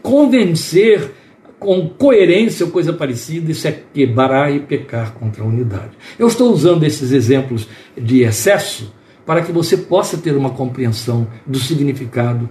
convencer 0.00 1.12
com 1.58 1.86
coerência 1.86 2.64
ou 2.64 2.72
coisa 2.72 2.94
parecida, 2.94 3.50
isso 3.50 3.68
é 3.68 3.78
quebrar 3.92 4.50
e 4.50 4.60
pecar 4.60 5.12
contra 5.12 5.42
a 5.42 5.46
unidade. 5.46 5.90
Eu 6.18 6.26
estou 6.26 6.50
usando 6.50 6.82
esses 6.82 7.12
exemplos 7.12 7.68
de 7.94 8.22
excesso 8.22 8.90
para 9.26 9.42
que 9.42 9.52
você 9.52 9.76
possa 9.76 10.16
ter 10.16 10.34
uma 10.34 10.48
compreensão 10.48 11.28
do 11.46 11.58
significado 11.58 12.48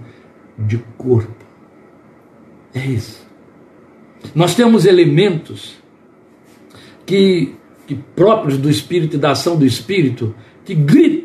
de 0.56 0.78
corpo. 0.96 1.44
É 2.72 2.86
isso. 2.86 3.26
Nós 4.36 4.54
temos 4.54 4.86
elementos 4.86 5.78
que, 7.04 7.56
que 7.88 7.96
próprios 7.96 8.56
do 8.56 8.70
Espírito 8.70 9.16
e 9.16 9.18
da 9.18 9.32
ação 9.32 9.56
do 9.56 9.66
Espírito 9.66 10.32
que 10.64 10.76
gritam 10.76 11.15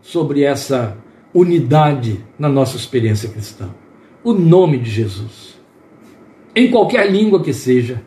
sobre 0.00 0.42
essa 0.42 0.96
unidade 1.34 2.24
na 2.38 2.48
nossa 2.48 2.76
experiência 2.76 3.28
cristã. 3.28 3.70
O 4.22 4.32
nome 4.32 4.78
de 4.78 4.90
Jesus. 4.90 5.58
Em 6.54 6.70
qualquer 6.70 7.10
língua 7.10 7.42
que 7.42 7.52
seja. 7.52 8.02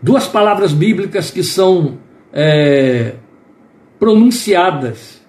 Duas 0.00 0.26
palavras 0.26 0.72
bíblicas 0.72 1.30
que 1.30 1.42
são 1.42 1.98
é, 2.32 3.14
pronunciadas 3.98 5.22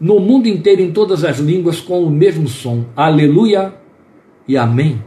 no 0.00 0.18
mundo 0.18 0.48
inteiro, 0.48 0.82
em 0.82 0.92
todas 0.92 1.24
as 1.24 1.38
línguas, 1.38 1.80
com 1.80 2.02
o 2.02 2.10
mesmo 2.10 2.48
som: 2.48 2.84
Aleluia 2.96 3.74
e 4.46 4.56
Amém. 4.56 5.02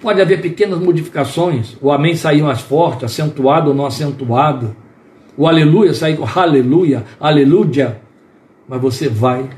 Pode 0.00 0.20
haver 0.20 0.40
pequenas 0.40 0.78
modificações, 0.78 1.76
o 1.80 1.90
Amém 1.90 2.14
sair 2.14 2.42
mais 2.42 2.60
forte, 2.60 3.04
acentuado 3.04 3.70
ou 3.70 3.74
não 3.74 3.86
acentuado, 3.86 4.76
o 5.36 5.46
Aleluia 5.46 5.94
sair 5.94 6.16
com 6.16 6.26
Aleluia, 6.38 7.04
Aleluia, 7.18 8.00
mas 8.68 8.80
você 8.80 9.08
vai, 9.08 9.48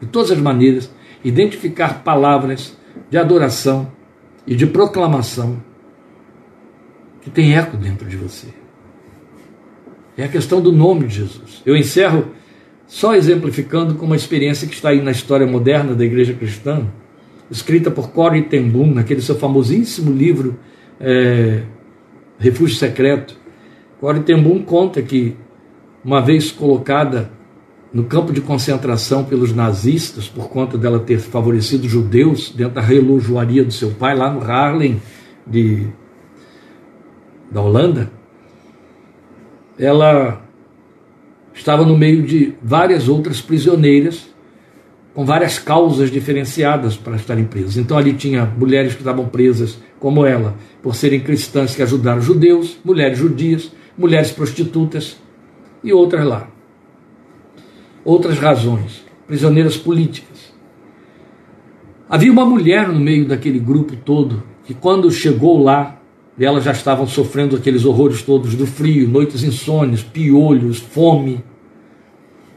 de 0.00 0.06
todas 0.06 0.30
as 0.30 0.38
maneiras, 0.38 0.90
identificar 1.24 2.02
palavras 2.02 2.76
de 3.10 3.18
adoração 3.18 3.90
e 4.46 4.54
de 4.54 4.66
proclamação 4.66 5.62
que 7.20 7.30
tem 7.30 7.56
eco 7.56 7.76
dentro 7.76 8.08
de 8.08 8.16
você. 8.16 8.48
É 10.16 10.24
a 10.24 10.28
questão 10.28 10.60
do 10.60 10.72
nome 10.72 11.06
de 11.06 11.16
Jesus. 11.16 11.62
Eu 11.66 11.76
encerro 11.76 12.28
só 12.86 13.14
exemplificando 13.14 13.96
com 13.96 14.06
uma 14.06 14.16
experiência 14.16 14.66
que 14.66 14.74
está 14.74 14.90
aí 14.90 15.02
na 15.02 15.10
história 15.10 15.46
moderna 15.46 15.94
da 15.94 16.04
igreja 16.04 16.32
cristã, 16.32 16.86
escrita 17.50 17.90
por 17.90 18.10
Corey 18.10 18.42
ten 18.42 18.70
naquele 18.94 19.20
seu 19.20 19.34
famosíssimo 19.34 20.12
livro 20.12 20.58
é, 21.00 21.62
Refúgio 22.38 22.76
Secreto. 22.76 23.36
Corey 24.00 24.22
ten 24.22 24.62
conta 24.62 25.02
que, 25.02 25.36
uma 26.04 26.20
vez 26.20 26.52
colocada 26.52 27.30
no 27.96 28.04
campo 28.04 28.30
de 28.30 28.42
concentração 28.42 29.24
pelos 29.24 29.54
nazistas, 29.54 30.28
por 30.28 30.50
conta 30.50 30.76
dela 30.76 30.98
ter 30.98 31.18
favorecido 31.18 31.88
judeus 31.88 32.52
dentro 32.54 32.74
da 32.74 32.82
relojoaria 32.82 33.64
do 33.64 33.72
seu 33.72 33.90
pai, 33.92 34.14
lá 34.14 34.30
no 34.30 34.42
Haarlem, 34.42 35.00
de, 35.46 35.86
da 37.50 37.62
Holanda, 37.62 38.12
ela 39.78 40.42
estava 41.54 41.86
no 41.86 41.96
meio 41.96 42.22
de 42.22 42.52
várias 42.62 43.08
outras 43.08 43.40
prisioneiras 43.40 44.28
com 45.14 45.24
várias 45.24 45.58
causas 45.58 46.10
diferenciadas 46.10 46.98
para 46.98 47.16
estarem 47.16 47.46
presas. 47.46 47.78
Então 47.78 47.96
ali 47.96 48.12
tinha 48.12 48.44
mulheres 48.44 48.92
que 48.92 49.00
estavam 49.00 49.24
presas, 49.26 49.78
como 49.98 50.26
ela, 50.26 50.54
por 50.82 50.94
serem 50.94 51.20
cristãs 51.20 51.74
que 51.74 51.82
ajudaram 51.82 52.20
judeus, 52.20 52.76
mulheres 52.84 53.16
judias, 53.16 53.72
mulheres 53.96 54.30
prostitutas 54.30 55.16
e 55.82 55.94
outras 55.94 56.26
lá. 56.26 56.55
Outras 58.06 58.38
razões, 58.38 59.04
prisioneiras 59.26 59.76
políticas. 59.76 60.54
Havia 62.08 62.32
uma 62.32 62.46
mulher 62.46 62.88
no 62.88 62.98
meio 62.98 63.26
daquele 63.26 63.58
grupo 63.58 63.94
todo 63.96 64.42
que, 64.64 64.72
quando 64.72 65.10
chegou 65.10 65.62
lá, 65.62 66.00
elas 66.38 66.64
já 66.64 66.72
estavam 66.72 67.06
sofrendo 67.06 67.56
aqueles 67.56 67.84
horrores 67.84 68.22
todos 68.22 68.54
do 68.54 68.66
frio, 68.66 69.06
noites 69.08 69.42
insônias, 69.42 70.02
piolhos, 70.02 70.78
fome 70.78 71.44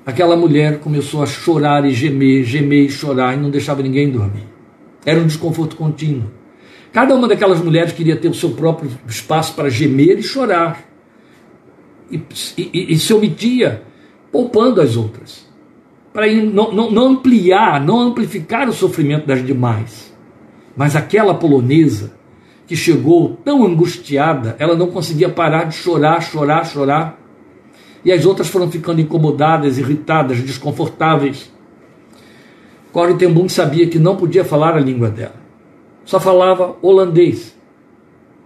aquela 0.10 0.36
mulher 0.36 0.80
começou 0.80 1.24
a 1.24 1.26
chorar 1.26 1.86
e 1.86 1.94
gemer, 1.94 2.44
gemer 2.44 2.86
e 2.86 2.90
chorar 2.90 3.36
e 3.36 3.40
não 3.40 3.50
deixava 3.50 3.82
ninguém 3.82 4.10
dormir. 4.10 4.48
Era 5.06 5.20
um 5.20 5.28
desconforto 5.28 5.76
contínuo. 5.76 6.32
Cada 6.92 7.16
uma 7.16 7.28
daquelas 7.28 7.62
mulheres 7.62 7.94
queria 7.94 8.16
ter 8.16 8.28
o 8.28 8.34
seu 8.34 8.52
próprio 8.52 8.92
espaço 9.08 9.54
para 9.54 9.70
gemer 9.70 10.18
e 10.18 10.24
chorar. 10.24 10.84
E, 12.12 12.20
e, 12.58 12.94
e 12.94 13.00
se 13.00 13.14
omitia, 13.14 13.84
poupando 14.32 14.82
as 14.82 14.96
outras. 14.96 15.48
Para 16.14 16.28
não, 16.28 16.72
não, 16.72 16.92
não 16.92 17.08
ampliar, 17.08 17.80
não 17.84 18.00
amplificar 18.00 18.68
o 18.68 18.74
sofrimento 18.74 19.28
das 19.28 19.46
demais. 19.46 20.14
Mas 20.76 20.96
aquela 20.96 21.34
polonesa 21.34 22.14
que 22.66 22.76
chegou 22.76 23.38
tão 23.44 23.66
angustiada, 23.66 24.56
ela 24.60 24.76
não 24.76 24.88
conseguia 24.88 25.30
parar 25.30 25.66
de 25.66 25.76
chorar, 25.76 26.22
chorar, 26.22 26.66
chorar 26.66 27.20
e 28.04 28.12
as 28.12 28.26
outras 28.26 28.48
foram 28.48 28.72
ficando 28.72 29.02
incomodadas, 29.02 29.78
irritadas, 29.78 30.40
desconfortáveis. 30.42 31.52
Corey 32.92 33.18
ten 33.18 33.50
sabia 33.50 33.88
que 33.88 34.00
não 34.00 34.16
podia 34.16 34.46
falar 34.46 34.76
a 34.76 34.80
língua 34.80 35.10
dela. 35.10 35.36
Só 36.06 36.20
falava 36.20 36.76
holandês. 36.82 37.56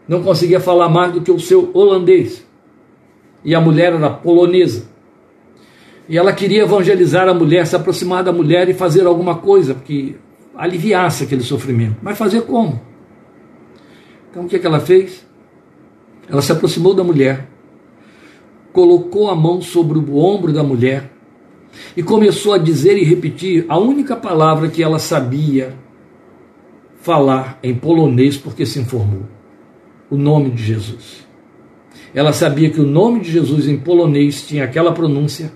Não 0.08 0.22
conseguia 0.22 0.60
falar 0.60 0.90
mais 0.90 1.14
do 1.14 1.22
que 1.22 1.32
o 1.32 1.40
seu 1.40 1.70
holandês. 1.74 2.46
E 3.44 3.56
a 3.56 3.62
mulher 3.62 3.94
era 3.94 4.10
polonesa. 4.10 4.90
E 6.08 6.18
ela 6.18 6.34
queria 6.34 6.64
evangelizar 6.64 7.28
a 7.28 7.34
mulher, 7.34 7.66
se 7.66 7.76
aproximar 7.76 8.24
da 8.24 8.32
mulher 8.32 8.68
e 8.70 8.74
fazer 8.74 9.06
alguma 9.06 9.36
coisa 9.36 9.74
que 9.74 10.16
aliviasse 10.56 11.24
aquele 11.24 11.44
sofrimento. 11.44 11.98
Mas 12.02 12.18
fazer 12.18 12.42
como? 12.42 12.82
Então 14.30 14.44
o 14.44 14.48
que, 14.48 14.58
é 14.58 14.60
que 14.60 14.68
ela 14.68 14.80
fez? 14.80 15.26
Ela 16.30 16.42
se 16.42 16.52
aproximou 16.52 16.94
da 16.94 17.04
mulher 17.04 17.54
colocou 18.74 19.30
a 19.30 19.36
mão 19.36 19.62
sobre 19.62 20.00
o 20.00 20.18
ombro 20.18 20.52
da 20.52 20.64
mulher 20.64 21.12
e 21.96 22.02
começou 22.02 22.54
a 22.54 22.58
dizer 22.58 22.98
e 22.98 23.04
repetir 23.04 23.66
a 23.70 23.78
única 23.78 24.16
palavra 24.16 24.68
que 24.68 24.84
ela 24.84 25.00
sabia 25.00 25.76
falar 27.00 27.60
em 27.62 27.76
polonês 27.76 28.36
porque 28.36 28.66
se 28.66 28.80
informou: 28.80 29.24
o 30.10 30.18
nome 30.18 30.50
de 30.50 30.64
Jesus. 30.64 31.24
Ela 32.14 32.34
sabia 32.34 32.70
que 32.70 32.82
o 32.82 32.86
nome 32.86 33.22
de 33.22 33.32
Jesus 33.32 33.68
em 33.68 33.78
polonês 33.78 34.46
tinha 34.46 34.64
aquela 34.64 34.92
pronúncia 34.92 35.52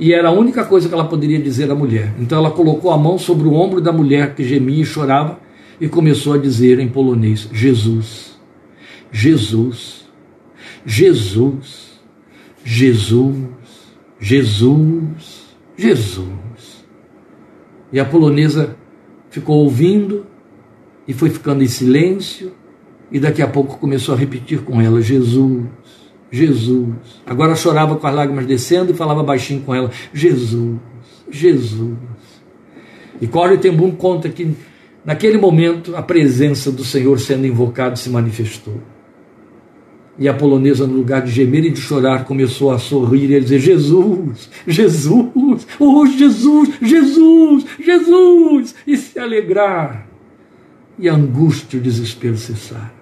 e 0.00 0.12
era 0.12 0.28
a 0.28 0.32
única 0.32 0.64
coisa 0.64 0.88
que 0.88 0.94
ela 0.94 1.04
poderia 1.04 1.38
dizer 1.38 1.70
à 1.70 1.74
mulher. 1.74 2.12
Então 2.18 2.38
ela 2.38 2.50
colocou 2.50 2.90
a 2.90 2.98
mão 2.98 3.18
sobre 3.18 3.46
o 3.46 3.52
ombro 3.52 3.80
da 3.80 3.92
mulher 3.92 4.34
que 4.34 4.42
gemia 4.42 4.82
e 4.82 4.84
chorava 4.84 5.38
e 5.80 5.88
começou 5.88 6.32
a 6.32 6.38
dizer 6.38 6.80
em 6.80 6.88
polonês: 6.88 7.48
Jesus, 7.52 8.36
Jesus, 9.12 10.08
Jesus. 10.84 11.90
Jesus, 12.64 13.36
Jesus, 14.18 15.56
Jesus. 15.76 16.84
E 17.92 17.98
a 17.98 18.04
polonesa 18.04 18.76
ficou 19.30 19.64
ouvindo 19.64 20.26
e 21.08 21.12
foi 21.12 21.30
ficando 21.30 21.62
em 21.64 21.66
silêncio, 21.66 22.52
e 23.10 23.18
daqui 23.18 23.42
a 23.42 23.48
pouco 23.48 23.78
começou 23.78 24.14
a 24.14 24.18
repetir 24.18 24.60
com 24.60 24.80
ela: 24.80 25.00
Jesus, 25.00 25.66
Jesus. 26.30 26.94
Agora 27.26 27.56
chorava 27.56 27.96
com 27.96 28.06
as 28.06 28.14
lágrimas 28.14 28.46
descendo 28.46 28.92
e 28.92 28.94
falava 28.94 29.22
baixinho 29.22 29.62
com 29.62 29.74
ela: 29.74 29.90
Jesus, 30.12 30.78
Jesus. 31.30 31.96
E 33.20 33.26
Corey 33.26 33.58
Tembum 33.58 33.90
conta 33.90 34.28
que 34.28 34.54
naquele 35.04 35.38
momento 35.38 35.96
a 35.96 36.02
presença 36.02 36.70
do 36.70 36.84
Senhor 36.84 37.18
sendo 37.18 37.46
invocado 37.46 37.98
se 37.98 38.08
manifestou. 38.08 38.80
E 40.18 40.28
a 40.28 40.34
polonesa, 40.34 40.86
no 40.86 40.94
lugar 40.94 41.22
de 41.22 41.30
gemer 41.30 41.64
e 41.64 41.70
de 41.70 41.80
chorar, 41.80 42.24
começou 42.24 42.70
a 42.70 42.78
sorrir 42.78 43.30
e 43.30 43.36
a 43.36 43.40
dizer: 43.40 43.58
Jesus, 43.58 44.50
Jesus, 44.66 45.66
oh 45.78 46.06
Jesus, 46.06 46.70
Jesus, 46.80 47.64
Jesus, 47.82 48.74
e 48.86 48.96
se 48.96 49.18
alegrar. 49.18 50.06
E 50.98 51.08
a 51.08 51.14
angústia 51.14 51.78
e 51.78 51.80
o 51.80 51.82
desespero 51.82 52.36
cessaram. 52.36 52.99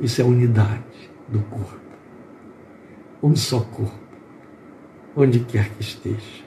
Isso 0.00 0.20
é 0.20 0.24
a 0.24 0.26
unidade 0.26 1.10
do 1.28 1.40
corpo. 1.40 1.80
Um 3.22 3.34
só 3.34 3.60
corpo, 3.60 3.98
onde 5.16 5.40
quer 5.40 5.70
que 5.70 5.82
esteja. 5.82 6.44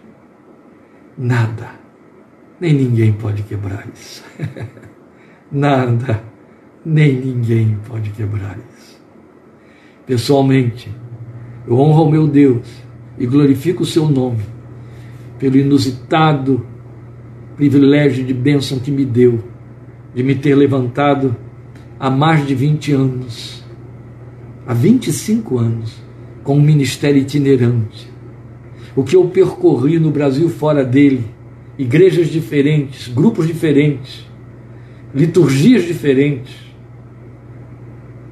Nada 1.18 1.80
nem 2.60 2.74
ninguém 2.74 3.14
pode 3.14 3.44
quebrar 3.44 3.88
isso. 3.94 4.24
Nada, 5.52 6.22
nem 6.86 7.16
ninguém 7.16 7.78
pode 7.88 8.10
quebrar 8.12 8.58
isso. 8.58 9.02
Pessoalmente, 10.06 10.94
eu 11.66 11.78
honro 11.80 12.04
ao 12.04 12.12
meu 12.12 12.28
Deus 12.28 12.68
e 13.18 13.26
glorifico 13.26 13.84
o 13.84 13.86
seu 13.86 14.08
nome 14.10 14.44
pelo 15.38 15.58
inusitado 15.58 16.66
privilégio 17.56 18.26
de 18.26 18.34
bênção 18.34 18.80
que 18.80 18.92
me 18.92 19.06
deu, 19.06 19.44
de 20.14 20.22
me 20.24 20.36
ter 20.36 20.56
levantado 20.56 21.36
há 22.00 22.10
mais 22.10 22.48
de 22.48 22.56
20 22.56 22.94
anos, 22.94 23.64
há 24.66 24.74
25 24.74 25.58
anos, 25.58 26.02
com 26.44 26.58
um 26.58 26.62
ministério 26.62 27.22
itinerante. 27.22 28.10
O 28.96 29.04
que 29.04 29.16
eu 29.16 29.26
percorri 29.26 30.00
no 30.00 30.10
Brasil 30.10 30.50
fora 30.50 30.84
dele, 30.84 31.26
igrejas 31.78 32.28
diferentes, 32.30 33.08
grupos 33.08 33.46
diferentes, 33.46 34.26
liturgias 35.14 35.84
diferentes, 35.84 36.56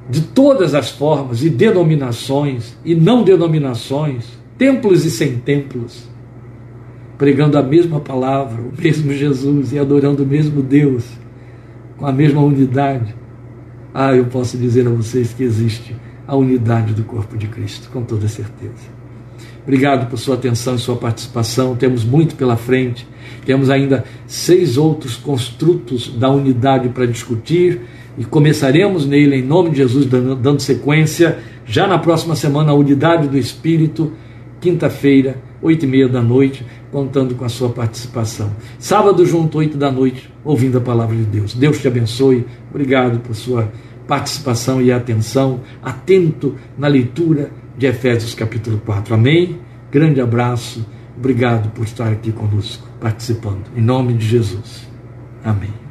de 0.08 0.22
todas 0.22 0.74
as 0.74 0.90
formas 0.90 1.42
e 1.42 1.50
denominações 1.50 2.76
e 2.82 2.94
não 2.94 3.22
denominações, 3.22 4.26
templos 4.56 5.04
e 5.04 5.10
sem 5.10 5.36
templos, 5.36 6.08
pregando 7.18 7.58
a 7.58 7.62
mesma 7.62 8.00
palavra, 8.00 8.62
o 8.62 8.72
mesmo 8.80 9.12
Jesus 9.12 9.72
e 9.72 9.78
adorando 9.78 10.22
o 10.22 10.26
mesmo 10.26 10.62
Deus, 10.62 11.04
com 11.98 12.06
a 12.06 12.12
mesma 12.12 12.40
unidade. 12.40 13.14
Ah, 13.92 14.14
eu 14.14 14.26
posso 14.26 14.56
dizer 14.56 14.86
a 14.86 14.90
vocês 14.90 15.32
que 15.32 15.42
existe 15.42 15.96
a 16.26 16.36
unidade 16.36 16.92
do 16.92 17.02
corpo 17.04 17.36
de 17.36 17.46
Cristo, 17.46 17.88
com 17.90 18.02
toda 18.02 18.28
certeza. 18.28 18.98
Obrigado 19.62 20.08
por 20.08 20.18
sua 20.18 20.34
atenção 20.34 20.76
e 20.76 20.78
sua 20.78 20.96
participação. 20.96 21.76
Temos 21.76 22.04
muito 22.04 22.34
pela 22.36 22.56
frente. 22.56 23.06
Temos 23.44 23.68
ainda 23.70 24.04
seis 24.26 24.78
outros 24.78 25.16
construtos 25.16 26.08
da 26.08 26.30
unidade 26.30 26.88
para 26.88 27.06
discutir 27.06 27.82
e 28.16 28.24
começaremos 28.24 29.06
nele, 29.06 29.36
em 29.36 29.42
nome 29.42 29.70
de 29.70 29.76
Jesus, 29.76 30.06
dando, 30.06 30.60
sequência, 30.60 31.38
já 31.64 31.86
na 31.86 31.98
próxima 31.98 32.34
semana, 32.34 32.72
a 32.72 32.74
unidade 32.74 33.28
do 33.28 33.38
Espírito, 33.38 34.12
quinta-feira, 34.60 35.36
oito 35.62 35.84
e 35.84 35.88
meia 35.88 36.08
da 36.08 36.22
noite, 36.22 36.64
contando 36.90 37.34
com 37.34 37.44
a 37.44 37.48
sua 37.48 37.68
participação. 37.70 38.50
Sábado, 38.78 39.24
junto, 39.26 39.58
oito 39.58 39.76
da 39.76 39.90
noite, 39.90 40.32
ouvindo 40.44 40.78
a 40.78 40.80
palavra 40.80 41.16
de 41.16 41.24
Deus. 41.24 41.54
Deus 41.54 41.80
te 41.80 41.88
abençoe. 41.88 42.46
Obrigado 42.70 43.20
por 43.20 43.34
sua 43.34 43.70
participação 44.06 44.80
e 44.80 44.90
atenção, 44.90 45.60
atento 45.82 46.56
na 46.78 46.88
leitura 46.88 47.50
de 47.76 47.86
Efésios 47.86 48.34
capítulo 48.34 48.80
4. 48.84 49.14
Amém? 49.14 49.60
Grande 49.92 50.20
abraço. 50.20 50.84
Obrigado 51.16 51.70
por 51.70 51.84
estar 51.84 52.10
aqui 52.10 52.32
conosco, 52.32 52.88
participando. 53.00 53.64
Em 53.76 53.82
nome 53.82 54.14
de 54.14 54.26
Jesus. 54.26 54.88
Amém. 55.44 55.87